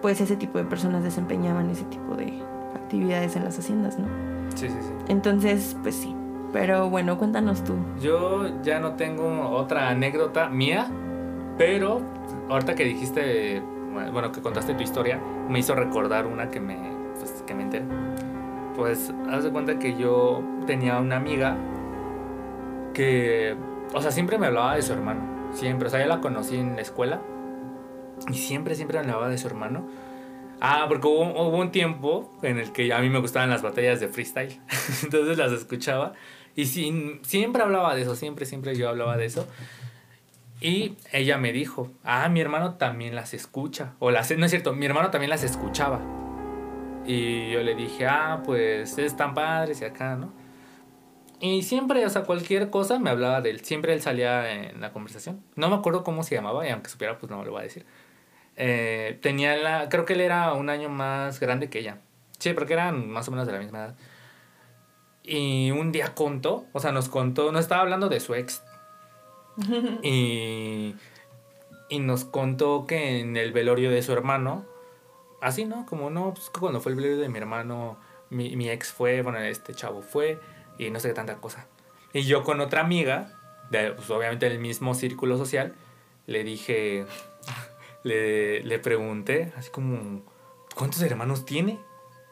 pues 0.00 0.20
ese 0.20 0.36
tipo 0.36 0.58
de 0.58 0.64
personas 0.64 1.02
desempeñaban 1.02 1.68
ese 1.70 1.84
tipo 1.84 2.14
de 2.14 2.42
actividades 2.74 3.36
en 3.36 3.44
las 3.44 3.58
haciendas, 3.58 3.98
¿no? 3.98 4.06
Sí, 4.54 4.68
sí, 4.68 4.76
sí. 4.80 4.92
Entonces, 5.08 5.76
pues 5.82 5.94
sí. 5.94 6.14
Pero 6.52 6.88
bueno, 6.88 7.18
cuéntanos 7.18 7.62
tú. 7.62 7.74
Yo 8.00 8.62
ya 8.62 8.80
no 8.80 8.94
tengo 8.94 9.50
otra 9.50 9.90
anécdota 9.90 10.48
mía, 10.48 10.86
pero 11.58 12.00
ahorita 12.48 12.74
que 12.74 12.84
dijiste, 12.84 13.62
bueno, 14.12 14.32
que 14.32 14.40
contaste 14.40 14.74
tu 14.74 14.82
historia, 14.82 15.20
me 15.48 15.58
hizo 15.58 15.74
recordar 15.74 16.26
una 16.26 16.48
que 16.48 16.60
me, 16.60 16.78
pues, 17.18 17.44
que 17.46 17.54
me 17.54 17.64
enteré. 17.64 17.84
Pues, 18.76 19.12
haz 19.30 19.44
de 19.44 19.50
cuenta 19.50 19.78
que 19.78 19.96
yo 19.96 20.42
tenía 20.66 20.98
una 20.98 21.16
amiga 21.16 21.56
que, 22.94 23.54
o 23.94 24.02
sea, 24.02 24.10
siempre 24.10 24.38
me 24.38 24.46
hablaba 24.46 24.74
de 24.74 24.82
su 24.82 24.92
hermano, 24.92 25.52
siempre, 25.54 25.88
o 25.88 25.90
sea, 25.90 26.00
yo 26.00 26.06
la 26.06 26.20
conocí 26.20 26.56
en 26.56 26.76
la 26.76 26.82
escuela 26.82 27.20
y 28.30 28.34
siempre, 28.34 28.74
siempre 28.74 28.98
me 28.98 29.04
hablaba 29.06 29.28
de 29.28 29.38
su 29.38 29.46
hermano. 29.46 29.86
Ah, 30.60 30.86
porque 30.88 31.06
hubo, 31.06 31.56
un 31.56 31.70
tiempo 31.70 32.36
en 32.42 32.58
el 32.58 32.72
que 32.72 32.92
a 32.92 32.98
mí 32.98 33.08
me 33.08 33.20
gustaban 33.20 33.48
las 33.48 33.62
batallas 33.62 34.00
de 34.00 34.08
freestyle, 34.08 34.60
entonces 35.04 35.38
las 35.38 35.52
escuchaba 35.52 36.14
y 36.56 36.66
sin- 36.66 37.20
siempre 37.24 37.62
hablaba 37.62 37.94
de 37.94 38.02
eso, 38.02 38.16
siempre, 38.16 38.44
siempre 38.44 38.74
yo 38.74 38.88
hablaba 38.88 39.16
de 39.16 39.26
eso. 39.26 39.46
Y 40.60 40.96
ella 41.12 41.38
me 41.38 41.52
dijo, 41.52 41.92
ah, 42.02 42.28
mi 42.28 42.40
hermano 42.40 42.74
también 42.74 43.14
las 43.14 43.32
escucha. 43.32 43.92
O 44.00 44.10
no 44.10 44.18
es 44.18 44.50
cierto, 44.50 44.72
mi 44.72 44.86
hermano 44.86 45.10
también 45.10 45.30
las 45.30 45.44
escuchaba. 45.44 46.00
Y 47.06 47.52
yo 47.52 47.62
le 47.62 47.76
dije, 47.76 48.08
ah, 48.08 48.42
pues 48.44 48.98
es 48.98 49.16
tan 49.16 49.34
padres 49.34 49.80
y 49.80 49.84
acá, 49.84 50.16
¿no? 50.16 50.32
Y 51.40 51.62
siempre, 51.62 52.04
o 52.04 52.10
sea, 52.10 52.22
cualquier 52.22 52.70
cosa 52.70 52.98
me 52.98 53.10
hablaba 53.10 53.40
de 53.40 53.50
él. 53.50 53.60
Siempre 53.60 53.92
él 53.92 54.02
salía 54.02 54.52
en 54.52 54.80
la 54.80 54.92
conversación. 54.92 55.42
No 55.54 55.68
me 55.68 55.76
acuerdo 55.76 56.02
cómo 56.02 56.22
se 56.22 56.34
llamaba 56.34 56.66
y 56.66 56.70
aunque 56.70 56.90
supiera, 56.90 57.18
pues 57.18 57.30
no 57.30 57.38
me 57.38 57.44
lo 57.44 57.52
voy 57.52 57.60
a 57.60 57.64
decir. 57.64 57.86
Eh, 58.56 59.18
tenía 59.22 59.56
la, 59.56 59.88
creo 59.88 60.04
que 60.04 60.14
él 60.14 60.20
era 60.20 60.52
un 60.54 60.68
año 60.68 60.88
más 60.88 61.38
grande 61.38 61.70
que 61.70 61.78
ella. 61.78 62.00
Sí, 62.38 62.52
porque 62.54 62.72
eran 62.72 63.08
más 63.08 63.28
o 63.28 63.30
menos 63.30 63.46
de 63.46 63.52
la 63.52 63.60
misma 63.60 63.78
edad. 63.78 63.96
Y 65.22 65.70
un 65.70 65.92
día 65.92 66.14
contó, 66.14 66.66
o 66.72 66.80
sea, 66.80 66.90
nos 66.90 67.08
contó, 67.08 67.52
no 67.52 67.58
estaba 67.58 67.82
hablando 67.82 68.08
de 68.08 68.18
su 68.18 68.34
ex. 68.34 68.62
y, 70.02 70.96
y 71.88 71.98
nos 72.00 72.24
contó 72.24 72.86
que 72.86 73.20
en 73.20 73.36
el 73.36 73.52
velorio 73.52 73.90
de 73.90 74.02
su 74.02 74.12
hermano, 74.12 74.64
así, 75.40 75.64
¿no? 75.64 75.86
Como 75.86 76.10
no, 76.10 76.34
pues 76.34 76.50
cuando 76.50 76.80
fue 76.80 76.92
el 76.92 76.96
velorio 76.96 77.18
de 77.18 77.28
mi 77.28 77.38
hermano, 77.38 77.98
mi, 78.30 78.56
mi 78.56 78.68
ex 78.70 78.92
fue, 78.92 79.22
bueno, 79.22 79.38
este 79.38 79.74
chavo 79.74 80.02
fue, 80.02 80.40
y 80.78 80.90
no 80.90 81.00
sé 81.00 81.08
qué 81.08 81.14
tanta 81.14 81.36
cosa. 81.36 81.66
Y 82.12 82.22
yo 82.22 82.42
con 82.44 82.60
otra 82.60 82.80
amiga, 82.80 83.32
de, 83.70 83.92
pues 83.92 84.08
obviamente 84.10 84.48
del 84.48 84.58
mismo 84.58 84.94
círculo 84.94 85.36
social, 85.36 85.74
le 86.26 86.44
dije, 86.44 87.06
le, 88.04 88.62
le 88.62 88.78
pregunté, 88.78 89.52
así 89.56 89.70
como, 89.70 90.22
¿cuántos 90.74 91.02
hermanos 91.02 91.44
tiene? 91.44 91.78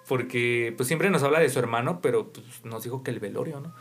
Porque 0.08 0.72
pues 0.76 0.86
siempre 0.86 1.10
nos 1.10 1.22
habla 1.24 1.40
de 1.40 1.48
su 1.48 1.58
hermano, 1.58 2.00
pero 2.00 2.28
pues, 2.32 2.64
nos 2.64 2.84
dijo 2.84 3.02
que 3.02 3.10
el 3.10 3.18
velorio, 3.18 3.60
¿no? 3.60 3.74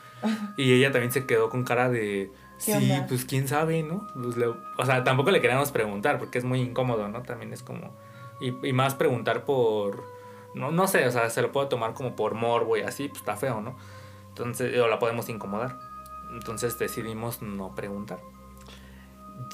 Y 0.57 0.73
ella 0.73 0.91
también 0.91 1.11
se 1.11 1.25
quedó 1.27 1.49
con 1.49 1.63
cara 1.63 1.89
de, 1.89 2.31
sí, 2.57 2.71
¿Qué 2.71 2.77
onda? 2.77 3.05
pues 3.07 3.25
quién 3.25 3.47
sabe, 3.47 3.83
¿no? 3.83 4.07
Pues, 4.15 4.35
le- 4.35 4.47
o 4.47 4.85
sea, 4.85 5.03
tampoco 5.03 5.29
le 5.29 5.39
queríamos 5.41 5.71
preguntar 5.71 6.17
porque 6.17 6.39
es 6.39 6.43
muy 6.43 6.61
incómodo, 6.61 7.07
¿no? 7.09 7.21
También 7.21 7.53
es 7.53 7.61
como... 7.61 7.95
Y, 8.41 8.67
y 8.67 8.73
más 8.73 8.95
preguntar 8.95 9.45
por... 9.45 10.03
No, 10.55 10.71
no 10.71 10.87
sé, 10.87 11.05
o 11.07 11.11
sea, 11.11 11.29
se 11.29 11.41
lo 11.41 11.51
puede 11.51 11.67
tomar 11.67 11.93
como 11.93 12.15
por 12.15 12.33
morbo 12.33 12.75
y 12.75 12.81
así, 12.81 13.07
pues 13.07 13.19
está 13.19 13.35
feo, 13.35 13.61
¿no? 13.61 13.77
Entonces, 14.35 14.77
o 14.81 14.87
la 14.87 14.99
podemos 14.99 15.29
incomodar. 15.29 15.79
Entonces 16.31 16.77
decidimos 16.77 17.41
no 17.41 17.73
preguntar. 17.73 18.19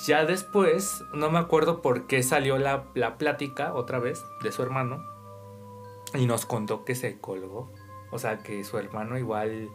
Ya 0.05 0.25
después, 0.25 1.03
no 1.13 1.29
me 1.29 1.37
acuerdo 1.37 1.83
por 1.83 2.07
qué 2.07 2.23
salió 2.23 2.57
la, 2.57 2.85
la 2.95 3.19
plática 3.19 3.75
otra 3.75 3.99
vez 3.99 4.25
de 4.41 4.51
su 4.51 4.63
hermano 4.63 5.05
y 6.15 6.25
nos 6.25 6.47
contó 6.47 6.83
que 6.83 6.95
se 6.95 7.19
colgó. 7.19 7.71
O 8.09 8.17
sea, 8.17 8.39
que 8.39 8.63
su 8.63 8.79
hermano 8.79 9.19
igual, 9.19 9.69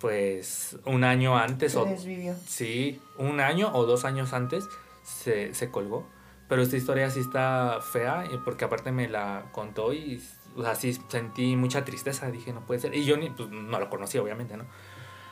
pues, 0.00 0.78
un 0.84 1.04
año 1.04 1.36
antes 1.36 1.72
Se 1.72 1.78
o... 1.78 1.84
desvivió. 1.84 2.34
Sí, 2.44 3.00
un 3.16 3.38
año 3.38 3.70
o 3.72 3.86
dos 3.86 4.04
años 4.04 4.32
antes 4.32 4.68
se, 5.04 5.54
se 5.54 5.70
colgó. 5.70 6.04
Pero 6.48 6.62
esta 6.62 6.76
historia 6.76 7.08
sí 7.08 7.20
está 7.20 7.78
fea, 7.80 8.26
y 8.32 8.36
porque 8.38 8.64
aparte 8.64 8.90
me 8.90 9.08
la 9.08 9.46
contó 9.52 9.92
y, 9.92 10.20
o 10.56 10.62
sea, 10.62 10.74
sí 10.74 10.98
sentí 11.08 11.56
mucha 11.56 11.84
tristeza. 11.84 12.30
Dije, 12.30 12.52
no 12.52 12.60
puede 12.60 12.80
ser. 12.80 12.94
Y 12.94 13.04
yo 13.04 13.16
ni, 13.16 13.30
pues, 13.30 13.48
no 13.50 13.78
lo 13.78 13.90
conocía, 13.90 14.22
obviamente, 14.22 14.56
¿no? 14.56 14.64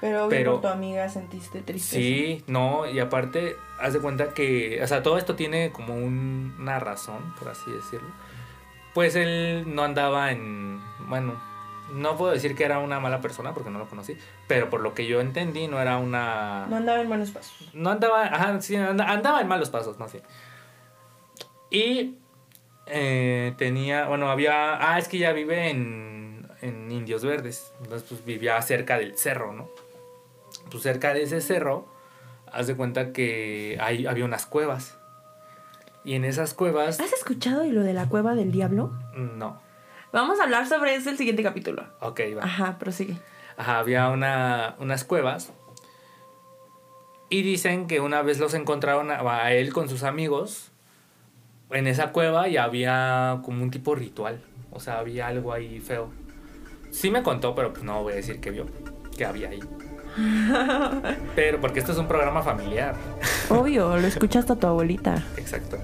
Pero, 0.00 0.28
Pero- 0.28 0.52
por 0.54 0.62
tu 0.62 0.68
amiga 0.68 1.08
sentiste 1.08 1.62
tristeza. 1.62 1.94
Sí, 1.96 2.42
no, 2.48 2.86
y 2.90 2.98
aparte, 2.98 3.56
haz 3.80 3.92
de 3.92 4.00
cuenta 4.00 4.34
que, 4.34 4.80
o 4.82 4.86
sea, 4.88 5.02
todo 5.02 5.16
esto 5.16 5.36
tiene 5.36 5.70
como 5.70 5.94
un- 5.94 6.56
una 6.58 6.80
razón, 6.80 7.34
por 7.38 7.48
así 7.48 7.70
decirlo. 7.70 8.08
Pues 8.94 9.14
él 9.14 9.64
no 9.68 9.84
andaba 9.84 10.32
en, 10.32 10.80
bueno, 11.08 11.40
no 11.94 12.16
puedo 12.16 12.32
decir 12.32 12.56
que 12.56 12.64
era 12.64 12.78
una 12.80 12.98
mala 13.00 13.20
persona 13.20 13.54
porque 13.54 13.70
no 13.70 13.78
lo 13.78 13.86
conocí, 13.88 14.16
pero 14.48 14.68
por 14.70 14.80
lo 14.80 14.92
que 14.92 15.06
yo 15.06 15.20
entendí 15.20 15.68
no 15.68 15.80
era 15.80 15.98
una... 15.98 16.66
No 16.68 16.76
andaba 16.76 17.00
en 17.00 17.08
malos 17.08 17.30
pasos. 17.30 17.70
No 17.72 17.90
andaba, 17.90 18.24
ajá, 18.24 18.60
sí, 18.60 18.74
anda- 18.76 19.08
andaba 19.08 19.40
en 19.40 19.46
malos 19.48 19.70
pasos, 19.70 19.98
no 20.00 20.08
sé. 20.08 20.22
Y 21.70 22.16
eh, 22.94 23.54
tenía, 23.56 24.06
bueno, 24.06 24.30
había, 24.30 24.92
ah, 24.92 24.98
es 24.98 25.08
que 25.08 25.18
ya 25.18 25.32
vive 25.32 25.70
en, 25.70 26.46
en 26.60 26.90
Indios 26.92 27.24
Verdes, 27.24 27.72
entonces 27.82 28.06
pues 28.08 28.24
vivía 28.24 28.60
cerca 28.62 28.98
del 28.98 29.16
cerro, 29.16 29.52
¿no? 29.52 29.68
Pues 30.70 30.82
cerca 30.82 31.14
de 31.14 31.22
ese 31.22 31.40
cerro, 31.40 31.86
haz 32.52 32.66
de 32.66 32.76
cuenta 32.76 33.12
que 33.12 33.78
hay, 33.80 34.06
había 34.06 34.24
unas 34.24 34.46
cuevas. 34.46 34.98
Y 36.04 36.14
en 36.14 36.24
esas 36.24 36.52
cuevas, 36.52 37.00
¿Has 37.00 37.12
escuchado 37.12 37.64
lo 37.64 37.82
de 37.82 37.92
la 37.94 38.08
cueva 38.08 38.34
del 38.34 38.50
diablo? 38.52 38.92
no, 39.14 39.60
Vamos 40.12 40.40
a 40.40 40.42
hablar 40.42 40.66
sobre 40.66 40.94
eso 40.94 41.08
el 41.08 41.16
siguiente 41.16 41.42
capítulo. 41.42 41.86
ok, 42.00 42.20
va. 42.36 42.44
Ajá, 42.44 42.78
prosigue. 42.78 43.16
Ajá, 43.56 43.78
había 43.78 44.08
una, 44.10 44.74
unas 44.78 45.04
cuevas. 45.04 45.52
Y 47.30 47.40
dicen 47.42 47.86
que 47.86 48.00
una 48.00 48.20
vez 48.20 48.38
los 48.38 48.52
encontraron 48.52 49.10
a, 49.10 49.20
a 49.20 49.52
él 49.54 49.72
con 49.72 49.88
sus 49.88 50.02
amigos 50.02 50.71
en 51.72 51.86
esa 51.86 52.12
cueva 52.12 52.48
y 52.48 52.56
había 52.56 53.40
como 53.44 53.62
un 53.62 53.70
tipo 53.70 53.94
ritual. 53.94 54.40
O 54.70 54.80
sea, 54.80 54.98
había 54.98 55.26
algo 55.26 55.52
ahí 55.52 55.80
feo. 55.80 56.08
Sí 56.90 57.10
me 57.10 57.22
contó, 57.22 57.54
pero 57.54 57.72
pues 57.72 57.84
no 57.84 58.02
voy 58.02 58.12
a 58.14 58.16
decir 58.16 58.40
que 58.40 58.50
vio, 58.50 58.66
que 59.16 59.24
había 59.24 59.48
ahí. 59.48 59.60
Pero 61.34 61.58
porque 61.60 61.78
esto 61.80 61.92
es 61.92 61.98
un 61.98 62.06
programa 62.06 62.42
familiar. 62.42 62.94
Obvio, 63.48 63.96
lo 63.96 64.06
escuchaste 64.06 64.52
a 64.52 64.56
tu 64.56 64.66
abuelita. 64.66 65.22
Exacto. 65.38 65.78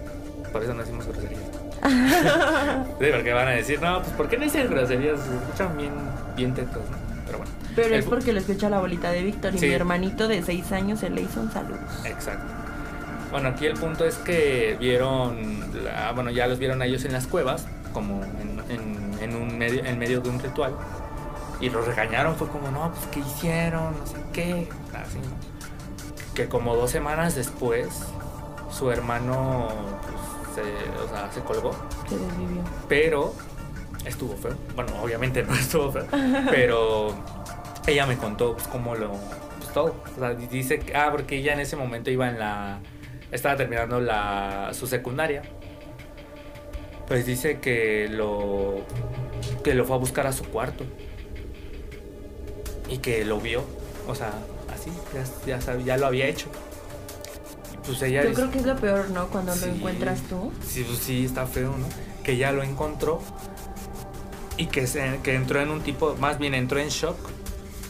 Por 0.53 0.63
eso 0.63 0.75
no 0.75 0.81
decimos 0.81 1.07
groserías. 1.07 1.41
sí, 2.99 3.07
porque 3.11 3.33
van 3.33 3.49
a 3.49 3.53
decir, 3.53 3.81
no, 3.81 4.01
pues 4.03 4.13
¿por 4.13 4.29
qué 4.29 4.37
no 4.37 4.45
dicen 4.45 4.69
groserías? 4.69 5.21
Se 5.21 5.35
escuchan 5.35 5.77
bien, 5.79 5.93
bien 6.37 6.53
tetos, 6.55 6.83
¿no? 6.91 6.97
Pero 7.27 7.39
bueno. 7.39 7.53
Pero 7.75 7.89
El 7.89 8.01
es 8.01 8.05
porque 8.07 8.33
lo 8.33 8.41
escucha 8.41 8.69
la 8.69 8.77
abuelita 8.79 9.11
de 9.11 9.23
Víctor 9.23 9.55
y 9.55 9.59
Sí. 9.59 9.67
mi 9.69 9.73
hermanito 9.75 10.29
de 10.29 10.43
6 10.43 10.73
años 10.73 11.01
se 11.01 11.09
le 11.11 11.23
hizo 11.23 11.41
un 11.41 11.51
saludo. 11.51 11.79
Exacto. 12.05 12.53
Bueno, 13.31 13.49
aquí 13.51 13.67
el 13.67 13.75
punto 13.75 14.05
es 14.07 14.17
que 14.17 14.77
vieron, 14.81 15.61
la- 15.85 16.13
bueno, 16.13 16.31
ya 16.31 16.47
los 16.47 16.59
vieron 16.59 16.81
a 16.83 16.87
ellos 16.87 17.05
en 17.05 17.13
las 17.13 17.27
cuevas, 17.27 17.67
como 17.93 18.23
en, 18.25 18.61
en- 18.71 19.19
en 19.21 19.37
un 19.37 19.59
medio, 19.59 19.85
en 19.85 19.99
medio 19.99 20.21
de 20.21 20.31
un 20.31 20.39
ritual, 20.41 20.75
y 21.61 21.69
los 21.71 21.87
regañaron, 21.87 22.37
fue 22.37 22.49
como, 22.49 22.71
no, 22.71 22.91
pues, 22.93 23.07
¿qué 23.13 23.21
hicieron? 23.21 23.99
No 23.99 24.07
sé 24.07 24.17
qué, 24.33 24.69
así. 24.95 25.19
Que 26.35 26.49
como 26.49 26.75
dos 26.77 26.91
semanas 26.91 27.35
después, 27.35 27.89
su 28.71 28.91
hermano, 28.91 29.69
pues, 30.03 30.55
se, 30.67 31.03
o 31.05 31.09
sea, 31.09 31.31
se 31.33 31.41
colgó, 31.41 31.73
Se 32.09 32.17
desvivió. 32.17 32.63
pero 32.89 33.35
estuvo 34.07 34.37
feo. 34.37 34.55
Bueno, 34.77 34.93
obviamente 35.03 35.43
no 35.43 35.53
estuvo 35.55 35.91
feo, 35.93 36.07
pero 36.51 37.15
ella 37.87 38.07
me 38.07 38.17
contó 38.17 38.55
pues, 38.55 38.69
cómo 38.69 38.95
lo. 38.95 39.11
Pues 39.59 39.73
todo. 39.75 39.97
O 40.17 40.19
sea, 40.21 40.31
dice 40.35 40.79
que. 40.79 40.97
Ah, 40.97 41.09
porque 41.11 41.37
ella 41.39 41.53
en 41.55 41.61
ese 41.61 41.75
momento 41.77 42.11
iba 42.11 42.29
en 42.29 42.39
la. 42.39 42.79
Estaba 43.31 43.57
terminando 43.57 44.01
la, 44.01 44.71
su 44.73 44.87
secundaria. 44.87 45.43
Pues 47.07 47.27
dice 47.27 47.59
que 47.61 48.09
lo. 48.11 48.83
Que 49.65 49.75
lo 49.75 49.85
fue 49.85 49.97
a 49.97 49.99
buscar 49.99 50.27
a 50.27 50.33
su 50.33 50.45
cuarto. 50.45 50.85
Y 52.89 52.99
que 52.99 53.25
lo 53.25 53.41
vio. 53.41 53.65
O 54.07 54.15
sea, 54.15 54.33
así. 54.73 54.91
Ya, 55.47 55.59
ya, 55.59 55.79
ya 55.79 55.97
lo 55.97 56.07
había 56.07 56.27
hecho. 56.27 56.49
Pues 57.87 58.03
ella 58.03 58.23
Yo 58.25 58.35
creo 58.35 58.51
que 58.51 58.59
es 58.59 58.67
lo 58.67 58.77
peor, 58.77 59.11
¿no? 59.11 59.29
Cuando 59.29 59.55
Sí. 59.55 59.67
lo 59.67 59.73
encuentras 59.73 60.21
tú. 60.23 60.53
Sí, 60.67 60.85
pues 60.85 60.99
sí, 60.99 61.25
está 61.25 61.47
feo, 61.47 61.75
¿no? 61.77 61.87
Que 62.23 62.37
ya 62.37 62.53
lo 62.53 62.63
encontró 62.63 63.23
y 64.59 64.67
que, 64.67 64.87
se, 64.87 65.21
que 65.23 65.35
entró 65.35 65.61
en 65.63 65.71
un 65.71 65.81
tipo, 65.81 66.15
más 66.17 66.39
bien 66.39 66.55
entró 66.55 66.79
en 66.81 66.89
shock 66.89 67.17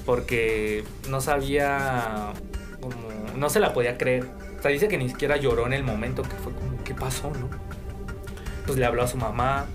porque 0.07 0.85
no 1.09 1.21
sabía, 1.21 2.33
como, 2.81 2.95
no 3.37 3.51
se 3.51 3.59
la 3.59 3.73
podía 3.73 3.99
creer. 3.99 4.27
O 4.59 4.63
sea, 4.63 4.71
dice 4.71 4.89
que 4.89 4.99
ni 4.99 5.09
siquiera 5.09 5.37
lloró 5.37 5.67
en 5.67 5.73
el 5.73 5.85
momento, 5.85 6.23
que 6.23 6.37
fue 6.37 6.53
como, 6.53 6.83
¿qué 6.83 6.95
pasó, 6.95 7.31
no? 7.31 7.49
Pues 8.67 8.77
le 8.77 8.85
habló 8.85 9.03
a 9.03 9.09
su 9.09 9.17
mamá, 9.17 9.67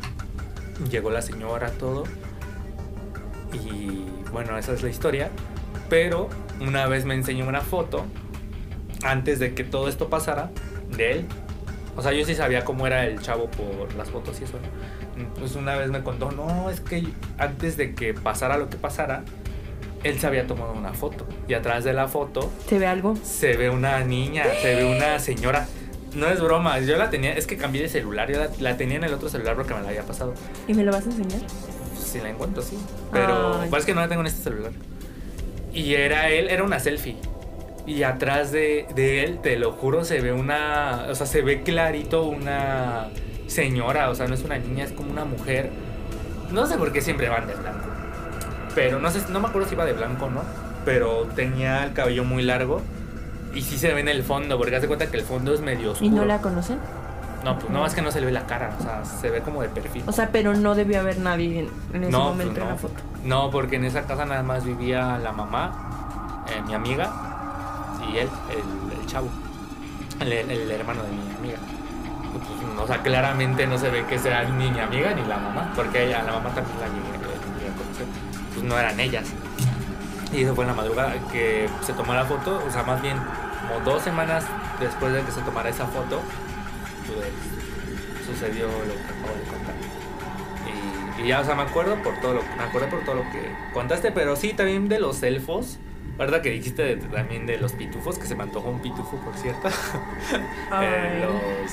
llegó 0.89 1.09
la 1.09 1.21
señora, 1.21 1.71
todo. 1.71 2.03
Y 3.53 4.05
bueno, 4.31 4.57
esa 4.57 4.73
es 4.73 4.83
la 4.83 4.89
historia. 4.89 5.29
Pero 5.89 6.29
una 6.59 6.87
vez 6.87 7.05
me 7.05 7.13
enseñó 7.13 7.47
una 7.47 7.61
foto, 7.61 8.05
antes 9.03 9.39
de 9.39 9.53
que 9.53 9.63
todo 9.63 9.87
esto 9.87 10.09
pasara, 10.09 10.51
de 10.95 11.11
él. 11.11 11.25
O 11.95 12.01
sea, 12.01 12.11
yo 12.11 12.25
sí 12.25 12.35
sabía 12.35 12.65
cómo 12.65 12.87
era 12.87 13.05
el 13.05 13.21
chavo 13.21 13.49
por 13.49 13.93
las 13.95 14.09
fotos 14.09 14.41
y 14.41 14.45
eso. 14.45 14.57
¿no? 15.17 15.33
Pues 15.35 15.55
una 15.55 15.75
vez 15.75 15.89
me 15.91 16.03
contó, 16.03 16.31
no, 16.31 16.69
es 16.69 16.81
que 16.81 17.07
antes 17.37 17.77
de 17.77 17.93
que 17.93 18.13
pasara 18.13 18.57
lo 18.57 18.69
que 18.69 18.77
pasara, 18.77 19.23
él 20.03 20.19
se 20.19 20.27
había 20.27 20.45
tomado 20.47 20.73
una 20.73 20.93
foto. 20.93 21.25
Y 21.47 21.53
atrás 21.53 21.83
de 21.83 21.93
la 21.93 22.07
foto 22.07 22.51
¿Se 22.67 22.79
ve 22.79 22.87
algo? 22.87 23.15
se 23.23 23.55
ve 23.57 23.69
una 23.69 23.99
niña, 24.03 24.45
se 24.61 24.75
ve 24.75 24.85
una 24.85 25.19
señora. 25.19 25.67
No 26.15 26.27
es 26.27 26.39
broma, 26.41 26.79
yo 26.79 26.95
la 26.97 27.09
tenía, 27.09 27.33
es 27.33 27.47
que 27.47 27.57
cambié 27.57 27.81
de 27.81 27.89
celular, 27.89 28.31
yo 28.31 28.37
la, 28.39 28.49
la 28.59 28.77
tenía 28.77 28.97
en 28.97 29.03
el 29.03 29.13
otro 29.13 29.29
celular 29.29 29.55
porque 29.55 29.73
me 29.73 29.81
la 29.81 29.89
había 29.89 30.03
pasado. 30.03 30.33
¿Y 30.67 30.73
me 30.73 30.83
lo 30.83 30.91
vas 30.91 31.07
a 31.07 31.09
enseñar? 31.09 31.41
Si 31.97 32.19
la 32.19 32.29
encuentro, 32.29 32.61
sí. 32.61 32.77
Pero 33.11 33.61
Ay. 33.61 33.69
pues 33.69 33.81
es 33.81 33.85
que 33.87 33.95
no 33.95 34.01
la 34.01 34.07
tengo 34.07 34.21
en 34.21 34.27
este 34.27 34.43
celular. 34.43 34.71
Y 35.73 35.95
era 35.95 36.29
él, 36.29 36.49
era 36.49 36.63
una 36.63 36.79
selfie. 36.79 37.15
Y 37.87 38.03
atrás 38.03 38.51
de, 38.51 38.85
de 38.95 39.23
él, 39.23 39.39
te 39.41 39.57
lo 39.57 39.71
juro, 39.71 40.05
se 40.05 40.21
ve 40.21 40.31
una. 40.31 41.07
O 41.09 41.15
sea, 41.15 41.25
se 41.25 41.41
ve 41.41 41.63
clarito 41.63 42.25
una 42.27 43.09
señora. 43.47 44.09
O 44.11 44.15
sea, 44.15 44.27
no 44.27 44.35
es 44.35 44.43
una 44.43 44.57
niña, 44.59 44.83
es 44.85 44.91
como 44.91 45.11
una 45.11 45.25
mujer. 45.25 45.71
No 46.51 46.67
sé 46.67 46.77
por 46.77 46.93
qué 46.93 47.01
siempre 47.01 47.27
van 47.27 47.47
de 47.47 47.55
blanco. 47.55 47.87
Pero 48.75 48.99
no 48.99 49.09
sé, 49.11 49.21
no 49.29 49.39
me 49.39 49.47
acuerdo 49.47 49.67
si 49.67 49.75
iba 49.75 49.85
de 49.85 49.93
blanco 49.93 50.25
o 50.25 50.29
no. 50.29 50.41
Pero 50.85 51.27
tenía 51.35 51.85
el 51.85 51.93
cabello 51.93 52.23
muy 52.23 52.43
largo. 52.43 52.81
Y 53.53 53.61
sí 53.61 53.77
se 53.77 53.93
ve 53.93 53.99
en 54.01 54.07
el 54.07 54.23
fondo, 54.23 54.57
porque 54.57 54.75
hace 54.75 54.87
cuenta 54.87 55.07
que 55.11 55.17
el 55.17 55.23
fondo 55.23 55.53
es 55.53 55.61
medio 55.61 55.91
oscuro. 55.91 56.07
¿Y 56.11 56.13
no 56.13 56.25
la 56.25 56.39
conocen? 56.39 56.79
No, 57.43 57.59
pues 57.59 57.69
no, 57.71 57.85
es 57.85 57.93
que 57.93 58.01
no 58.01 58.09
se 58.09 58.19
le 58.19 58.25
ve 58.27 58.31
la 58.31 58.45
cara. 58.47 58.75
O 58.79 58.81
sea, 58.83 59.03
se 59.05 59.29
ve 59.29 59.41
como 59.41 59.61
de 59.61 59.69
perfil. 59.69 60.03
O 60.07 60.11
sea, 60.11 60.29
pero 60.31 60.53
no 60.55 60.73
debió 60.75 60.99
haber 60.99 61.19
nadie 61.19 61.59
en, 61.59 61.69
en 61.93 62.03
ese 62.03 62.11
No, 62.11 62.19
momento 62.29 62.53
pues 62.53 62.57
en 62.57 62.63
no. 62.63 62.69
la 62.71 62.77
foto. 62.77 62.93
No, 63.25 63.51
porque 63.51 63.75
en 63.75 63.85
esa 63.85 64.03
casa 64.03 64.25
nada 64.25 64.41
más 64.43 64.63
vivía 64.65 65.19
la 65.19 65.31
mamá, 65.33 66.45
eh, 66.49 66.61
mi 66.65 66.73
amiga 66.73 67.11
y 68.11 68.17
él, 68.17 68.29
el, 68.49 68.99
el 68.99 69.05
chavo, 69.07 69.27
el, 70.19 70.31
el 70.31 70.71
hermano 70.71 71.03
de 71.03 71.09
mi 71.09 71.35
amiga. 71.37 71.57
Pues, 72.33 72.79
o 72.83 72.87
sea, 72.87 72.97
claramente 73.03 73.67
no 73.67 73.77
se 73.77 73.89
ve 73.89 74.05
que 74.05 74.17
sea 74.17 74.43
ni 74.45 74.71
mi 74.71 74.79
amiga 74.79 75.13
ni 75.13 75.21
la 75.27 75.37
mamá, 75.37 75.71
porque 75.75 76.05
ella, 76.07 76.23
la 76.23 76.33
mamá 76.33 76.49
también 76.49 76.77
la 76.79 76.87
llegué, 76.87 77.22
no 78.63 78.77
eran 78.79 78.99
ellas. 78.99 79.25
Y 80.31 80.43
eso 80.43 80.55
fue 80.55 80.63
en 80.63 80.69
la 80.69 80.73
madrugada 80.75 81.13
que 81.31 81.69
se 81.81 81.93
tomó 81.93 82.13
la 82.13 82.25
foto, 82.25 82.63
o 82.67 82.71
sea, 82.71 82.83
más 82.83 83.01
bien 83.01 83.17
como 83.67 83.79
dos 83.85 84.01
semanas 84.03 84.43
después 84.79 85.13
de 85.13 85.21
que 85.21 85.31
se 85.31 85.41
tomara 85.41 85.69
esa 85.69 85.85
foto, 85.85 86.21
pues, 87.07 88.25
sucedió 88.25 88.65
lo 88.67 88.93
que 88.93 89.03
acabo 89.03 89.35
de 89.37 89.43
contar. 89.49 89.75
Y, 91.19 91.21
y 91.23 91.27
ya, 91.27 91.41
o 91.41 91.43
sea, 91.45 91.55
me 91.55 91.61
acuerdo 91.63 91.95
por 92.01 92.19
todo 92.19 92.33
lo 92.35 92.39
que, 92.41 92.47
me 92.57 92.63
acuerdo 92.63 92.89
por 92.89 93.03
todo 93.05 93.15
lo 93.15 93.21
que 93.31 93.47
contaste, 93.73 94.11
pero 94.11 94.35
sí, 94.35 94.53
también 94.53 94.89
de 94.89 94.99
los 94.99 95.21
elfos. 95.23 95.77
¿Verdad 96.17 96.41
que 96.41 96.49
dijiste 96.51 96.83
de- 96.83 96.95
también 96.97 97.47
de 97.47 97.57
los 97.57 97.73
pitufos? 97.73 98.19
Que 98.19 98.27
se 98.27 98.35
me 98.35 98.43
antojó 98.43 98.69
un 98.69 98.79
pitufo, 98.81 99.17
por 99.17 99.35
cierto. 99.35 99.67
Eh, 100.81 101.25
los, 101.25 101.71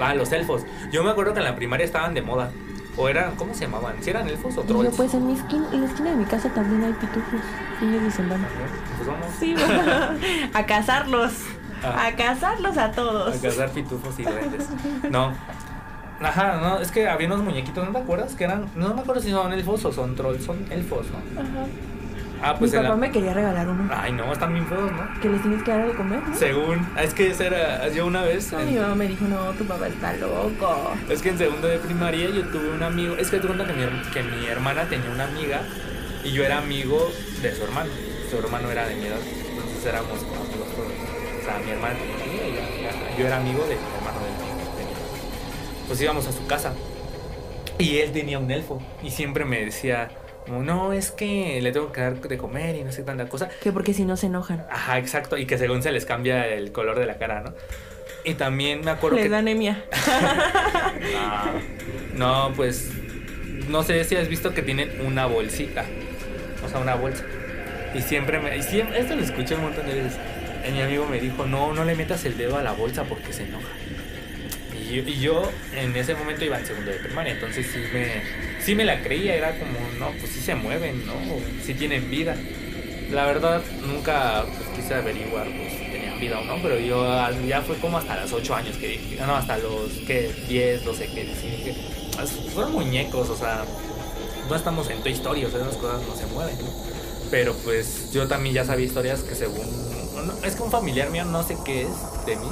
ah, 0.00 0.14
los 0.14 0.30
elfos. 0.32 0.64
Yo 0.92 1.02
me 1.04 1.10
acuerdo 1.10 1.32
que 1.34 1.38
en 1.40 1.44
la 1.44 1.56
primaria 1.56 1.84
estaban 1.84 2.14
de 2.14 2.22
moda. 2.22 2.50
O 2.98 3.08
eran, 3.08 3.36
¿cómo 3.36 3.54
se 3.54 3.60
llamaban? 3.66 3.94
¿Si 4.02 4.10
eran 4.10 4.26
elfos 4.28 4.56
o 4.56 4.64
Y 4.64 4.66
yo, 4.66 4.74
trolls? 4.74 4.96
pues 4.96 5.14
en, 5.14 5.26
mi 5.28 5.34
esquina, 5.34 5.66
en 5.72 5.80
la 5.82 5.86
esquina 5.86 6.10
de 6.10 6.16
mi 6.16 6.24
casa 6.24 6.48
también 6.50 6.82
hay 6.84 6.92
pitufos. 6.94 7.40
Fines 7.78 8.02
de 8.02 8.10
semana. 8.10 8.48
Pues 8.96 9.08
vamos 9.08 9.26
Sí, 9.38 9.54
a 10.54 10.66
cazarlos. 10.66 11.32
Ah. 11.84 12.06
A 12.08 12.16
cazarlos 12.16 12.76
a 12.76 12.90
todos. 12.90 13.36
a 13.36 13.40
cazar 13.40 13.70
pitufos 13.70 14.18
y 14.18 14.24
duendes. 14.24 14.68
No. 15.10 15.32
Ajá, 16.20 16.56
no, 16.60 16.80
es 16.80 16.90
que 16.90 17.08
había 17.08 17.28
unos 17.28 17.42
muñequitos, 17.42 17.86
¿no 17.86 17.92
te 17.92 17.98
acuerdas? 17.98 18.34
Que 18.34 18.42
eran, 18.42 18.66
no 18.74 18.92
me 18.92 19.00
acuerdo 19.02 19.22
si 19.22 19.30
son 19.30 19.52
elfos 19.52 19.84
o 19.84 19.92
son 19.92 20.16
trolls, 20.16 20.42
son 20.44 20.66
elfos, 20.72 21.06
¿no? 21.12 21.40
Ajá. 21.40 21.66
Ah, 22.42 22.54
pues 22.58 22.70
mi 22.70 22.76
papá 22.78 22.88
la- 22.90 22.96
me 22.96 23.10
quería 23.10 23.34
regalar 23.34 23.68
uno. 23.68 23.88
Ay, 23.94 24.12
no, 24.12 24.32
están 24.32 24.52
bien 24.52 24.66
feos, 24.66 24.90
¿no? 24.92 25.20
Que 25.20 25.28
les 25.28 25.42
tienes 25.42 25.62
que 25.62 25.70
dar 25.72 25.86
de 25.86 25.92
comer, 25.94 26.20
¿no? 26.26 26.34
Según, 26.36 26.86
es 27.00 27.12
que 27.14 27.30
esa 27.30 27.46
era, 27.46 27.88
yo 27.88 28.06
una 28.06 28.22
vez, 28.22 28.52
No, 28.52 28.60
en- 28.60 28.66
mi 28.74 28.78
mamá 28.78 28.94
me 28.94 29.06
dijo, 29.08 29.24
no, 29.26 29.50
tu 29.52 29.64
papá 29.64 29.88
está 29.88 30.12
loco. 30.14 30.92
es 31.08 31.20
que 31.22 31.30
en 31.30 31.38
segundo 31.38 31.66
de 31.68 31.78
primaria 31.78 32.30
yo 32.30 32.42
tuve 32.48 32.70
un 32.70 32.82
amigo, 32.82 33.16
es 33.16 33.30
que 33.30 33.38
te 33.38 33.46
cuenta 33.46 33.66
que 33.66 33.72
mi, 33.72 33.82
her- 33.82 34.10
que 34.12 34.22
mi 34.22 34.46
hermana 34.46 34.84
tenía 34.88 35.10
una 35.10 35.24
amiga 35.24 35.62
y 36.24 36.30
yo 36.32 36.44
era 36.44 36.58
amigo 36.58 37.10
de 37.42 37.54
su 37.54 37.64
hermano, 37.64 37.90
su 38.30 38.38
hermano 38.38 38.70
era 38.70 38.86
de 38.86 38.94
mi 38.96 39.06
edad, 39.06 39.18
entonces 39.50 39.86
éramos 39.86 40.18
como 40.20 40.36
amigos 40.42 40.68
todos. 40.76 40.88
O 41.40 41.44
sea, 41.44 41.58
mi 41.64 41.70
hermana 41.72 41.94
tenía 41.98 42.14
una 42.14 42.24
amiga 42.24 42.44
y 42.46 42.82
yo, 43.16 43.18
yo 43.18 43.26
era 43.26 43.36
amigo 43.38 43.60
de 43.62 43.74
mi 43.76 43.80
hermano 43.96 44.18
de, 44.20 44.26
de 44.78 44.84
mi 44.84 44.90
edad. 44.92 45.86
Pues 45.86 46.00
íbamos 46.02 46.26
a 46.26 46.32
su 46.32 46.46
casa 46.46 46.72
y 47.78 47.98
él 47.98 48.12
tenía 48.12 48.38
un 48.38 48.50
elfo 48.50 48.80
y 49.02 49.10
siempre 49.10 49.44
me 49.44 49.64
decía, 49.64 50.10
como, 50.48 50.62
no, 50.62 50.92
es 50.92 51.10
que 51.10 51.60
le 51.62 51.70
tengo 51.72 51.92
que 51.92 52.00
dar 52.00 52.20
de 52.20 52.38
comer 52.38 52.74
y 52.76 52.84
no 52.84 52.92
sé 52.92 53.02
tanta 53.02 53.28
cosa. 53.28 53.48
Que 53.62 53.72
porque 53.72 53.94
si 53.94 54.04
no 54.04 54.16
se 54.16 54.26
enojan. 54.26 54.66
Ajá, 54.70 54.98
exacto. 54.98 55.36
Y 55.36 55.46
que 55.46 55.58
según 55.58 55.82
se 55.82 55.92
les 55.92 56.04
cambia 56.04 56.46
el 56.48 56.72
color 56.72 56.98
de 56.98 57.06
la 57.06 57.18
cara, 57.18 57.40
¿no? 57.42 57.54
Y 58.24 58.34
también 58.34 58.84
me 58.84 58.90
acuerdo 58.90 59.16
Les 59.16 59.26
que. 59.26 59.30
da 59.30 59.38
anemia. 59.38 59.84
Ah, 61.16 61.52
no, 62.14 62.52
pues. 62.56 62.90
No 63.68 63.82
sé 63.82 64.02
si 64.04 64.16
has 64.16 64.28
visto 64.28 64.52
que 64.54 64.62
tienen 64.62 65.00
una 65.06 65.26
bolsita. 65.26 65.84
O 66.64 66.68
sea, 66.68 66.80
una 66.80 66.94
bolsa. 66.94 67.24
Y 67.94 68.02
siempre 68.02 68.40
me. 68.40 68.56
Y 68.56 68.62
siempre, 68.62 68.98
esto 68.98 69.14
lo 69.14 69.22
escuché 69.22 69.54
un 69.54 69.62
montón 69.62 69.86
de 69.86 69.94
veces. 69.94 70.18
Y 70.68 70.72
mi 70.72 70.80
amigo 70.82 71.06
me 71.06 71.20
dijo: 71.20 71.46
No, 71.46 71.72
no 71.72 71.84
le 71.84 71.94
metas 71.94 72.24
el 72.24 72.36
dedo 72.36 72.56
a 72.56 72.62
la 72.62 72.72
bolsa 72.72 73.04
porque 73.04 73.32
se 73.32 73.44
enoja. 73.44 73.68
Y 74.74 74.96
yo, 74.96 75.02
y 75.02 75.20
yo 75.20 75.52
en 75.74 75.94
ese 75.96 76.14
momento 76.14 76.44
iba 76.44 76.58
en 76.58 76.66
segundo 76.66 76.90
de 76.90 76.98
primaria. 76.98 77.34
Entonces 77.34 77.66
sí 77.72 77.78
me, 77.92 78.22
sí 78.64 78.74
me 78.74 78.84
la 78.84 79.02
creía. 79.02 79.34
Era 79.34 79.58
como: 79.58 79.78
No, 79.98 80.12
pues 80.18 80.32
sí 80.32 80.40
se 80.40 80.54
mueven, 80.54 81.06
¿no? 81.06 81.14
Sí 81.64 81.74
tienen 81.74 82.10
vida. 82.10 82.36
La 83.10 83.24
verdad, 83.24 83.62
nunca 83.86 84.44
pues, 84.44 84.68
quise 84.76 84.94
averiguar 84.94 85.46
pues, 85.46 85.72
si 85.72 85.90
tenían 85.90 86.20
vida 86.20 86.40
o 86.40 86.44
no, 86.44 86.60
pero 86.62 86.78
yo 86.78 87.10
ah, 87.10 87.30
ya 87.46 87.62
fue 87.62 87.76
como 87.78 87.96
hasta 87.96 88.20
los 88.20 88.32
8 88.32 88.54
años 88.54 88.76
que 88.76 88.88
dije, 88.88 89.16
no, 89.26 89.34
hasta 89.34 89.56
los 89.56 89.92
que 90.06 90.30
10, 90.46 90.84
12 90.84 91.06
que 91.06 91.24
dije, 91.24 91.74
"Ah, 92.18 92.26
son 92.26 92.72
muñecos, 92.72 93.30
o 93.30 93.36
sea, 93.36 93.64
no 94.48 94.54
estamos 94.54 94.88
en 94.90 95.02
Toy 95.02 95.12
Story, 95.12 95.44
o 95.44 95.50
sea, 95.50 95.60
esas 95.60 95.76
cosas 95.76 96.02
no 96.06 96.16
se 96.16 96.26
mueven. 96.26 96.56
Pero 97.30 97.54
pues 97.64 98.10
yo 98.12 98.26
también 98.26 98.54
ya 98.54 98.64
sabía 98.64 98.86
historias 98.86 99.20
que 99.22 99.34
según, 99.34 99.66
no, 100.26 100.32
es 100.44 100.56
que 100.56 100.62
un 100.62 100.70
familiar 100.70 101.10
mío, 101.10 101.24
no 101.24 101.42
sé 101.42 101.56
qué 101.64 101.82
es 101.82 102.26
de 102.26 102.36
mí, 102.36 102.48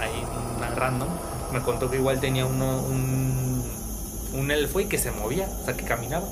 ahí 0.00 0.24
una 0.56 0.70
random, 0.70 1.08
me 1.52 1.60
contó 1.60 1.90
que 1.90 1.96
igual 1.96 2.20
tenía 2.20 2.46
uno, 2.46 2.80
un, 2.82 3.59
un 4.34 4.50
elfo 4.50 4.80
y 4.80 4.86
que 4.86 4.98
se 4.98 5.10
movía, 5.10 5.46
o 5.48 5.64
sea, 5.64 5.76
que 5.76 5.84
caminaba. 5.84 6.26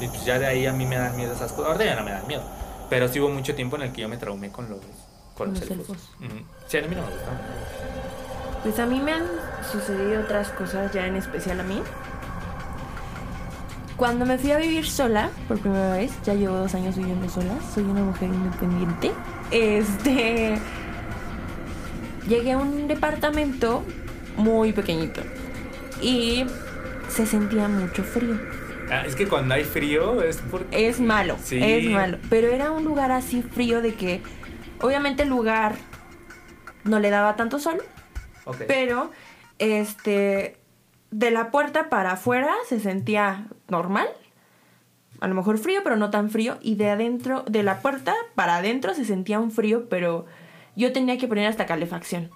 Y 0.00 0.08
pues 0.08 0.24
ya 0.24 0.38
de 0.38 0.46
ahí 0.46 0.66
a 0.66 0.72
mí 0.72 0.86
me 0.86 0.96
dan 0.96 1.16
miedo 1.16 1.32
esas 1.32 1.52
cosas. 1.52 1.72
Ahorita 1.72 1.84
ya 1.84 1.96
no 1.96 2.04
me 2.04 2.10
dan 2.10 2.26
miedo. 2.26 2.42
Pero 2.90 3.08
sí 3.08 3.20
hubo 3.20 3.28
mucho 3.28 3.54
tiempo 3.54 3.76
en 3.76 3.82
el 3.82 3.92
que 3.92 4.02
yo 4.02 4.08
me 4.08 4.16
traumé 4.16 4.50
con 4.50 4.68
los, 4.68 4.80
con 5.34 5.50
los, 5.50 5.60
los 5.60 5.70
elfos. 5.70 5.96
elfos. 6.20 6.42
Sí, 6.66 6.78
a 6.78 6.82
mí 6.82 6.94
no 6.94 7.02
me 7.02 7.10
gustaban. 7.12 7.40
Pues 8.62 8.78
a 8.78 8.86
mí 8.86 9.00
me 9.00 9.12
han 9.12 9.26
sucedido 9.70 10.22
otras 10.22 10.50
cosas 10.50 10.92
ya 10.92 11.06
en 11.06 11.16
especial 11.16 11.60
a 11.60 11.62
mí. 11.62 11.82
Cuando 13.96 14.26
me 14.26 14.38
fui 14.38 14.50
a 14.50 14.58
vivir 14.58 14.86
sola 14.88 15.30
por 15.46 15.58
primera 15.58 15.92
vez, 15.92 16.12
ya 16.24 16.34
llevo 16.34 16.56
dos 16.56 16.74
años 16.74 16.96
viviendo 16.96 17.28
sola, 17.28 17.54
soy 17.74 17.84
una 17.84 18.02
mujer 18.02 18.28
independiente. 18.28 19.12
Este. 19.50 20.58
Llegué 22.28 22.52
a 22.52 22.58
un 22.58 22.88
departamento 22.88 23.82
muy 24.36 24.72
pequeñito 24.72 25.22
y 26.00 26.44
se 27.08 27.26
sentía 27.26 27.68
mucho 27.68 28.02
frío. 28.02 28.38
Ah, 28.90 29.04
es 29.06 29.14
que 29.16 29.26
cuando 29.26 29.54
hay 29.54 29.64
frío 29.64 30.22
es 30.22 30.38
porque... 30.50 30.88
Es 30.88 31.00
malo, 31.00 31.36
Sí. 31.42 31.58
es 31.62 31.88
malo. 31.90 32.18
Pero 32.28 32.48
era 32.48 32.70
un 32.70 32.84
lugar 32.84 33.10
así 33.10 33.42
frío 33.42 33.80
de 33.80 33.94
que, 33.94 34.22
obviamente, 34.80 35.22
el 35.22 35.28
lugar 35.30 35.74
no 36.84 36.98
le 37.00 37.10
daba 37.10 37.36
tanto 37.36 37.58
sol, 37.58 37.80
Ok. 38.44 38.62
pero 38.66 39.10
este 39.58 40.56
de 41.10 41.30
la 41.30 41.50
puerta 41.50 41.88
para 41.90 42.12
afuera 42.12 42.52
se 42.68 42.80
sentía 42.80 43.46
normal. 43.68 44.08
A 45.20 45.28
lo 45.28 45.34
mejor 45.34 45.58
frío, 45.58 45.80
pero 45.84 45.96
no 45.96 46.10
tan 46.10 46.30
frío. 46.30 46.58
Y 46.60 46.74
de 46.74 46.90
adentro, 46.90 47.44
de 47.48 47.62
la 47.62 47.80
puerta 47.80 48.12
para 48.34 48.56
adentro 48.56 48.92
se 48.94 49.04
sentía 49.04 49.38
un 49.38 49.52
frío, 49.52 49.88
pero 49.88 50.26
yo 50.74 50.92
tenía 50.92 51.18
que 51.18 51.28
poner 51.28 51.46
hasta 51.46 51.66
calefacción. 51.66 52.30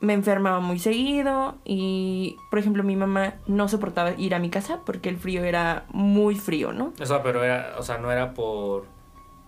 Me 0.00 0.12
enfermaba 0.12 0.60
muy 0.60 0.78
seguido 0.78 1.56
y, 1.64 2.36
por 2.50 2.60
ejemplo, 2.60 2.84
mi 2.84 2.94
mamá 2.94 3.34
no 3.48 3.68
soportaba 3.68 4.12
ir 4.16 4.34
a 4.34 4.38
mi 4.38 4.48
casa 4.48 4.80
porque 4.86 5.08
el 5.08 5.16
frío 5.16 5.42
era 5.42 5.84
muy 5.90 6.36
frío, 6.36 6.72
¿no? 6.72 6.92
O 7.00 7.06
sea, 7.06 7.22
pero 7.22 7.42
era, 7.42 7.74
o 7.78 7.82
sea, 7.82 7.98
no 7.98 8.12
era 8.12 8.32
por 8.32 8.86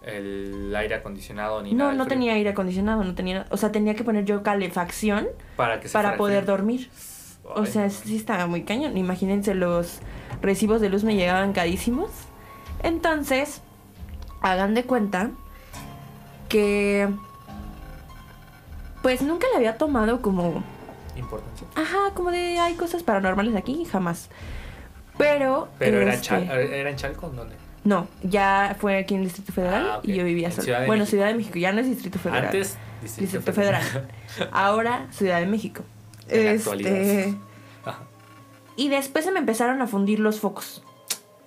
el 0.02 0.74
aire 0.74 0.96
acondicionado 0.96 1.62
ni 1.62 1.72
No, 1.72 1.84
nada. 1.84 1.92
no 1.92 2.04
frío. 2.04 2.16
tenía 2.16 2.32
aire 2.34 2.50
acondicionado, 2.50 3.04
no 3.04 3.14
tenía, 3.14 3.46
o 3.50 3.56
sea, 3.56 3.70
tenía 3.70 3.94
que 3.94 4.02
poner 4.02 4.24
yo 4.24 4.42
calefacción 4.42 5.28
Para 5.56 5.78
que 5.78 5.86
se 5.88 5.92
para 5.92 6.16
poder 6.16 6.44
dormir. 6.46 6.90
O 7.44 7.64
sea, 7.66 7.88
sí 7.90 8.16
estaba 8.16 8.46
muy 8.46 8.62
cañón. 8.64 8.96
Imagínense, 8.96 9.54
los 9.54 10.00
recibos 10.42 10.80
de 10.80 10.88
luz 10.88 11.04
me 11.04 11.14
llegaban 11.16 11.52
carísimos. 11.52 12.10
Entonces, 12.82 13.62
hagan 14.40 14.74
de 14.74 14.84
cuenta 14.84 15.30
que 16.48 17.08
pues 19.02 19.22
nunca 19.22 19.46
le 19.50 19.56
había 19.56 19.76
tomado 19.78 20.20
como, 20.22 20.62
Importancia. 21.16 21.66
ajá, 21.74 22.12
como 22.14 22.30
de 22.30 22.58
hay 22.58 22.74
cosas 22.74 23.02
paranormales 23.02 23.54
aquí, 23.56 23.84
jamás. 23.84 24.28
Pero 25.18 25.68
Pero 25.78 26.00
era, 26.00 26.14
este, 26.14 26.28
Chal- 26.28 26.48
era 26.50 26.90
en 26.90 26.96
Chalco, 26.96 27.26
¿en 27.28 27.36
¿dónde? 27.36 27.56
no, 27.84 28.06
ya 28.22 28.76
fue 28.80 28.98
aquí 28.98 29.14
en 29.14 29.20
el 29.20 29.26
Distrito 29.26 29.52
Federal 29.52 29.86
Ah, 29.90 30.00
y 30.02 30.14
yo 30.14 30.24
vivía 30.24 30.46
En 30.48 30.52
sola. 30.52 30.64
Ciudad 30.64 30.78
bueno, 30.86 30.92
México. 31.02 31.10
Ciudad 31.10 31.26
de 31.28 31.34
México, 31.34 31.58
ya 31.58 31.72
no 31.72 31.80
es 31.80 31.86
Distrito 31.88 32.18
Federal. 32.18 32.44
Antes, 32.46 32.76
Distrito, 33.02 33.32
Distrito 33.38 33.52
Federal. 33.52 33.82
Ahora 34.52 35.06
Ciudad 35.10 35.40
de 35.40 35.46
México. 35.46 35.82
En 36.28 36.44
la 36.44 36.50
Este, 36.52 36.70
actualidad. 36.70 37.34
Ajá. 37.84 37.98
Y 38.76 38.88
después 38.88 39.24
se 39.24 39.32
me 39.32 39.38
empezaron 39.40 39.82
a 39.82 39.86
fundir 39.86 40.20
los 40.20 40.40
focos. 40.40 40.82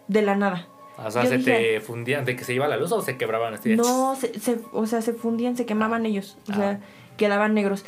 De 0.07 0.21
la 0.21 0.35
nada. 0.35 0.67
O 1.03 1.09
sea, 1.09 1.23
Yo 1.23 1.29
¿se 1.29 1.37
dije- 1.37 1.51
te 1.75 1.81
fundían 1.81 2.25
de 2.25 2.35
que 2.35 2.43
se 2.43 2.53
iba 2.53 2.67
la 2.67 2.77
luz 2.77 2.91
o 2.91 3.01
se 3.01 3.17
quebraban 3.17 3.53
así? 3.55 3.75
No, 3.75 4.15
se, 4.15 4.39
se- 4.39 4.59
o 4.73 4.85
sea, 4.85 5.01
se 5.01 5.13
fundían, 5.13 5.55
se 5.57 5.65
quemaban 5.65 6.05
ellos. 6.05 6.37
O 6.51 6.53
sea, 6.53 6.79
quedaban 7.23 7.53
negros. 7.53 7.85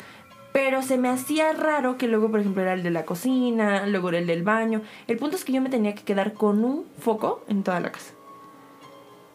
Pero 0.52 0.80
se 0.82 0.96
me 0.96 1.10
hacía 1.10 1.52
raro 1.52 1.98
que 1.98 2.08
luego, 2.08 2.30
por 2.30 2.40
ejemplo, 2.40 2.62
era 2.62 2.72
el 2.72 2.82
de 2.82 2.90
la 2.90 3.04
cocina, 3.04 3.86
luego 3.86 4.08
era 4.08 4.18
el 4.18 4.26
del 4.26 4.42
baño. 4.42 4.80
El 5.06 5.18
punto 5.18 5.36
es 5.36 5.44
que 5.44 5.52
yo 5.52 5.60
me 5.60 5.68
tenía 5.68 5.94
que 5.94 6.02
quedar 6.02 6.32
con 6.32 6.64
un 6.64 6.86
foco 6.98 7.44
en 7.48 7.62
toda 7.62 7.78
la 7.80 7.92
casa. 7.92 8.12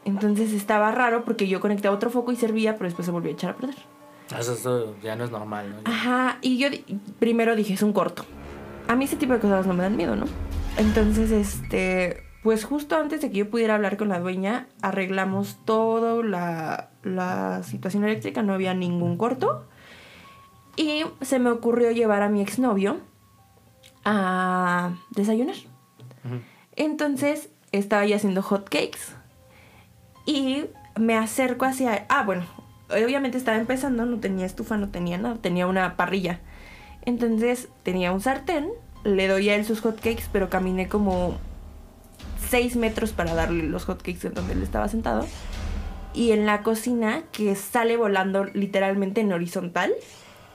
Entonces 0.03 0.51
estaba 0.53 0.91
raro 0.91 1.23
porque 1.23 1.47
yo 1.47 1.59
conectaba 1.59 1.95
otro 1.95 2.09
foco 2.09 2.31
y 2.31 2.35
servía, 2.35 2.73
pero 2.73 2.85
después 2.85 3.05
se 3.05 3.11
volvió 3.11 3.29
a 3.29 3.33
echar 3.33 3.51
a 3.51 3.55
perder. 3.55 3.75
Eso, 4.37 4.53
eso 4.53 4.95
ya 5.03 5.15
no 5.15 5.23
es 5.25 5.31
normal, 5.31 5.69
¿no? 5.83 5.91
Ajá, 5.91 6.37
y 6.41 6.57
yo 6.57 6.69
di- 6.69 6.83
primero 7.19 7.55
dije, 7.55 7.73
es 7.73 7.83
un 7.83 7.93
corto. 7.93 8.25
A 8.87 8.95
mí 8.95 9.05
ese 9.05 9.15
tipo 9.17 9.33
de 9.33 9.39
cosas 9.39 9.67
no 9.67 9.73
me 9.75 9.83
dan 9.83 9.95
miedo, 9.95 10.15
¿no? 10.15 10.25
Entonces, 10.77 11.29
este, 11.31 12.23
pues 12.41 12.63
justo 12.65 12.95
antes 12.95 13.21
de 13.21 13.29
que 13.29 13.37
yo 13.37 13.49
pudiera 13.51 13.75
hablar 13.75 13.97
con 13.97 14.09
la 14.09 14.19
dueña, 14.19 14.67
arreglamos 14.81 15.57
toda 15.65 16.23
la, 16.23 16.89
la 17.03 17.61
situación 17.63 18.03
eléctrica, 18.05 18.41
no 18.41 18.53
había 18.53 18.73
ningún 18.73 19.17
corto. 19.17 19.65
Y 20.76 21.03
se 21.22 21.39
me 21.39 21.49
ocurrió 21.49 21.91
llevar 21.91 22.22
a 22.22 22.30
mi 22.30 22.41
exnovio 22.41 22.97
a 24.05 24.93
desayunar. 25.11 25.55
Entonces, 26.76 27.49
estaba 27.72 28.03
ahí 28.03 28.13
haciendo 28.13 28.41
hot 28.41 28.69
cakes. 28.69 29.15
Y 30.26 30.65
me 30.97 31.17
acerco 31.17 31.65
hacia... 31.65 32.05
Ah, 32.09 32.24
bueno, 32.24 32.45
obviamente 32.89 33.38
estaba 33.38 33.57
empezando, 33.57 34.05
no 34.05 34.19
tenía 34.19 34.45
estufa, 34.45 34.78
no 34.78 34.89
tenía 34.89 35.17
nada, 35.17 35.36
tenía 35.36 35.67
una 35.67 35.95
parrilla. 35.97 36.39
Entonces 37.03 37.69
tenía 37.84 38.11
un 38.11 38.22
sartén, 38.22 38.69
le 39.03 39.28
doy 39.28 39.49
a 39.49 39.55
él 39.55 39.65
sus 39.65 39.82
hotcakes, 39.82 40.26
pero 40.32 40.49
caminé 40.49 40.88
como 40.88 41.38
6 42.49 42.76
metros 42.76 43.11
para 43.11 43.34
darle 43.34 43.63
los 43.63 43.86
hotcakes 43.86 44.28
en 44.28 44.34
donde 44.34 44.53
él 44.53 44.61
estaba 44.61 44.88
sentado. 44.88 45.26
y 46.13 46.32
en 46.32 46.45
la 46.45 46.61
cocina 46.61 47.24
que 47.32 47.55
sale 47.55 47.97
volando 47.97 48.45
literalmente 48.45 49.22
en 49.22 49.32
horizontal 49.32 49.93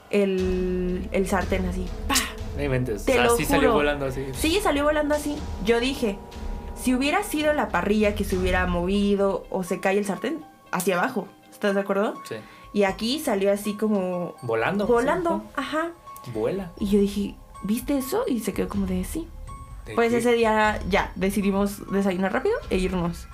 el, 0.09 1.07
el 1.11 1.27
sartén 1.27 1.65
así. 1.65 1.85
¡pa! 2.07 2.15
No 2.57 2.63
inventes. 2.63 3.05
Te 3.05 3.11
o 3.11 3.15
sea, 3.15 3.23
lo 3.25 3.35
sí 3.37 3.45
salió 3.45 3.69
juro. 3.69 3.73
volando 3.75 4.05
así. 4.07 4.25
Sí, 4.33 4.59
salió 4.61 4.83
volando 4.83 5.13
así. 5.15 5.35
Yo 5.63 5.79
dije, 5.79 6.17
si 6.75 6.95
hubiera 6.95 7.23
sido 7.23 7.53
la 7.53 7.69
parrilla 7.69 8.15
que 8.15 8.23
se 8.23 8.37
hubiera 8.37 8.65
movido 8.67 9.45
o 9.49 9.63
se 9.63 9.79
cae 9.79 9.97
el 9.97 10.05
sartén, 10.05 10.43
hacia 10.71 10.97
abajo. 10.97 11.27
¿Estás 11.51 11.75
de 11.75 11.81
acuerdo? 11.81 12.15
Sí. 12.27 12.35
Y 12.73 12.83
aquí 12.83 13.19
salió 13.19 13.51
así 13.51 13.73
como 13.75 14.35
Volando. 14.41 14.85
volando. 14.87 15.43
Ajá. 15.55 15.89
Vuela. 16.33 16.71
Y 16.79 16.87
yo 16.89 16.99
dije, 16.99 17.35
¿viste 17.63 17.97
eso? 17.97 18.23
Y 18.27 18.39
se 18.41 18.53
quedó 18.53 18.67
como 18.69 18.85
de 18.85 19.03
sí. 19.03 19.27
¿De 19.85 19.95
Pues 19.95 20.11
qué? 20.11 20.17
ese 20.17 20.33
día 20.33 20.79
ya 20.89 21.11
decidimos 21.15 21.89
desayunar 21.91 22.33
rápido 22.33 22.55
e 22.69 22.77
irnos. 22.77 23.27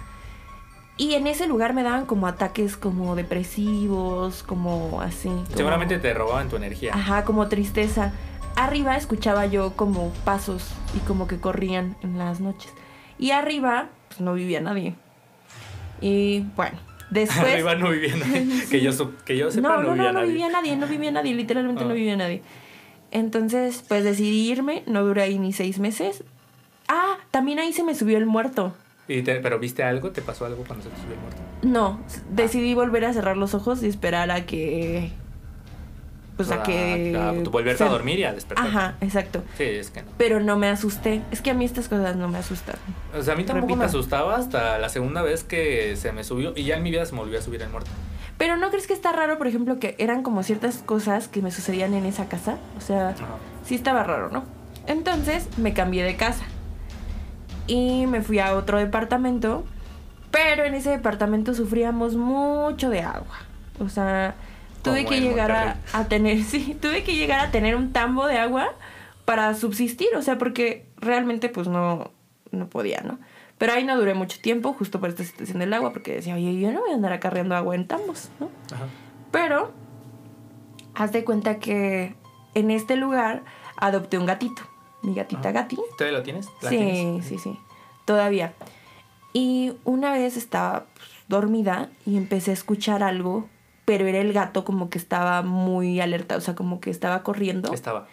Y 0.96 1.16
en 1.16 1.26
ese 1.28 1.48
lugar 1.48 1.74
me 1.74 1.82
daban 1.84 2.06
como 2.06 2.28
ataques 2.28 2.78
como 2.78 3.16
depresivos, 3.16 4.44
como 4.44 5.02
así. 5.02 5.28
como- 5.30 5.46
Seguramente 5.58 5.98
te 5.98 6.14
robaban 6.14 6.50
tu 6.50 6.56
energía. 6.56 6.94
Ajá, 6.94 7.24
como 7.26 7.48
tristeza. 7.48 8.14
Arriba 8.56 8.96
escuchaba 8.96 9.48
yo 9.48 9.74
como 9.76 10.14
pasos 10.26 10.70
y 10.96 11.00
como 11.00 11.28
que 11.28 11.40
corrían 11.40 11.96
en 12.04 12.20
las 12.20 12.40
noches. 12.40 12.72
Y 13.18 13.32
arriba, 13.32 13.90
pues 14.10 14.22
no 14.22 14.34
vivía 14.36 14.62
nadie. 14.62 14.96
Y 16.02 16.42
bueno, 16.56 16.78
después... 17.10 17.40
Arriba 17.54 17.74
no 17.76 17.90
vivía 17.90 18.16
nadie. 18.16 18.66
Que 18.70 18.82
yo, 18.82 18.92
que 19.26 19.36
yo 19.38 19.50
sepa, 19.50 19.68
no, 19.70 19.82
no, 19.82 19.84
no, 19.84 19.92
vivía 19.94 20.04
no, 20.04 20.14
no 20.14 20.20
nadie. 20.20 20.28
vivía 20.32 20.50
nadie, 20.50 20.76
no 20.78 20.88
vivía 20.88 21.12
nadie, 21.12 21.34
literalmente 21.34 21.84
Ah. 21.84 21.88
no 21.88 21.94
vivía 21.96 22.16
nadie. 22.16 22.44
Entonces, 23.10 23.84
pues 23.88 24.04
decidí 24.04 24.52
irme, 24.52 24.84
no 24.86 25.04
duré 25.04 25.24
ahí 25.24 25.40
ni 25.40 25.54
seis 25.54 25.80
meses. 25.80 26.24
Ah, 26.88 27.18
también 27.32 27.60
ahí 27.60 27.74
se 27.74 27.84
me 27.84 27.96
subió 27.96 28.18
el 28.20 28.26
muerto. 28.26 28.76
Y 29.08 29.22
te- 29.22 29.36
¿Pero 29.42 29.60
viste 29.60 29.84
algo? 29.84 30.12
¿Te 30.12 30.22
pasó 30.22 30.46
algo 30.46 30.64
cuando 30.66 30.84
se 30.86 30.90
te 30.92 30.98
subió 31.02 31.14
el 31.16 31.20
muerto? 31.20 31.42
No, 31.64 32.00
decidí 32.30 32.74
volver 32.74 33.06
a 33.06 33.14
cerrar 33.14 33.36
los 33.38 33.54
ojos 33.54 33.84
y 33.84 33.88
esperar 33.88 34.32
a 34.32 34.46
que... 34.46 35.12
Pues 36.38 36.50
a 36.52 36.56
Ah, 36.56 36.64
que... 36.64 37.16
ah, 37.20 37.34
tú 37.44 37.52
volverte 37.52 37.78
se- 37.80 37.84
a 37.84 37.90
dormir 37.90 38.18
y 38.20 38.24
a 38.24 38.34
despertar. 38.34 38.66
Ajá, 38.66 38.96
exacto. 39.02 39.44
Sí, 39.58 39.66
es 39.66 39.92
que 39.92 40.02
no. 40.02 40.08
Pero 40.18 40.40
no 40.40 40.58
me 40.58 40.68
asusté. 40.68 41.22
Es 41.32 41.42
que 41.42 41.52
a 41.52 41.54
mí 41.54 41.64
estas 41.64 41.88
cosas 41.90 42.16
no 42.16 42.28
me 42.28 42.40
asustan. 42.40 42.76
O 43.16 43.22
sea, 43.22 43.36
a 43.36 43.38
mí 43.38 43.44
tampoco 43.44 43.76
me 43.76 43.84
Repito. 43.84 44.00
asustaba 44.00 44.36
hasta 44.38 44.80
la 44.80 44.90
segunda 44.90 45.22
vez 45.22 45.44
que 45.44 45.96
se 45.96 46.12
me 46.12 46.24
subió. 46.24 46.54
Y 46.56 46.64
ya 46.64 46.78
en 46.78 46.84
mi 46.84 46.90
vida 46.90 47.06
se 47.06 47.14
me 47.14 47.20
volvió 47.20 47.38
a 47.38 47.42
subir 47.44 47.62
el 47.62 47.70
muerto. 47.70 47.92
Pero 48.40 48.58
¿no 48.58 48.70
crees 48.72 48.88
que 48.88 48.94
está 48.94 49.12
raro, 49.12 49.38
por 49.38 49.46
ejemplo, 49.46 49.78
que 49.80 49.96
eran 50.00 50.24
como 50.24 50.42
ciertas 50.42 50.78
cosas 50.78 51.28
que 51.28 51.44
me 51.44 51.52
sucedían 51.52 51.94
en 51.94 52.06
esa 52.08 52.28
casa? 52.30 52.58
O 52.80 52.82
sea, 52.82 53.10
Ajá. 53.10 53.26
sí 53.64 53.76
estaba 53.76 54.04
raro, 54.04 54.30
¿no? 54.32 54.44
Entonces 54.88 55.48
me 55.60 55.74
cambié 55.76 56.04
de 56.04 56.16
casa. 56.16 56.44
Y 57.68 58.06
me 58.08 58.22
fui 58.22 58.40
a 58.40 58.56
otro 58.56 58.78
departamento. 58.78 59.64
Pero 60.32 60.64
en 60.64 60.74
ese 60.74 60.90
departamento 60.90 61.54
sufríamos 61.54 62.16
mucho 62.16 62.90
de 62.90 63.02
agua. 63.02 63.38
O 63.80 63.90
sea, 63.90 64.36
tuve 64.82 65.06
que 65.06 65.22
llegar 65.22 65.78
a 65.94 66.06
tener, 66.06 66.44
sí, 66.44 66.76
tuve 66.82 67.04
que 67.04 67.16
llegar 67.16 67.40
a 67.40 67.52
tener 67.52 67.76
un 67.76 67.94
tambo 67.94 68.26
de 68.26 68.38
agua 68.38 68.74
para 69.26 69.54
subsistir. 69.54 70.10
O 70.18 70.22
sea, 70.22 70.38
porque 70.38 70.88
realmente 70.98 71.50
pues 71.50 71.68
no, 71.68 72.12
no 72.52 72.68
podía, 72.68 73.02
¿no? 73.02 73.20
Pero 73.58 73.74
ahí 73.74 73.84
no 73.84 73.96
duré 73.98 74.14
mucho 74.14 74.40
tiempo, 74.42 74.74
justo 74.74 75.00
por 75.00 75.10
esta 75.10 75.24
situación 75.24 75.60
del 75.60 75.74
agua, 75.74 75.94
porque 75.94 76.16
decía, 76.16 76.36
oye, 76.36 76.60
yo 76.60 76.72
no 76.72 76.82
voy 76.82 76.92
a 76.92 76.96
andar 76.96 77.14
acarreando 77.14 77.56
agua 77.56 77.76
en 77.76 77.88
tambos, 77.88 78.30
¿no? 78.40 78.50
Ajá. 78.74 78.86
Pero, 79.32 79.72
haz 80.96 81.12
de 81.12 81.24
cuenta 81.24 81.60
que 81.60 82.16
en 82.56 82.72
este 82.72 82.96
lugar 82.96 83.44
adopté 83.78 84.18
un 84.18 84.26
gatito. 84.26 84.64
Mi 85.04 85.14
gatita 85.14 85.52
Gati. 85.52 85.78
¿Todavía 85.98 86.18
lo 86.20 86.24
tienes? 86.24 86.48
¿La 86.62 86.70
Sí, 86.70 86.78
tienes? 86.78 87.26
sí, 87.26 87.38
sí. 87.38 87.60
Todavía. 88.06 88.54
Y 89.34 89.74
una 89.84 90.12
vez 90.12 90.38
estaba 90.38 90.86
pues, 90.96 91.08
dormida 91.28 91.90
y 92.06 92.18
empecé 92.18 92.52
a 92.52 92.54
escuchar 92.54 93.04
algo, 93.04 93.48
pero 93.86 94.06
era 94.08 94.20
el 94.20 94.32
gato 94.34 94.64
como 94.64 94.90
que 94.90 94.98
estaba 94.98 95.42
muy 95.42 96.00
alerta, 96.00 96.38
o 96.38 96.42
sea, 96.42 96.56
como 96.56 96.80
que 96.80 96.90
estaba 96.90 97.24
corriendo. 97.24 97.74
Estaba. 97.74 98.08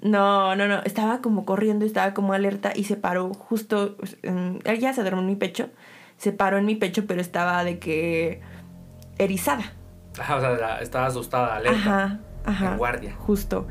No, 0.00 0.56
no, 0.56 0.66
no, 0.66 0.80
estaba 0.82 1.20
como 1.20 1.44
corriendo, 1.44 1.84
estaba 1.84 2.14
como 2.14 2.32
alerta 2.32 2.72
y 2.74 2.84
se 2.84 2.96
paró 2.96 3.32
justo, 3.34 3.96
pues, 3.96 4.16
él 4.22 4.78
ya 4.78 4.92
se 4.92 5.02
duerme 5.02 5.20
en 5.20 5.26
mi 5.26 5.36
pecho, 5.36 5.68
se 6.16 6.32
paró 6.32 6.58
en 6.58 6.66
mi 6.66 6.74
pecho, 6.76 7.06
pero 7.06 7.20
estaba 7.20 7.62
de 7.64 7.78
que 7.78 8.40
erizada. 9.18 9.72
Ajá, 10.18 10.36
o 10.36 10.40
sea, 10.40 10.80
estaba 10.80 11.06
asustada, 11.06 11.56
alerta. 11.56 11.78
Ajá, 11.78 12.20
ajá. 12.44 12.72
En 12.72 12.78
guardia. 12.78 13.14
Justo. 13.18 13.66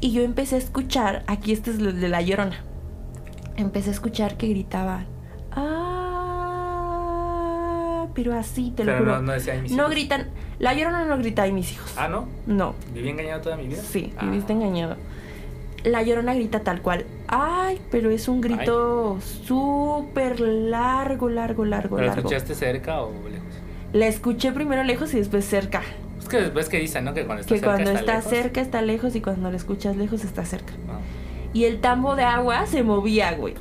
Y 0.00 0.12
yo 0.12 0.22
empecé 0.22 0.54
a 0.56 0.58
escuchar, 0.58 1.22
aquí 1.26 1.52
este 1.52 1.70
es 1.72 1.78
el 1.78 2.00
de 2.00 2.08
la 2.08 2.22
llorona. 2.22 2.60
Empecé 3.56 3.90
a 3.90 3.92
escuchar 3.92 4.36
que 4.36 4.46
gritaban. 4.48 5.06
Ah, 5.50 5.56
pero 8.14 8.34
así, 8.38 8.72
te 8.76 8.84
lo 8.84 8.96
juro. 8.98 9.16
no, 9.16 9.22
no 9.22 9.32
decía 9.32 9.54
"Ay, 9.54 9.62
mis 9.62 9.72
No 9.72 9.78
hijos". 9.84 9.90
gritan. 9.90 10.28
La 10.60 10.74
llorona 10.74 11.04
no 11.04 11.18
grita 11.18 11.42
ay 11.42 11.52
mis 11.52 11.72
hijos. 11.72 11.92
Ah, 11.96 12.06
¿no? 12.08 12.28
No. 12.46 12.74
¿Viví 12.94 13.08
engañado 13.08 13.40
toda 13.40 13.56
mi 13.56 13.66
vida? 13.68 13.80
Sí, 13.82 14.12
Ah. 14.18 14.24
viviste 14.26 14.52
engañado. 14.52 14.96
La 15.84 16.02
llorona 16.02 16.34
grita 16.34 16.60
tal 16.60 16.82
cual. 16.82 17.04
Ay, 17.28 17.80
pero 17.90 18.10
es 18.10 18.26
un 18.28 18.40
grito 18.40 19.18
súper 19.20 20.40
largo, 20.40 21.28
largo, 21.28 21.64
largo, 21.64 21.96
¿Pero 21.96 22.08
la 22.08 22.14
largo. 22.14 22.28
escuchaste 22.28 22.54
cerca 22.56 23.00
o 23.02 23.12
lejos? 23.28 23.46
La 23.92 24.06
escuché 24.08 24.50
primero 24.52 24.82
lejos 24.82 25.14
y 25.14 25.18
después 25.18 25.44
cerca. 25.44 25.82
Es 26.28 26.34
que 26.36 26.40
después 26.42 26.68
que 26.68 26.78
dicen, 26.78 27.04
¿no? 27.04 27.14
Que 27.14 27.24
cuando 27.24 27.40
está 27.40 27.54
Que 27.54 27.60
cerca 27.60 27.72
cuando 27.74 27.90
está, 27.90 28.00
está 28.00 28.14
lejos. 28.16 28.30
cerca 28.30 28.60
está 28.60 28.82
lejos 28.82 29.16
y 29.16 29.20
cuando 29.20 29.50
la 29.50 29.56
escuchas 29.56 29.96
lejos 29.96 30.24
está 30.24 30.44
cerca. 30.44 30.72
Ah, 30.88 30.98
Y 31.52 31.64
el 31.64 31.80
tambo 31.80 32.16
de 32.16 32.24
agua 32.24 32.66
se 32.66 32.82
movía, 32.82 33.32
güey. 33.32 33.54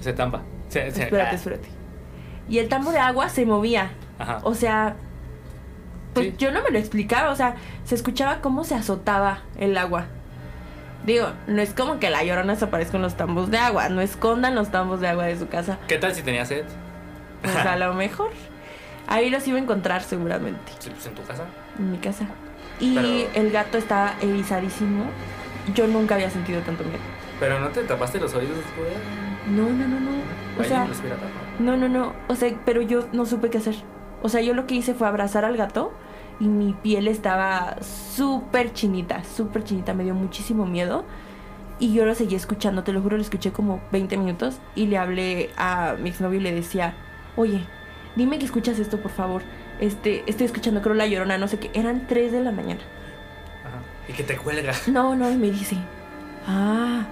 se 0.00 0.12
tampa. 0.12 0.42
Se, 0.68 0.90
se- 0.90 1.04
Espérate, 1.04 1.30
ah, 1.30 1.34
espérate. 1.34 1.68
Y 2.48 2.58
el 2.58 2.68
tambo 2.68 2.92
de 2.92 2.98
agua 2.98 3.28
se 3.28 3.44
movía. 3.46 3.90
Ajá. 4.18 4.38
O 4.42 4.54
sea, 4.54 4.96
pues 6.14 6.26
Sí. 6.28 6.34
yo 6.38 6.52
no 6.52 6.62
me 6.62 6.70
lo 6.70 6.78
explicaba. 6.78 7.30
O 7.30 7.36
sea, 7.36 7.54
se 7.84 7.94
escuchaba 7.94 8.40
cómo 8.40 8.64
se 8.64 8.74
azotaba 8.74 9.40
el 9.58 9.76
agua. 9.78 10.06
Digo, 11.06 11.28
no 11.46 11.62
es 11.62 11.72
como 11.72 11.98
que 11.98 12.10
la 12.10 12.22
llorona 12.24 12.56
se 12.56 12.66
aparezca 12.66 12.96
en 12.98 13.02
los 13.02 13.16
tambos 13.16 13.50
de 13.50 13.56
agua. 13.58 13.88
No 13.88 14.00
escondan 14.02 14.54
los 14.54 14.70
tambos 14.70 15.00
de 15.00 15.08
agua 15.08 15.24
de 15.24 15.38
su 15.38 15.48
casa. 15.48 15.78
¿Qué 15.88 15.96
tal 15.96 16.14
si 16.14 16.22
tenía 16.22 16.44
sed? 16.44 16.64
Pues 17.42 17.56
a 17.56 17.76
lo 17.78 17.94
mejor. 17.94 18.30
Ahí 19.10 19.28
los 19.28 19.46
iba 19.46 19.58
a 19.58 19.60
encontrar 19.60 20.02
seguramente. 20.02 20.72
Sí, 20.78 20.88
pues 20.90 21.06
en 21.06 21.14
tu 21.14 21.22
casa. 21.24 21.44
En 21.78 21.92
mi 21.92 21.98
casa. 21.98 22.26
Y 22.80 22.94
Pero- 22.94 23.08
el 23.34 23.50
gato 23.50 23.76
estaba 23.76 24.14
erizadísimo. 24.22 25.04
Yo 25.74 25.86
nunca 25.86 26.14
había 26.14 26.30
sentido 26.30 26.60
tanto 26.62 26.82
miedo. 26.84 26.98
Pero 27.38 27.60
no 27.60 27.68
te 27.68 27.82
tapaste 27.82 28.18
los 28.18 28.32
oídos, 28.34 28.56
güey. 28.78 28.90
No, 29.54 29.64
no, 29.68 29.86
no, 29.88 30.00
no. 30.00 30.10
O 30.58 30.64
sea. 30.64 30.86
No, 31.58 31.76
no, 31.76 31.88
no. 31.88 32.14
O 32.28 32.34
sea, 32.36 32.50
pero 32.64 32.80
yo 32.82 33.06
no 33.12 33.26
supe 33.26 33.50
qué 33.50 33.58
hacer. 33.58 33.74
O 34.22 34.28
sea, 34.28 34.40
yo 34.40 34.54
lo 34.54 34.66
que 34.66 34.74
hice 34.74 34.94
fue 34.94 35.06
abrazar 35.08 35.44
al 35.44 35.56
gato 35.56 35.92
y 36.38 36.44
mi 36.48 36.72
piel 36.74 37.08
estaba 37.08 37.76
súper 37.82 38.72
chinita, 38.72 39.24
súper 39.24 39.64
chinita. 39.64 39.92
Me 39.94 40.04
dio 40.04 40.14
muchísimo 40.14 40.66
miedo. 40.66 41.04
Y 41.78 41.94
yo 41.94 42.04
lo 42.04 42.14
seguí 42.14 42.34
escuchando, 42.36 42.82
te 42.84 42.92
lo 42.92 43.00
juro, 43.00 43.16
lo 43.16 43.22
escuché 43.22 43.52
como 43.52 43.80
20 43.92 44.16
minutos. 44.18 44.58
Y 44.74 44.86
le 44.86 44.98
hablé 44.98 45.50
a 45.56 45.96
mi 45.98 46.10
exnovio 46.10 46.38
y 46.38 46.42
le 46.42 46.52
decía, 46.52 46.94
oye, 47.36 47.66
dime 48.16 48.38
que 48.38 48.44
escuchas 48.46 48.78
esto, 48.78 48.98
por 48.98 49.10
favor. 49.10 49.42
Este, 49.80 50.24
estoy 50.26 50.46
escuchando, 50.46 50.82
creo, 50.82 50.94
la 50.94 51.06
llorona, 51.06 51.38
no 51.38 51.48
sé 51.48 51.58
qué. 51.58 51.70
Eran 51.74 52.06
3 52.06 52.32
de 52.32 52.40
la 52.42 52.52
mañana. 52.52 52.80
Ajá. 53.64 53.78
Y 54.08 54.12
que 54.12 54.22
te 54.24 54.36
cuelga. 54.36 54.72
No, 54.88 55.14
no, 55.16 55.30
y 55.30 55.36
me 55.36 55.50
dice, 55.50 55.76
ah, 56.46 57.04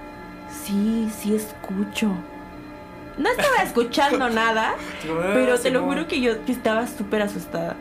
sí, 0.49 1.09
sí 1.17 1.35
escucho. 1.35 2.11
No 3.17 3.29
estaba 3.29 3.57
escuchando 3.63 4.29
nada, 4.29 4.75
pero 5.33 5.59
te 5.59 5.71
lo 5.71 5.83
juro 5.83 6.07
que 6.07 6.21
yo, 6.21 6.33
yo 6.45 6.53
estaba 6.53 6.87
súper 6.87 7.21
asustada. 7.21 7.75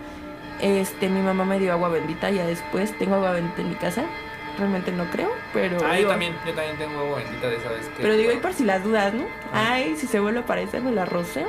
Este, 0.61 1.09
mi 1.09 1.21
mamá 1.21 1.45
me 1.45 1.61
dio 1.61 1.73
agua 1.73 1.89
bendita, 1.89 2.31
ya 2.31 2.45
después 2.45 2.97
tengo 2.99 3.15
agua 3.17 3.33
bendita 3.33 3.61
en 3.63 3.69
mi 3.69 3.77
casa. 3.77 4.05
Realmente 4.59 4.91
no 4.91 5.05
creo, 5.13 5.31
pero. 5.53 5.77
Ah, 5.85 5.91
yo 5.93 5.99
digo- 5.99 6.11
también, 6.11 6.35
yo 6.45 6.53
también 6.53 6.77
tengo 6.79 6.99
agua 6.99 7.19
bendita 7.19 7.49
de 7.49 7.57
esa 7.59 7.69
vez 7.69 7.87
que. 7.87 8.03
Pero 8.03 8.17
digo, 8.17 8.33
y 8.33 8.39
por 8.39 8.53
si 8.55 8.65
las 8.65 8.83
dudas, 8.83 9.15
¿no? 9.15 9.23
Ay, 9.53 9.95
si 9.97 10.09
se 10.09 10.19
vuelve 10.19 10.41
a 10.41 10.43
aparecer, 10.43 10.83
me 10.83 10.91
la 10.91 11.05
roceo. 11.05 11.47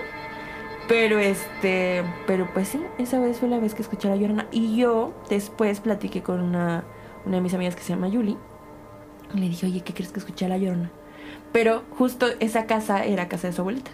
Pero 0.90 1.20
este, 1.20 2.04
pero 2.26 2.50
pues 2.52 2.68
sí, 2.68 2.84
esa 2.98 3.20
vez 3.20 3.38
fue 3.38 3.48
la 3.48 3.60
vez 3.60 3.76
que 3.76 3.84
escuché 3.84 4.08
a 4.08 4.12
la 4.12 4.18
llorona. 4.18 4.48
Y 4.52 4.76
yo 4.76 5.14
después 5.30 5.80
platiqué 5.80 6.24
con 6.24 6.42
una, 6.42 6.84
una 7.26 7.36
de 7.36 7.42
mis 7.42 7.54
amigas 7.54 7.76
que 7.76 7.84
se 7.84 7.94
llama 7.94 8.08
Yuli. 8.10 8.38
Y 9.36 9.40
le 9.40 9.50
dije, 9.50 9.68
oye, 9.68 9.82
¿qué 9.82 9.94
crees 9.94 10.12
que 10.12 10.20
escuché 10.20 10.46
a 10.46 10.50
la 10.50 10.58
llorona? 10.58 10.90
Pero 11.52 11.84
justo 11.92 12.26
esa 12.40 12.66
casa 12.66 13.06
era 13.06 13.30
casa 13.30 13.48
de 13.48 13.54
su 13.54 13.62
abuelita. 13.62 13.92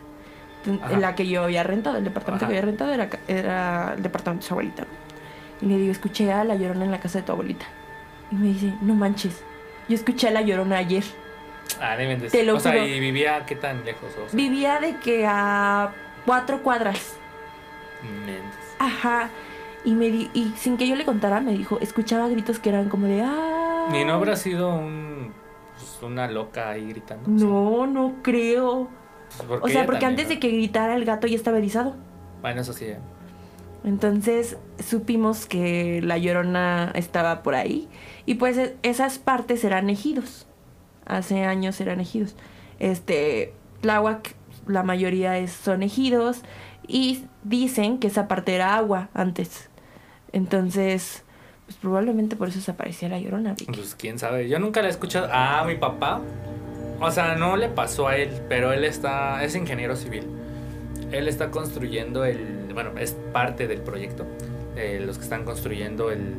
Ajá. 0.81 0.97
la 0.97 1.13
que 1.13 1.27
yo 1.27 1.43
había 1.43 1.61
rentado, 1.61 1.97
el 1.97 2.03
departamento 2.03 2.45
Ajá. 2.45 2.51
que 2.51 2.57
había 2.57 2.65
rentado 2.65 2.91
era, 2.91 3.07
era 3.27 3.93
el 3.95 4.01
departamento 4.01 4.43
de 4.43 4.47
su 4.47 4.53
abuelita. 4.53 4.87
Y 5.61 5.65
le 5.65 5.77
digo, 5.77 5.91
escuché 5.91 6.31
a 6.31 6.43
la 6.43 6.55
llorona 6.55 6.85
en 6.85 6.91
la 6.91 6.99
casa 6.99 7.19
de 7.19 7.25
tu 7.25 7.33
abuelita. 7.33 7.65
Y 8.31 8.35
me 8.35 8.47
dice, 8.47 8.73
no 8.81 8.95
manches, 8.95 9.43
yo 9.89 9.95
escuché 9.95 10.29
a 10.29 10.31
la 10.31 10.41
llorona 10.41 10.77
ayer. 10.77 11.03
Ah, 11.79 11.97
no. 11.97 12.29
Te 12.29 12.43
lo 12.43 12.55
O 12.55 12.59
sea, 12.59 12.85
y 12.85 12.99
vivía 12.99 13.45
qué 13.45 13.55
tan 13.55 13.83
lejos. 13.83 14.09
O 14.13 14.29
sea, 14.29 14.35
Vivía 14.35 14.79
de 14.79 14.95
que 14.97 15.25
a 15.27 15.91
cuatro 16.25 16.61
cuadras. 16.63 17.15
inventes. 18.03 18.59
Ajá. 18.79 19.29
Y, 19.83 19.93
me 19.93 20.09
di- 20.09 20.29
y 20.33 20.51
sin 20.57 20.77
que 20.77 20.87
yo 20.87 20.95
le 20.95 21.05
contara, 21.05 21.39
me 21.41 21.51
dijo, 21.53 21.79
escuchaba 21.79 22.27
gritos 22.27 22.59
que 22.59 22.69
eran 22.69 22.89
como 22.89 23.05
de 23.07 23.21
ah. 23.23 23.87
Ni 23.91 24.03
no 24.03 24.13
habrá 24.13 24.35
sido 24.35 24.75
un, 24.75 25.31
pues, 25.77 25.97
una 26.01 26.27
loca 26.29 26.69
ahí 26.69 26.87
gritando. 26.89 27.29
No, 27.29 27.85
no 27.87 28.15
creo. 28.23 28.89
pues, 29.37 29.47
¿por 29.47 29.63
O 29.63 29.67
sea, 29.69 29.85
porque 29.85 30.01
también, 30.01 30.19
antes 30.21 30.29
de 30.29 30.39
que 30.39 30.49
gritara 30.49 30.95
el 30.95 31.05
gato 31.05 31.27
ya 31.27 31.35
estaba 31.35 31.57
erizado. 31.59 31.95
Bueno, 32.41 32.61
eso 32.61 32.73
sí. 32.73 32.85
eh. 32.85 32.97
Entonces 33.83 34.57
supimos 34.83 35.45
que 35.45 36.01
la 36.03 36.17
llorona 36.17 36.91
estaba 36.95 37.43
por 37.43 37.53
ahí 37.53 37.87
y 38.25 38.35
pues 38.35 38.57
e- 38.57 38.75
esas 38.81 39.19
partes 39.19 39.63
eran 39.63 39.89
ejidos. 39.91 40.47
Hace 41.05 41.43
años 41.45 41.79
eran 41.79 41.99
ejidos. 41.99 42.35
Este, 42.79 43.53
Tláhuac, 43.81 44.33
la 44.67 44.83
mayoría 44.83 45.37
es, 45.37 45.51
son 45.51 45.83
ejidos 45.83 46.41
y 46.87 47.25
dicen 47.43 47.99
que 47.99 48.07
esa 48.07 48.27
parte 48.27 48.53
era 48.55 48.75
agua 48.75 49.09
antes. 49.13 49.69
Entonces, 50.33 51.23
pues 51.65 51.77
probablemente 51.77 52.35
por 52.35 52.49
eso 52.49 52.59
se 52.61 52.71
aparecía 52.71 53.09
la 53.09 53.19
llorona. 53.19 53.55
Pues 53.67 53.95
quién 53.95 54.19
sabe, 54.19 54.49
yo 54.49 54.59
nunca 54.59 54.81
la 54.81 54.87
he 54.87 54.91
escuchado. 54.91 55.29
Ah, 55.31 55.63
mi 55.67 55.75
papá. 55.75 56.21
O 56.99 57.11
sea, 57.11 57.35
no 57.35 57.57
le 57.57 57.67
pasó 57.69 58.07
a 58.07 58.15
él, 58.17 58.29
pero 58.47 58.71
él 58.71 58.83
está, 58.85 59.43
es 59.43 59.55
ingeniero 59.55 59.95
civil. 59.95 60.23
Él 61.11 61.27
está 61.27 61.51
construyendo 61.51 62.25
el, 62.25 62.69
bueno, 62.73 62.91
es 62.97 63.15
parte 63.33 63.67
del 63.67 63.81
proyecto. 63.81 64.25
eh, 64.77 65.01
los 65.05 65.17
que 65.17 65.23
están 65.23 65.45
construyendo 65.45 66.11
el, 66.11 66.33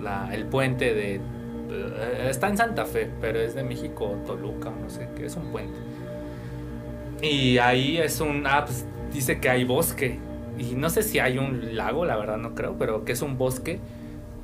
la- 0.00 0.32
el 0.32 0.44
puente 0.46 0.94
de, 0.94 1.16
eh, 1.16 2.26
está 2.30 2.48
en 2.48 2.56
Santa 2.56 2.84
Fe, 2.84 3.10
pero 3.20 3.40
es 3.40 3.54
de 3.56 3.64
México, 3.64 4.16
Toluca, 4.24 4.70
no 4.70 4.88
sé 4.88 5.08
qué, 5.16 5.26
es 5.26 5.34
un 5.34 5.50
puente. 5.50 5.76
Y 7.22 7.58
ahí 7.58 7.98
es 7.98 8.20
un, 8.20 8.46
ah, 8.46 8.64
pues 8.64 8.86
dice 9.12 9.40
que 9.40 9.48
hay 9.50 9.64
bosque. 9.64 10.18
Y 10.58 10.74
no 10.74 10.90
sé 10.90 11.02
si 11.02 11.18
hay 11.18 11.38
un 11.38 11.76
lago, 11.76 12.04
la 12.04 12.16
verdad 12.16 12.36
no 12.36 12.54
creo, 12.54 12.76
pero 12.78 13.04
que 13.04 13.12
es 13.12 13.22
un 13.22 13.38
bosque 13.38 13.80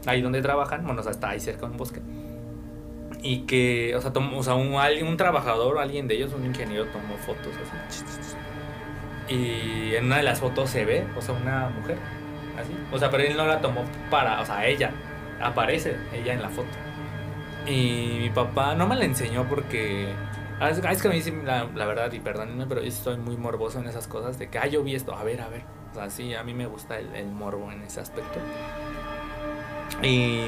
ahí 0.07 0.23
donde 0.23 0.41
trabajan, 0.43 0.85
bueno, 0.85 1.01
o 1.01 1.03
sea, 1.03 1.13
está 1.13 1.31
ahí 1.31 1.41
cerca 1.41 1.67
de 1.67 1.73
un 1.73 1.79
bosque. 1.79 2.01
Y 3.23 3.41
que, 3.41 3.95
o 3.97 4.01
sea, 4.01 4.13
tomó- 4.13 4.39
o 4.39 4.43
sea 4.43 4.55
un, 4.55 4.75
un 4.75 5.17
trabajador, 5.17 5.79
alguien 5.79 6.07
de 6.09 6.15
ellos, 6.17 6.33
un 6.35 6.45
ingeniero, 6.47 6.87
tomó 6.87 7.17
fotos 7.19 7.53
así. 7.57 8.05
Y 9.29 9.95
en 9.97 10.05
una 10.07 10.19
de 10.19 10.23
las 10.23 10.41
fotos 10.41 10.71
se 10.71 10.85
ve, 10.85 11.05
o 11.17 11.21
sea, 11.23 11.35
una 11.35 11.69
mujer, 11.71 11.99
así. 12.57 12.73
O 12.93 12.99
sea, 12.99 13.11
pero 13.11 13.25
él 13.25 13.37
no 13.37 13.47
la 13.47 13.61
tomó 13.61 13.83
para, 14.11 14.41
o 14.41 14.47
sea, 14.47 14.67
ella, 14.67 14.93
aparece 15.41 15.97
ella 16.13 16.35
en 16.35 16.43
la 16.43 16.49
foto. 16.51 16.79
Y 17.67 18.19
mi 18.21 18.31
papá 18.31 18.75
no 18.75 18.87
me 18.87 18.95
la 18.97 19.05
enseñó 19.05 19.45
porque... 19.49 20.26
ah, 20.61 20.71
Es, 20.71 20.79
es 20.79 21.03
que 21.03 21.09
a 21.09 21.11
mí 21.11 21.21
sí, 21.23 21.33
la, 21.45 21.65
la 21.75 21.87
verdad, 21.87 22.13
y 22.13 22.21
perdónenme, 22.21 22.67
pero 22.67 22.81
yo 22.83 22.89
estoy 22.89 23.17
muy 23.17 23.37
morboso 23.37 23.79
en 23.79 23.87
esas 23.87 24.07
cosas 24.09 24.39
de 24.39 24.49
que, 24.49 24.59
ah, 24.59 24.67
yo 24.67 24.83
vi 24.83 24.95
esto, 24.95 25.15
a 25.15 25.23
ver, 25.25 25.41
a 25.41 25.49
ver. 25.49 25.63
O 25.93 25.95
sea, 25.95 26.11
sí, 26.11 26.35
a 26.35 26.43
mí 26.43 26.53
me 26.55 26.67
gusta 26.67 26.99
el, 26.99 27.15
el 27.15 27.27
morbo 27.27 27.71
en 27.73 27.83
ese 27.83 28.01
aspecto. 28.01 28.39
Y. 30.03 30.41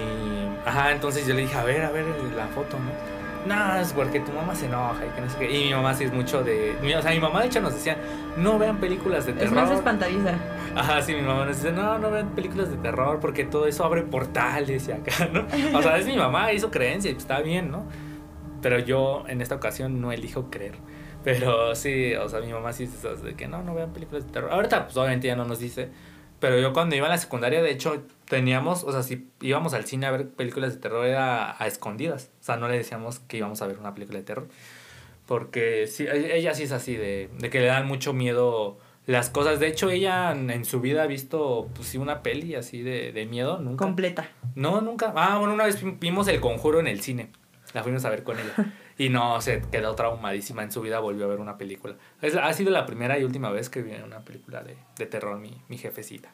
Ajá, 0.67 0.93
entonces 0.93 1.27
yo 1.27 1.35
le 1.35 1.43
dije, 1.43 1.57
a 1.57 1.65
ver, 1.65 1.83
a 1.85 1.91
ver 1.91 2.05
la 2.37 2.47
foto, 2.49 2.77
¿no? 2.79 3.19
No, 3.47 3.77
es 3.77 3.93
porque 3.93 4.21
tu 4.21 4.33
mamá 4.33 4.55
se 4.55 4.67
enoja 4.67 5.07
y 5.07 5.09
que 5.11 5.21
no 5.21 5.31
sé 5.31 5.39
qué. 5.39 5.51
Y 5.59 5.65
mi 5.67 5.75
mamá 5.75 5.95
sí 5.95 6.05
es 6.05 6.13
mucho 6.13 6.43
de. 6.43 6.77
O 6.97 7.03
sea, 7.03 7.13
mi 7.13 7.21
mamá 7.21 7.41
de 7.41 7.47
hecho 7.47 7.61
nos 7.61 7.73
decía, 7.73 7.97
no 8.37 8.59
vean 8.59 8.79
películas 8.79 9.25
de 9.25 9.33
Es 9.33 9.39
terror. 9.39 9.55
más 9.55 9.71
espantadiza. 9.71 10.35
Ajá, 10.75 11.01
sí, 11.01 11.15
mi 11.15 11.23
mamá 11.23 11.47
nos 11.47 11.57
dice, 11.57 11.73
no, 11.73 11.99
no 11.99 12.11
vean 12.11 12.31
películas 12.31 12.71
de 12.71 12.77
terror 12.77 13.21
porque 13.21 13.45
todo 13.45 13.67
eso 13.67 13.85
abre 13.85 14.03
portales 14.03 14.89
y 14.89 14.93
acá, 14.93 15.29
¿no? 15.33 15.47
O 15.79 15.83
sea, 15.83 15.97
es 15.97 16.07
mi 16.07 16.17
mamá 16.17 16.49
su 16.59 16.71
creencia 16.71 17.11
y 17.11 17.15
pues, 17.15 17.25
está 17.25 17.41
bien, 17.41 17.71
¿no? 17.71 17.85
Pero 18.63 18.79
yo 18.79 19.25
en 19.29 19.41
esta 19.41 19.55
ocasión 19.55 20.01
no 20.01 20.13
elijo 20.13 20.51
creer. 20.51 20.75
Pero 21.25 21.75
sí, 21.75 22.15
o 22.15 22.29
sea, 22.29 22.41
mi 22.41 22.53
mamá 22.53 22.73
sí 22.73 22.87
dice 22.87 23.09
de 23.17 23.35
que 23.35 23.49
no, 23.49 23.63
no 23.63 23.75
vean 23.75 23.93
películas 23.93 24.25
de 24.27 24.33
terror. 24.33 24.51
Ahorita, 24.53 24.85
pues 24.87 24.97
obviamente 24.97 25.27
ya 25.27 25.37
no 25.37 25.45
nos 25.45 25.59
dice. 25.59 25.89
Pero 26.41 26.59
yo 26.61 26.73
cuando 26.73 26.95
iba 26.95 27.07
a 27.07 27.11
la 27.11 27.19
secundaria, 27.19 27.61
de 27.63 27.71
hecho, 27.71 28.03
teníamos, 28.29 28.85
o 28.85 28.93
sea, 28.93 29.03
si 29.03 29.29
íbamos 29.41 29.75
al 29.75 29.85
cine 29.85 30.07
a 30.07 30.13
ver 30.13 30.29
películas 30.29 30.75
de 30.75 30.81
terror 30.81 31.05
era 31.05 31.61
a 31.61 31.67
escondidas. 31.67 32.31
O 32.41 32.45
sea, 32.45 32.57
no 32.57 32.69
le 32.69 32.77
decíamos 32.77 33.19
que 33.19 33.39
íbamos 33.39 33.61
a 33.61 33.67
ver 33.67 33.79
una 33.79 33.93
película 33.95 34.19
de 34.19 34.25
terror. 34.25 34.47
Porque 35.27 35.87
sí, 35.87 36.05
e- 36.07 36.37
ella 36.37 36.55
sí 36.55 36.63
es 36.65 36.73
así, 36.73 36.97
de, 36.97 37.29
de 37.39 37.51
que 37.51 37.61
le 37.61 37.67
dan 37.67 37.87
mucho 37.87 38.13
miedo 38.13 38.79
las 39.07 39.31
cosas. 39.31 39.61
De 39.61 39.67
hecho, 39.67 39.91
ella 39.91 40.33
en, 40.33 40.65
su 40.65 40.81
vida 40.81 41.03
ha 41.03 41.07
visto, 41.07 41.69
pues 41.75 41.89
sí, 41.89 41.99
una 41.99 42.23
peli 42.23 42.55
así 42.55 42.83
de, 42.83 43.13
de 43.13 43.27
miedo. 43.27 43.59
Nunca. 43.59 43.85
Completa. 43.85 44.29
No, 44.55 44.81
nunca. 44.81 45.13
Ah, 45.17 45.39
bueno, 45.39 45.55
una 45.55 45.65
vez 45.65 45.83
vi- 45.83 45.97
vimos 45.99 46.29
El 46.29 46.41
Conjuro 46.41 46.81
en 46.81 46.87
el 46.87 47.01
cine. 47.01 47.31
La 47.75 47.83
fuimos 47.83 48.05
a 48.05 48.11
ver 48.11 48.23
con 48.23 48.37
ella. 48.39 48.73
Y 48.97 49.11
no, 49.11 49.41
se 49.41 49.61
quedó 49.71 49.95
traumadísima. 49.95 50.63
En 50.63 50.73
su 50.73 50.81
vida 50.81 51.01
volvió 51.01 51.27
a 51.27 51.29
ver 51.29 51.39
una 51.39 51.59
película. 51.59 51.95
Es, 52.23 52.35
ha 52.35 52.53
sido 52.53 52.71
la 52.71 52.87
primera 52.87 53.19
y 53.19 53.25
última 53.25 53.51
vez 53.51 53.69
que 53.69 53.83
vi 53.83 53.93
una 53.93 54.21
película 54.21 54.63
de, 54.63 54.77
de 54.97 55.07
terror 55.07 55.39
mi, 55.39 55.63
mi 55.69 55.79
jefecita. 55.79 56.31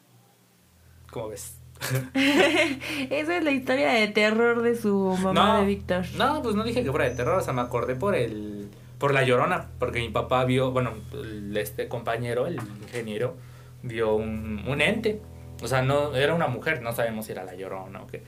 ¿Cómo 1.10 1.28
ves? 1.28 1.58
Esa 2.14 3.36
es 3.36 3.44
la 3.44 3.50
historia 3.50 3.92
de 3.92 4.08
terror 4.08 4.62
de 4.62 4.76
su 4.76 5.16
mamá 5.22 5.60
de 5.60 5.66
Víctor. 5.66 6.04
No, 6.16 6.42
pues 6.42 6.54
no 6.54 6.64
dije 6.64 6.84
que 6.84 6.90
fuera 6.90 7.08
de 7.08 7.16
terror. 7.16 7.38
O 7.38 7.42
sea, 7.42 7.52
me 7.52 7.62
acordé 7.62 7.96
por 7.96 8.14
el... 8.14 8.68
Por 8.98 9.12
La 9.12 9.24
Llorona. 9.24 9.68
Porque 9.78 10.00
mi 10.00 10.10
papá 10.10 10.44
vio... 10.44 10.70
Bueno, 10.70 10.92
este 11.54 11.88
compañero, 11.88 12.46
el 12.46 12.54
ingeniero, 12.82 13.36
vio 13.82 14.14
un, 14.14 14.64
un 14.66 14.80
ente. 14.80 15.20
O 15.62 15.66
sea, 15.66 15.82
no... 15.82 16.14
Era 16.14 16.32
una 16.34 16.46
mujer. 16.46 16.80
No 16.80 16.92
sabemos 16.92 17.26
si 17.26 17.32
era 17.32 17.44
La 17.44 17.54
Llorona 17.54 18.02
o 18.02 18.06
qué. 18.06 18.22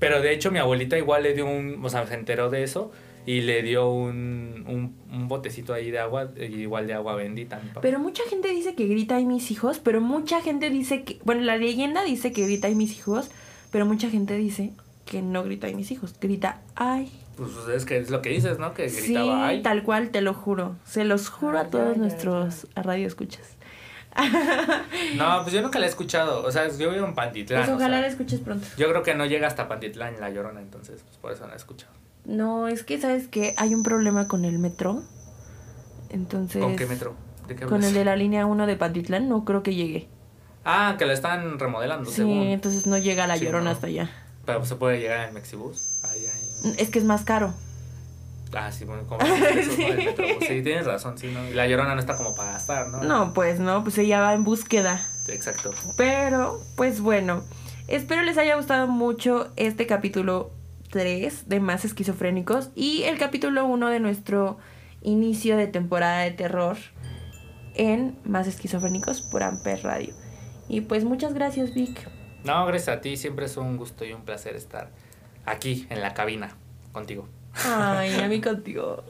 Pero 0.00 0.20
de 0.20 0.32
hecho 0.32 0.50
mi 0.50 0.58
abuelita 0.58 0.98
igual 0.98 1.22
le 1.22 1.34
dio 1.34 1.46
un, 1.46 1.78
o 1.84 1.88
sea, 1.88 2.04
se 2.08 2.14
enteró 2.14 2.50
de 2.50 2.64
eso 2.64 2.90
y 3.26 3.42
le 3.42 3.62
dio 3.62 3.88
un, 3.90 4.64
un, 4.66 4.96
un 5.12 5.28
botecito 5.28 5.72
ahí 5.74 5.90
de 5.92 5.98
agua, 6.00 6.30
igual 6.40 6.86
de 6.88 6.94
agua 6.94 7.14
bendita. 7.14 7.58
a 7.58 7.60
mi 7.60 7.68
papá. 7.68 7.82
Pero 7.82 7.98
mucha 8.00 8.22
gente 8.28 8.48
dice 8.48 8.74
que 8.74 8.86
grita 8.86 9.16
ay 9.16 9.26
mis 9.26 9.50
hijos, 9.52 9.78
pero 9.78 10.00
mucha 10.00 10.40
gente 10.40 10.70
dice 10.70 11.04
que, 11.04 11.20
bueno, 11.24 11.42
la 11.42 11.56
leyenda 11.58 12.02
dice 12.02 12.32
que 12.32 12.44
grita 12.46 12.66
ay 12.66 12.74
mis 12.74 12.96
hijos, 12.98 13.30
pero 13.70 13.86
mucha 13.86 14.10
gente 14.10 14.36
dice 14.36 14.72
que 15.04 15.22
no 15.22 15.44
grita 15.44 15.66
ay 15.68 15.74
mis 15.74 15.90
hijos, 15.92 16.14
grita 16.20 16.60
ay. 16.74 17.12
Pues 17.36 17.50
es 17.74 17.84
que 17.84 17.96
es 17.98 18.10
lo 18.10 18.20
que 18.22 18.30
dices, 18.30 18.58
¿no? 18.58 18.74
Que 18.74 18.88
Sí, 18.88 19.06
gritaba 19.14 19.46
ay. 19.48 19.62
tal 19.62 19.82
cual, 19.82 20.10
te 20.10 20.20
lo 20.22 20.34
juro. 20.34 20.76
Se 20.86 21.04
los 21.04 21.28
juro 21.30 21.58
a 21.58 21.62
Ay, 21.62 21.68
todos 21.70 21.92
ay, 21.94 21.98
nuestros 21.98 22.66
radioescuchas. 22.74 23.56
No, 25.16 25.42
pues 25.42 25.52
yo 25.54 25.62
nunca 25.62 25.78
la 25.78 25.86
he 25.86 25.88
escuchado. 25.88 26.44
O 26.44 26.50
sea, 26.52 26.68
yo 26.68 26.90
vivo 26.90 27.06
en 27.06 27.14
Pantitlán. 27.14 27.60
Pues 27.62 27.70
o 27.70 27.76
ojalá 27.76 27.96
sea, 27.96 28.00
la 28.02 28.06
escuches 28.08 28.40
pronto. 28.40 28.66
Yo 28.76 28.88
creo 28.88 29.02
que 29.02 29.14
no 29.14 29.26
llega 29.26 29.46
hasta 29.46 29.68
Pantitlán 29.68 30.20
la 30.20 30.30
llorona, 30.30 30.60
entonces 30.60 31.02
pues 31.04 31.16
por 31.18 31.32
eso 31.32 31.42
no 31.42 31.48
la 31.48 31.54
he 31.54 31.56
escuchado. 31.56 31.92
No, 32.24 32.68
es 32.68 32.82
que 32.82 33.00
sabes 33.00 33.28
que 33.28 33.54
hay 33.56 33.74
un 33.74 33.82
problema 33.82 34.28
con 34.28 34.44
el 34.44 34.58
metro. 34.58 35.02
Entonces. 36.10 36.62
¿Con 36.62 36.76
qué 36.76 36.86
metro? 36.86 37.14
¿De 37.48 37.54
qué 37.56 37.66
Con 37.66 37.82
el 37.84 37.94
de 37.94 38.04
la 38.04 38.16
línea 38.16 38.46
1 38.46 38.66
de 38.66 38.76
Pantitlán, 38.76 39.28
no 39.28 39.44
creo 39.44 39.62
que 39.62 39.74
llegue. 39.74 40.08
Ah, 40.64 40.96
que 40.98 41.06
la 41.06 41.14
están 41.14 41.58
remodelando, 41.58 42.10
Sí, 42.10 42.16
según. 42.16 42.38
entonces 42.48 42.86
no 42.86 42.98
llega 42.98 43.26
la 43.26 43.36
Sí, 43.38 43.44
llorona 43.44 43.64
no. 43.66 43.70
hasta 43.70 43.86
allá. 43.86 44.10
Pero 44.44 44.64
se 44.66 44.74
puede 44.76 44.98
llegar 45.00 45.28
en 45.28 45.34
Mexibus. 45.34 46.04
Ahí, 46.04 46.26
ahí. 46.26 46.74
Es 46.78 46.90
que 46.90 46.98
es 46.98 47.04
más 47.04 47.22
caro. 47.22 47.54
Ah, 48.54 48.72
sí, 48.72 48.84
bueno, 48.84 49.06
como 49.06 49.20
eso, 49.22 49.72
¿no? 49.78 49.86
El 49.86 49.96
metro. 49.96 50.26
Pues 50.38 50.48
sí, 50.48 50.62
tienes 50.62 50.86
razón, 50.86 51.16
sí, 51.16 51.30
¿no? 51.32 51.44
Y 51.48 51.52
la 51.52 51.66
llorona 51.66 51.94
no 51.94 52.00
está 52.00 52.16
como 52.16 52.34
para 52.34 52.52
gastar, 52.52 52.88
¿no? 52.88 53.02
No, 53.02 53.32
pues 53.32 53.60
no, 53.60 53.82
pues 53.82 53.98
ella 53.98 54.20
va 54.20 54.34
en 54.34 54.44
búsqueda. 54.44 55.06
Exacto. 55.28 55.72
Pero, 55.96 56.60
pues 56.76 57.00
bueno, 57.00 57.44
espero 57.88 58.22
les 58.22 58.38
haya 58.38 58.56
gustado 58.56 58.86
mucho 58.88 59.52
este 59.56 59.86
capítulo 59.86 60.50
3 60.90 61.48
de 61.48 61.60
Más 61.60 61.84
Esquizofrénicos 61.84 62.70
y 62.74 63.04
el 63.04 63.18
capítulo 63.18 63.64
1 63.66 63.88
de 63.88 64.00
nuestro 64.00 64.58
inicio 65.02 65.56
de 65.56 65.66
temporada 65.66 66.20
de 66.20 66.32
terror 66.32 66.76
en 67.74 68.18
Más 68.24 68.46
Esquizofrénicos 68.46 69.22
por 69.22 69.42
Amper 69.42 69.82
Radio. 69.84 70.14
Y 70.68 70.82
pues 70.82 71.04
muchas 71.04 71.34
gracias, 71.34 71.72
Vic. 71.74 72.08
No, 72.44 72.66
gracias 72.66 72.96
a 72.96 73.00
ti, 73.00 73.16
siempre 73.16 73.46
es 73.46 73.56
un 73.56 73.76
gusto 73.76 74.04
y 74.04 74.12
un 74.12 74.22
placer 74.22 74.56
estar 74.56 74.90
aquí 75.44 75.86
en 75.90 76.00
la 76.00 76.14
cabina 76.14 76.56
contigo. 76.92 77.28
Ay, 77.54 78.14
a 78.20 78.28
mí 78.28 78.40
contigo. 78.40 79.04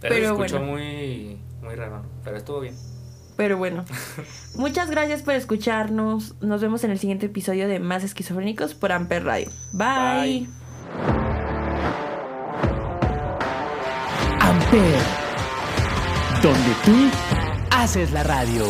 Pero, 0.00 0.14
Pero 0.14 0.36
bueno. 0.36 0.60
muy, 0.60 1.38
muy 1.62 1.74
raro, 1.74 2.02
pero 2.24 2.36
estuvo 2.36 2.60
bien. 2.60 2.74
Pero 3.36 3.56
bueno, 3.56 3.84
muchas 4.56 4.90
gracias 4.90 5.22
por 5.22 5.34
escucharnos. 5.34 6.34
Nos 6.40 6.60
vemos 6.60 6.84
en 6.84 6.90
el 6.90 6.98
siguiente 6.98 7.26
episodio 7.26 7.68
de 7.68 7.78
Más 7.78 8.04
Esquizofrénicos 8.04 8.74
por 8.74 8.92
Amper 8.92 9.24
Radio. 9.24 9.50
Bye. 9.72 10.46
Bye. 10.46 10.48
Amper, 14.40 15.00
donde 16.42 16.74
tú 16.84 17.10
haces 17.70 18.12
la 18.12 18.22
radio. 18.24 18.66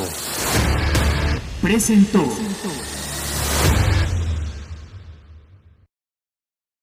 Presentó. 1.63 2.25